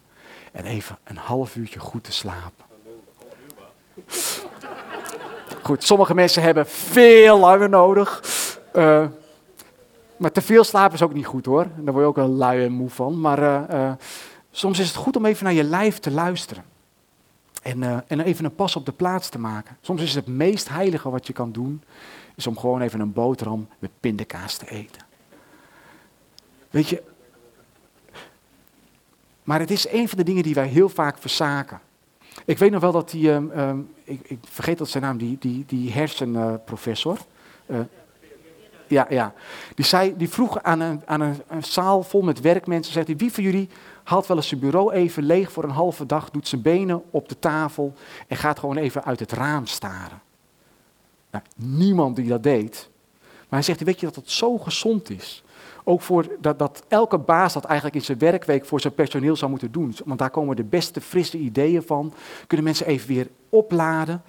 en 0.52 0.64
even 0.64 0.98
een 1.04 1.16
half 1.16 1.56
uurtje 1.56 1.78
goed 1.78 2.04
te 2.04 2.12
slapen. 2.12 2.64
Goed, 5.62 5.85
sommige 5.85 6.14
mensen 6.14 6.42
hebben 6.42 6.66
veel 6.66 7.38
langer 7.38 7.68
nodig. 7.68 8.22
Uh, 8.74 9.06
maar 10.16 10.32
te 10.32 10.42
veel 10.42 10.64
slapen 10.64 10.94
is 10.94 11.02
ook 11.02 11.14
niet 11.14 11.26
goed 11.26 11.46
hoor. 11.46 11.66
Daar 11.76 11.92
word 11.92 12.04
je 12.04 12.11
ook 12.11 12.16
wel 12.16 12.28
lui 12.28 12.64
en 12.64 12.72
moe 12.72 12.90
van. 12.90 13.20
Maar 13.20 13.38
uh, 13.38 13.61
uh, 13.70 13.92
soms 14.50 14.78
is 14.78 14.87
het 14.87 14.96
goed 14.96 15.16
om 15.16 15.26
even 15.26 15.44
naar 15.44 15.52
je 15.54 15.64
lijf 15.64 15.98
te 15.98 16.11
luisteren. 16.11 16.71
En, 17.62 17.83
uh, 17.83 17.98
en 18.07 18.20
even 18.20 18.44
een 18.44 18.55
pas 18.55 18.77
op 18.77 18.87
de 18.87 18.92
plaats 18.92 19.29
te 19.29 19.38
maken. 19.38 19.77
Soms 19.81 20.03
is 20.03 20.14
het 20.14 20.27
meest 20.27 20.68
heilige 20.68 21.11
wat 21.11 21.27
je 21.27 21.33
kan 21.33 21.53
doen, 21.53 21.83
is 22.35 22.46
om 22.46 22.59
gewoon 22.59 22.81
even 22.81 23.01
een 23.01 23.12
boterham 23.12 23.68
met 23.79 23.90
pindakaas 24.01 24.57
te 24.57 24.70
eten. 24.70 25.03
Weet 26.70 26.88
je, 26.88 27.03
maar 29.42 29.61
het 29.61 29.70
is 29.70 29.88
een 29.88 30.09
van 30.09 30.18
de 30.18 30.25
dingen 30.25 30.42
die 30.42 30.55
wij 30.55 30.66
heel 30.66 30.88
vaak 30.88 31.18
verzaken. 31.18 31.81
Ik 32.44 32.59
weet 32.59 32.70
nog 32.70 32.81
wel 32.81 32.92
dat 32.92 33.11
die, 33.11 33.31
um, 33.31 33.51
um, 33.59 33.90
ik, 34.05 34.20
ik, 34.22 34.38
vergeet 34.42 34.79
dat 34.79 34.88
zijn 34.88 35.03
naam, 35.03 35.18
die, 35.18 35.37
die, 35.40 35.64
die 35.66 35.92
hersenprofessor. 35.92 37.18
Uh, 37.66 37.79
ja, 38.87 39.07
ja. 39.09 39.35
Die, 39.75 39.85
zei, 39.85 40.16
die 40.16 40.29
vroeg 40.29 40.62
aan, 40.62 40.81
een, 40.81 41.03
aan 41.05 41.20
een, 41.20 41.42
een 41.48 41.64
zaal 41.64 42.03
vol 42.03 42.22
met 42.22 42.40
werkmensen, 42.40 42.92
zegt 42.92 43.07
hij, 43.07 43.16
wie 43.16 43.33
van 43.33 43.42
jullie 43.42 43.68
haalt 44.05 44.27
wel 44.27 44.37
eens 44.37 44.49
zijn 44.49 44.61
bureau 44.61 44.93
even 44.93 45.23
leeg 45.23 45.53
voor 45.53 45.65
een 45.65 45.71
halve 45.71 46.07
dag, 46.07 46.31
doet 46.31 46.49
zijn 46.49 46.62
benen 46.62 47.03
op 47.11 47.29
de 47.29 47.38
tafel 47.38 47.95
en 48.29 48.37
gaat 48.37 48.59
gewoon 48.59 48.77
even 48.77 49.05
uit 49.05 49.21
het 49.21 49.33
raam 49.33 49.67
staren. 49.67 50.21
Nou, 51.31 51.45
niemand 51.57 52.17
die 52.17 52.29
dat 52.29 52.43
deed. 52.43 52.91
Maar 53.21 53.61
hij 53.61 53.62
zegt, 53.62 53.83
weet 53.83 54.01
je 54.01 54.07
dat 54.07 54.17
het 54.17 54.31
zo 54.31 54.59
gezond 54.59 55.11
is? 55.11 55.45
Ook 55.85 56.01
voor 56.01 56.27
dat, 56.41 56.59
dat 56.59 56.85
elke 56.88 57.19
baas 57.19 57.53
dat 57.53 57.65
eigenlijk 57.65 57.97
in 57.97 58.05
zijn 58.05 58.19
werkweek 58.19 58.65
voor 58.65 58.81
zijn 58.81 58.95
personeel 58.95 59.37
zou 59.37 59.51
moeten 59.51 59.73
doen. 59.73 59.95
Want 60.05 60.19
daar 60.19 60.31
komen 60.31 60.57
de 60.57 60.65
beste 60.65 61.01
frisse 61.01 61.38
ideeën 61.38 61.83
van. 61.83 62.15
Kunnen 62.47 62.67
mensen 62.67 62.87
even 62.87 63.09
weer 63.09 63.29
opladen. 63.49 64.23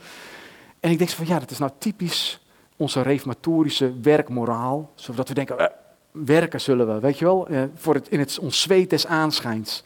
En 0.79 0.91
ik 0.91 0.97
denk 0.97 1.09
van 1.09 1.27
ja, 1.27 1.39
dat 1.39 1.51
is 1.51 1.57
nou 1.57 1.71
typisch 1.77 2.41
onze 2.77 3.01
reformatorische 3.01 3.99
werkmoraal. 4.01 4.91
Zodat 4.95 5.27
we 5.27 5.33
denken, 5.33 5.59
eh, 5.59 5.65
werken 6.13 6.61
zullen 6.61 6.93
we, 6.93 6.99
weet 6.99 7.19
je 7.19 7.25
wel, 7.25 7.47
eh, 7.47 7.63
voor 7.75 7.93
het, 7.93 8.09
in 8.09 8.19
het, 8.19 8.39
ons 8.39 8.61
zweet 8.61 8.89
des 8.89 9.07
aanschijns. 9.07 9.83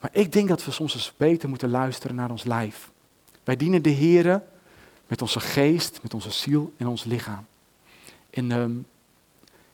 Maar 0.00 0.10
ik 0.12 0.32
denk 0.32 0.48
dat 0.48 0.64
we 0.64 0.70
soms 0.70 0.94
eens 0.94 1.12
beter 1.16 1.48
moeten 1.48 1.70
luisteren 1.70 2.16
naar 2.16 2.30
ons 2.30 2.44
lijf. 2.44 2.90
Wij 3.44 3.56
dienen 3.56 3.82
de 3.82 3.90
Heer 3.90 4.42
met 5.06 5.22
onze 5.22 5.40
geest, 5.40 5.98
met 6.02 6.14
onze 6.14 6.30
ziel 6.30 6.72
en 6.76 6.86
ons 6.86 7.04
lichaam. 7.04 7.46
En 8.30 8.52
ehm, 8.52 8.72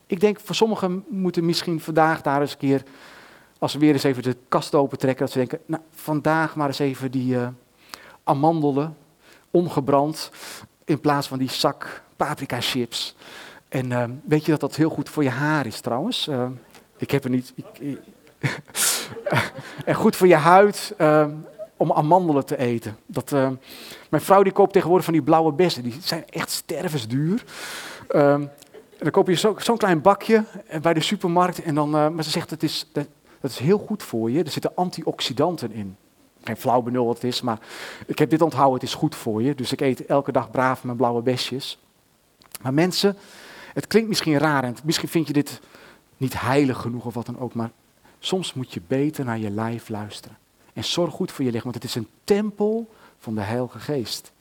ik 0.07 0.20
denk 0.20 0.40
voor 0.40 0.55
sommigen 0.55 1.05
moeten 1.09 1.44
misschien 1.44 1.81
vandaag 1.81 2.23
daar 2.23 2.40
eens 2.40 2.53
een 2.53 2.59
keer, 2.59 2.83
als 3.59 3.73
we 3.73 3.79
weer 3.79 3.92
eens 3.92 4.03
even 4.03 4.23
de 4.23 4.37
kast 4.49 4.75
open 4.75 4.99
trekken, 4.99 5.25
dat 5.25 5.33
ze 5.33 5.38
denken, 5.38 5.61
nou 5.66 5.83
vandaag 5.90 6.57
maar 6.57 6.66
eens 6.66 6.79
even 6.79 7.11
die 7.11 7.35
uh, 7.35 7.49
amandelen, 8.25 8.97
ongebrand, 9.51 10.31
in 10.85 11.01
plaats 11.01 11.29
van 11.29 11.38
die 11.38 11.51
zak 11.51 12.03
paprika 12.16 12.61
chips. 12.61 13.14
En 13.75 13.91
uh, 13.91 14.05
weet 14.25 14.45
je 14.45 14.51
dat 14.51 14.61
dat 14.61 14.77
heel 14.77 14.91
goed 14.91 15.09
voor 15.09 15.23
je 15.23 15.31
haar 15.31 15.67
is 15.67 15.81
trouwens? 15.81 16.29
Uh, 16.29 16.47
ik 16.97 17.11
heb 17.11 17.25
er 17.25 17.31
niet. 17.31 17.53
Ik, 17.55 17.99
en 19.85 19.95
goed 19.95 20.17
voor 20.17 20.27
je 20.27 20.35
huid 20.35 20.95
uh, 20.99 21.27
om 21.77 21.93
amandelen 21.93 22.47
te 22.47 22.57
eten. 22.57 22.97
Dat, 23.07 23.31
mijn 24.11 24.23
vrouw 24.23 24.43
die 24.43 24.53
koopt 24.53 24.73
tegenwoordig 24.73 25.05
van 25.05 25.15
die 25.15 25.23
blauwe 25.23 25.53
bessen. 25.53 25.83
Die 25.83 25.97
zijn 26.01 26.25
echt 26.31 26.51
stervensduur. 26.51 27.45
Ehm, 28.09 28.41
en 28.41 28.99
dan 28.99 29.11
koop 29.11 29.29
je 29.29 29.35
zo'n 29.35 29.55
zo 29.59 29.77
klein 29.77 30.01
bakje 30.01 30.45
bij 30.83 30.95
de 30.95 31.03
supermarkt. 31.03 31.63
En 31.63 31.75
dan, 31.75 31.91
maar 31.91 32.25
ze 32.25 32.31
zegt 32.31 32.51
dat 32.51 32.63
is, 32.63 32.89
dat, 32.93 33.07
dat 33.41 33.51
is 33.51 33.59
heel 33.59 33.79
goed 33.79 34.03
voor 34.03 34.31
je. 34.31 34.44
Er 34.44 34.51
zitten 34.51 34.75
antioxidanten 34.75 35.73
in 35.73 35.96
geen 36.44 36.57
flauw 36.57 36.83
benul 36.83 37.07
wat 37.07 37.15
het 37.15 37.25
is, 37.25 37.40
maar 37.40 37.59
ik 38.07 38.19
heb 38.19 38.31
dit 38.31 38.42
onthouden, 38.42 38.75
het 38.75 38.88
is 38.88 38.94
goed 38.94 39.15
voor 39.15 39.42
je. 39.42 39.55
Dus 39.55 39.73
ik 39.73 39.81
eet 39.81 40.07
elke 40.07 40.33
dag 40.33 40.51
braaf 40.51 40.85
mijn 40.85 40.96
blauwe 40.96 41.23
besjes. 41.23 41.79
Maar 42.63 42.75
mensen, 42.75 43.17
het 43.75 43.87
klinkt 43.87 44.08
misschien 44.08 44.38
raar 44.38 44.64
en 44.64 44.77
misschien 44.85 45.08
vind 45.08 45.27
je 45.27 45.33
dit 45.33 45.60
niet 46.16 46.40
heilig 46.40 46.81
genoeg 46.81 47.04
of 47.04 47.14
wat 47.14 47.27
dan 47.27 47.38
ook, 47.38 47.54
maar 47.54 47.70
soms 48.18 48.54
moet 48.54 48.72
je 48.72 48.81
beter 48.87 49.25
naar 49.25 49.38
je 49.38 49.50
lijf 49.50 49.88
luisteren. 49.88 50.37
En 50.72 50.85
zorg 50.85 51.14
goed 51.14 51.33
voor 51.33 51.44
je 51.44 51.50
lichaam, 51.50 51.70
want 51.70 51.83
het 51.83 51.90
is 51.90 51.94
een 51.94 52.08
tempel 52.25 52.90
van 53.18 53.35
de 53.35 53.40
Heilige 53.40 53.79
Geest. 53.79 54.33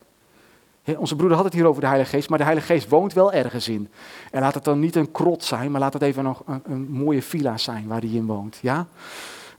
onze 0.97 1.15
broeder 1.15 1.35
had 1.35 1.45
het 1.45 1.53
hier 1.53 1.65
over 1.65 1.81
de 1.81 1.87
Heilige 1.87 2.09
Geest, 2.09 2.29
maar 2.29 2.37
de 2.37 2.43
Heilige 2.43 2.73
Geest 2.73 2.89
woont 2.89 3.13
wel 3.13 3.33
ergens 3.33 3.67
in. 3.67 3.89
En 4.31 4.41
laat 4.41 4.53
het 4.53 4.63
dan 4.63 4.79
niet 4.79 4.95
een 4.95 5.11
krot 5.11 5.43
zijn, 5.43 5.71
maar 5.71 5.79
laat 5.79 5.93
het 5.93 6.01
even 6.01 6.23
nog 6.23 6.41
een, 6.45 6.61
een 6.65 6.91
mooie 6.91 7.21
villa 7.21 7.57
zijn 7.57 7.87
waar 7.87 7.99
hij 7.99 8.09
in 8.09 8.25
woont. 8.25 8.59
Ja? 8.61 8.87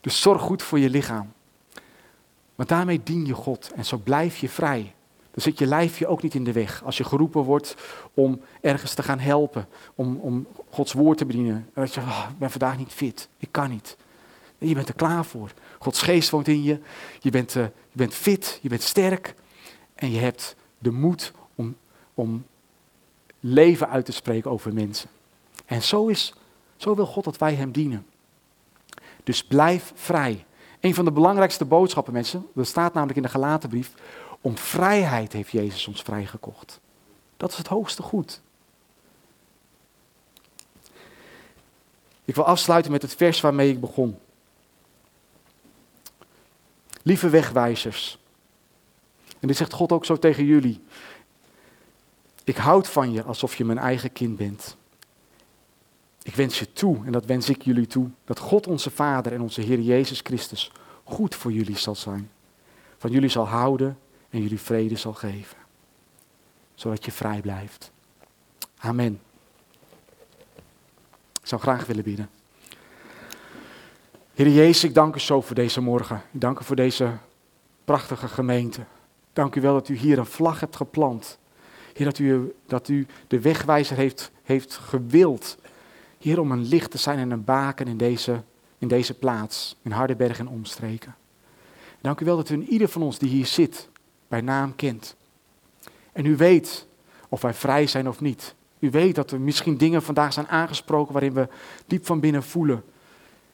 Dus 0.00 0.20
zorg 0.20 0.42
goed 0.42 0.62
voor 0.62 0.78
je 0.78 0.90
lichaam. 0.90 1.32
Want 2.54 2.68
daarmee 2.68 3.00
dien 3.02 3.26
je 3.26 3.34
God 3.34 3.72
en 3.74 3.84
zo 3.84 3.96
blijf 3.96 4.36
je 4.36 4.48
vrij. 4.48 4.94
Dan 5.34 5.42
zit 5.42 5.58
je 5.58 5.66
lijfje 5.66 6.06
ook 6.06 6.22
niet 6.22 6.34
in 6.34 6.44
de 6.44 6.52
weg. 6.52 6.82
Als 6.84 6.96
je 6.96 7.04
geroepen 7.04 7.42
wordt 7.42 7.76
om 8.14 8.40
ergens 8.60 8.94
te 8.94 9.02
gaan 9.02 9.18
helpen, 9.18 9.68
om, 9.94 10.16
om 10.16 10.46
Gods 10.70 10.92
woord 10.92 11.18
te 11.18 11.24
bedienen. 11.24 11.54
En 11.54 11.82
dat 11.82 11.94
je, 11.94 12.00
oh, 12.00 12.26
ik 12.30 12.38
ben 12.38 12.50
vandaag 12.50 12.78
niet 12.78 12.92
fit, 12.92 13.28
ik 13.38 13.48
kan 13.50 13.70
niet. 13.70 13.96
je 14.58 14.74
bent 14.74 14.88
er 14.88 14.94
klaar 14.94 15.24
voor. 15.24 15.52
Gods 15.78 16.02
geest 16.02 16.30
woont 16.30 16.48
in 16.48 16.62
je. 16.62 16.78
Je 17.20 17.30
bent, 17.30 17.54
uh, 17.54 17.62
je 17.62 17.96
bent 17.98 18.14
fit, 18.14 18.58
je 18.62 18.68
bent 18.68 18.82
sterk. 18.82 19.34
En 19.94 20.10
je 20.10 20.18
hebt 20.18 20.56
de 20.78 20.90
moed 20.90 21.32
om, 21.54 21.76
om 22.14 22.44
leven 23.40 23.88
uit 23.88 24.04
te 24.04 24.12
spreken 24.12 24.50
over 24.50 24.74
mensen. 24.74 25.08
En 25.66 25.82
zo, 25.82 26.06
is, 26.06 26.34
zo 26.76 26.94
wil 26.94 27.06
God 27.06 27.24
dat 27.24 27.38
wij 27.38 27.54
Hem 27.54 27.72
dienen. 27.72 28.06
Dus 29.24 29.44
blijf 29.44 29.92
vrij. 29.94 30.44
Een 30.80 30.94
van 30.94 31.04
de 31.04 31.12
belangrijkste 31.12 31.64
boodschappen, 31.64 32.12
mensen, 32.12 32.46
dat 32.54 32.66
staat 32.66 32.92
namelijk 32.92 33.16
in 33.16 33.24
de 33.24 33.28
Galatenbrief, 33.28 33.92
om 34.44 34.58
vrijheid 34.58 35.32
heeft 35.32 35.50
Jezus 35.50 35.86
ons 35.86 36.02
vrijgekocht. 36.02 36.80
Dat 37.36 37.50
is 37.50 37.56
het 37.56 37.66
hoogste 37.66 38.02
goed. 38.02 38.40
Ik 42.24 42.34
wil 42.34 42.44
afsluiten 42.44 42.92
met 42.92 43.02
het 43.02 43.14
vers 43.14 43.40
waarmee 43.40 43.70
ik 43.70 43.80
begon. 43.80 44.18
Lieve 47.02 47.28
wegwijzers. 47.28 48.18
En 49.40 49.48
dit 49.48 49.56
zegt 49.56 49.72
God 49.72 49.92
ook 49.92 50.04
zo 50.04 50.18
tegen 50.18 50.44
jullie. 50.44 50.80
Ik 52.44 52.56
houd 52.56 52.88
van 52.88 53.12
je 53.12 53.22
alsof 53.22 53.56
je 53.56 53.64
mijn 53.64 53.78
eigen 53.78 54.12
kind 54.12 54.36
bent. 54.36 54.76
Ik 56.22 56.34
wens 56.34 56.58
je 56.58 56.72
toe, 56.72 57.04
en 57.04 57.12
dat 57.12 57.24
wens 57.24 57.48
ik 57.48 57.62
jullie 57.62 57.86
toe, 57.86 58.10
dat 58.24 58.38
God 58.38 58.66
onze 58.66 58.90
Vader 58.90 59.32
en 59.32 59.40
onze 59.40 59.60
Heer 59.60 59.80
Jezus 59.80 60.20
Christus 60.20 60.72
goed 61.04 61.34
voor 61.34 61.52
jullie 61.52 61.78
zal 61.78 61.94
zijn. 61.94 62.30
Van 62.98 63.10
jullie 63.10 63.28
zal 63.28 63.46
houden 63.46 63.98
en 64.34 64.42
jullie 64.42 64.60
vrede 64.60 64.96
zal 64.96 65.12
geven. 65.12 65.56
Zodat 66.74 67.04
je 67.04 67.12
vrij 67.12 67.40
blijft. 67.40 67.90
Amen. 68.78 69.20
Ik 71.40 71.50
zou 71.50 71.60
graag 71.60 71.86
willen 71.86 72.04
bidden. 72.04 72.30
Heer 74.34 74.48
Jezus, 74.48 74.84
ik 74.84 74.94
dank 74.94 75.14
u 75.14 75.18
zo 75.18 75.40
voor 75.40 75.54
deze 75.54 75.80
morgen. 75.80 76.22
Ik 76.32 76.40
dank 76.40 76.60
u 76.60 76.64
voor 76.64 76.76
deze 76.76 77.12
prachtige 77.84 78.28
gemeente. 78.28 78.84
Dank 79.32 79.54
u 79.54 79.60
wel 79.60 79.72
dat 79.72 79.88
u 79.88 79.96
hier 79.96 80.18
een 80.18 80.26
vlag 80.26 80.60
hebt 80.60 80.76
geplant. 80.76 81.38
Heer, 81.92 82.06
dat 82.06 82.18
u, 82.18 82.54
dat 82.66 82.88
u 82.88 83.06
de 83.26 83.40
wegwijzer 83.40 83.96
heeft, 83.96 84.30
heeft 84.42 84.74
gewild. 84.74 85.58
Heer, 86.18 86.40
om 86.40 86.52
een 86.52 86.64
licht 86.64 86.90
te 86.90 86.98
zijn 86.98 87.18
en 87.18 87.30
een 87.30 87.44
baken 87.44 87.86
in 87.86 87.96
deze, 87.96 88.42
in 88.78 88.88
deze 88.88 89.14
plaats, 89.14 89.76
in 89.82 89.90
Hardenberg 89.90 90.38
en 90.38 90.48
omstreken. 90.48 91.14
Dank 92.00 92.20
u 92.20 92.24
wel 92.24 92.36
dat 92.36 92.50
u 92.50 92.54
in 92.54 92.68
ieder 92.68 92.88
van 92.88 93.02
ons 93.02 93.18
die 93.18 93.28
hier 93.28 93.46
zit, 93.46 93.88
bij 94.34 94.42
naam 94.42 94.76
kent. 94.76 95.16
En 96.12 96.26
u 96.26 96.36
weet 96.36 96.86
of 97.28 97.42
wij 97.42 97.54
vrij 97.54 97.86
zijn 97.86 98.08
of 98.08 98.20
niet. 98.20 98.54
U 98.78 98.90
weet 98.90 99.14
dat 99.14 99.30
er 99.30 99.40
misschien 99.40 99.76
dingen 99.76 100.02
vandaag 100.02 100.32
zijn 100.32 100.48
aangesproken 100.48 101.12
waarin 101.12 101.32
we 101.32 101.48
diep 101.86 102.06
van 102.06 102.20
binnen 102.20 102.42
voelen. 102.42 102.84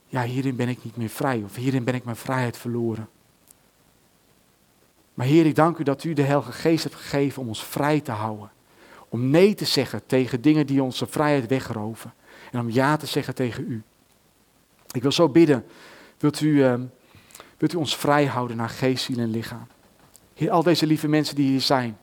Ja, 0.07 0.23
hierin 0.23 0.57
ben 0.57 0.69
ik 0.69 0.85
niet 0.85 0.97
meer 0.97 1.09
vrij 1.09 1.43
of 1.45 1.55
hierin 1.55 1.85
ben 1.85 1.95
ik 1.95 2.05
mijn 2.05 2.17
vrijheid 2.17 2.57
verloren. 2.57 3.09
Maar 5.15 5.27
Heer, 5.27 5.47
ik 5.47 5.55
dank 5.55 5.79
u 5.79 5.83
dat 5.83 6.05
u 6.05 6.13
de 6.13 6.23
Heilige 6.23 6.53
Geest 6.53 6.83
hebt 6.83 6.97
gegeven 6.97 7.43
om 7.43 7.49
ons 7.49 7.65
vrij 7.65 8.01
te 8.01 8.13
houden. 8.13 8.51
Om 9.09 9.31
nee 9.31 9.55
te 9.55 9.65
zeggen 9.65 10.07
tegen 10.07 10.41
dingen 10.41 10.67
die 10.67 10.83
onze 10.83 11.07
vrijheid 11.07 11.47
wegroven. 11.47 12.13
En 12.53 12.61
om 12.61 12.71
ja 12.71 12.97
te 12.97 13.07
zeggen 13.07 13.35
tegen 13.35 13.65
u. 13.69 13.83
Ik 14.93 15.03
wil 15.03 15.13
zo 15.13 15.29
bidden, 15.29 15.65
wilt 16.19 16.41
u, 16.41 16.49
uh, 16.49 16.75
wilt 17.59 17.73
u 17.73 17.77
ons 17.77 17.97
vrij 17.97 18.27
houden 18.27 18.57
naar 18.57 18.69
geest, 18.69 19.05
ziel 19.05 19.19
en 19.19 19.31
lichaam. 19.31 19.67
Al 20.49 20.63
deze 20.63 20.87
lieve 20.87 21.09
mensen 21.09 21.35
die 21.35 21.49
hier 21.49 21.61
zijn, 21.61 21.99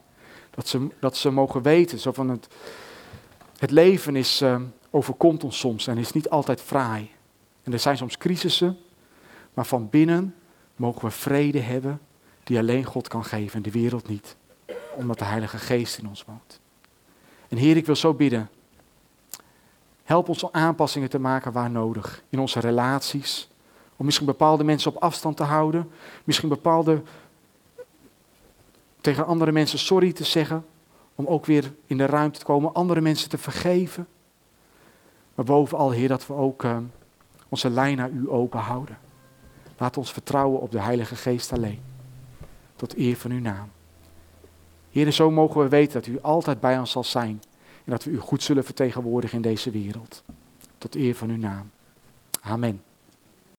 dat 0.50 0.68
ze, 0.68 0.88
dat 1.00 1.18
ze 1.18 1.30
mogen 1.30 1.62
weten, 1.62 2.00
zo 2.00 2.12
van 2.12 2.30
het, 2.30 2.48
het 3.58 3.72
leven 3.72 4.16
is, 4.16 4.42
uh, 4.42 4.62
overkomt 4.90 5.44
ons 5.44 5.60
soms 5.60 5.88
en 5.88 5.98
is 5.98 6.12
niet 6.12 6.30
altijd 6.30 6.62
fraai. 6.62 7.12
En 7.64 7.74
er 7.74 7.80
zijn 7.80 7.98
soms 7.98 8.18
crisissen, 8.18 8.78
maar 9.54 9.66
van 9.66 9.90
binnen 9.90 10.36
mogen 10.76 11.06
we 11.06 11.12
vrede 11.12 11.60
hebben 11.60 12.00
die 12.44 12.58
alleen 12.58 12.84
God 12.84 13.08
kan 13.08 13.26
geven 13.26 13.56
en 13.56 13.62
de 13.62 13.72
wereld 13.72 14.08
niet. 14.08 14.36
Omdat 14.96 15.20
de 15.20 15.26
Heilige 15.26 15.58
Geest 15.58 15.98
in 15.98 16.08
ons 16.08 16.24
woont. 16.28 16.60
En 17.48 17.58
Heer, 17.58 17.78
ik 17.78 17.86
wil 17.86 17.96
zo 17.96 18.14
bidden. 18.14 18.50
Help 20.04 20.30
ons 20.30 20.44
om 20.44 20.50
aanpassingen 20.52 21.10
te 21.10 21.20
maken 21.20 21.52
waar 21.52 21.70
nodig. 21.70 22.24
In 22.30 22.40
onze 22.40 22.60
relaties. 22.60 23.50
Om 23.96 24.06
misschien 24.06 24.26
bepaalde 24.26 24.64
mensen 24.64 24.96
op 24.96 25.02
afstand 25.02 25.38
te 25.38 25.44
houden. 25.44 25.92
Misschien 26.24 26.50
bepaalde 26.50 27.02
tegen 29.08 29.26
andere 29.26 29.52
mensen 29.52 29.80
sorry 29.80 30.14
te 30.14 30.24
zeggen. 30.24 30.66
Om 31.16 31.26
ook 31.26 31.46
weer 31.46 31.74
in 31.86 31.98
de 31.98 32.06
ruimte 32.06 32.40
te 32.40 32.46
komen 32.46 32.74
andere 32.74 33.02
mensen 33.02 33.30
te 33.30 33.38
vergeven. 33.38 34.08
Maar 35.36 35.46
bovenal, 35.46 35.92
Heer, 35.92 36.08
dat 36.08 36.28
we 36.28 36.34
ook 36.34 36.64
uh, 36.64 36.78
onze 37.50 37.70
lijn 37.70 37.98
naar 37.98 38.10
U 38.10 38.30
open 38.30 38.60
houden. 38.60 38.98
Laat 39.78 39.98
ons 39.98 40.14
vertrouwen 40.14 40.60
op 40.62 40.72
de 40.72 40.80
Heilige 40.80 41.16
Geest 41.16 41.54
alleen 41.54 41.80
tot 42.76 42.98
eer 42.98 43.18
van 43.18 43.32
uw 43.32 43.40
naam. 43.40 43.70
Heer, 44.92 45.12
zo 45.12 45.32
mogen 45.32 45.62
we 45.62 45.68
weten 45.68 45.94
dat 45.94 46.06
u 46.08 46.22
altijd 46.22 46.60
bij 46.60 46.80
ons 46.80 46.92
zal 46.92 47.04
zijn 47.04 47.42
en 47.84 47.92
dat 47.92 48.04
we 48.04 48.12
u 48.12 48.18
goed 48.18 48.44
zullen 48.44 48.64
vertegenwoordigen 48.64 49.36
in 49.36 49.42
deze 49.42 49.72
wereld. 49.72 50.24
Tot 50.78 50.96
eer 50.96 51.16
van 51.16 51.30
uw 51.30 51.38
naam. 51.38 51.72
Amen. 52.42 52.82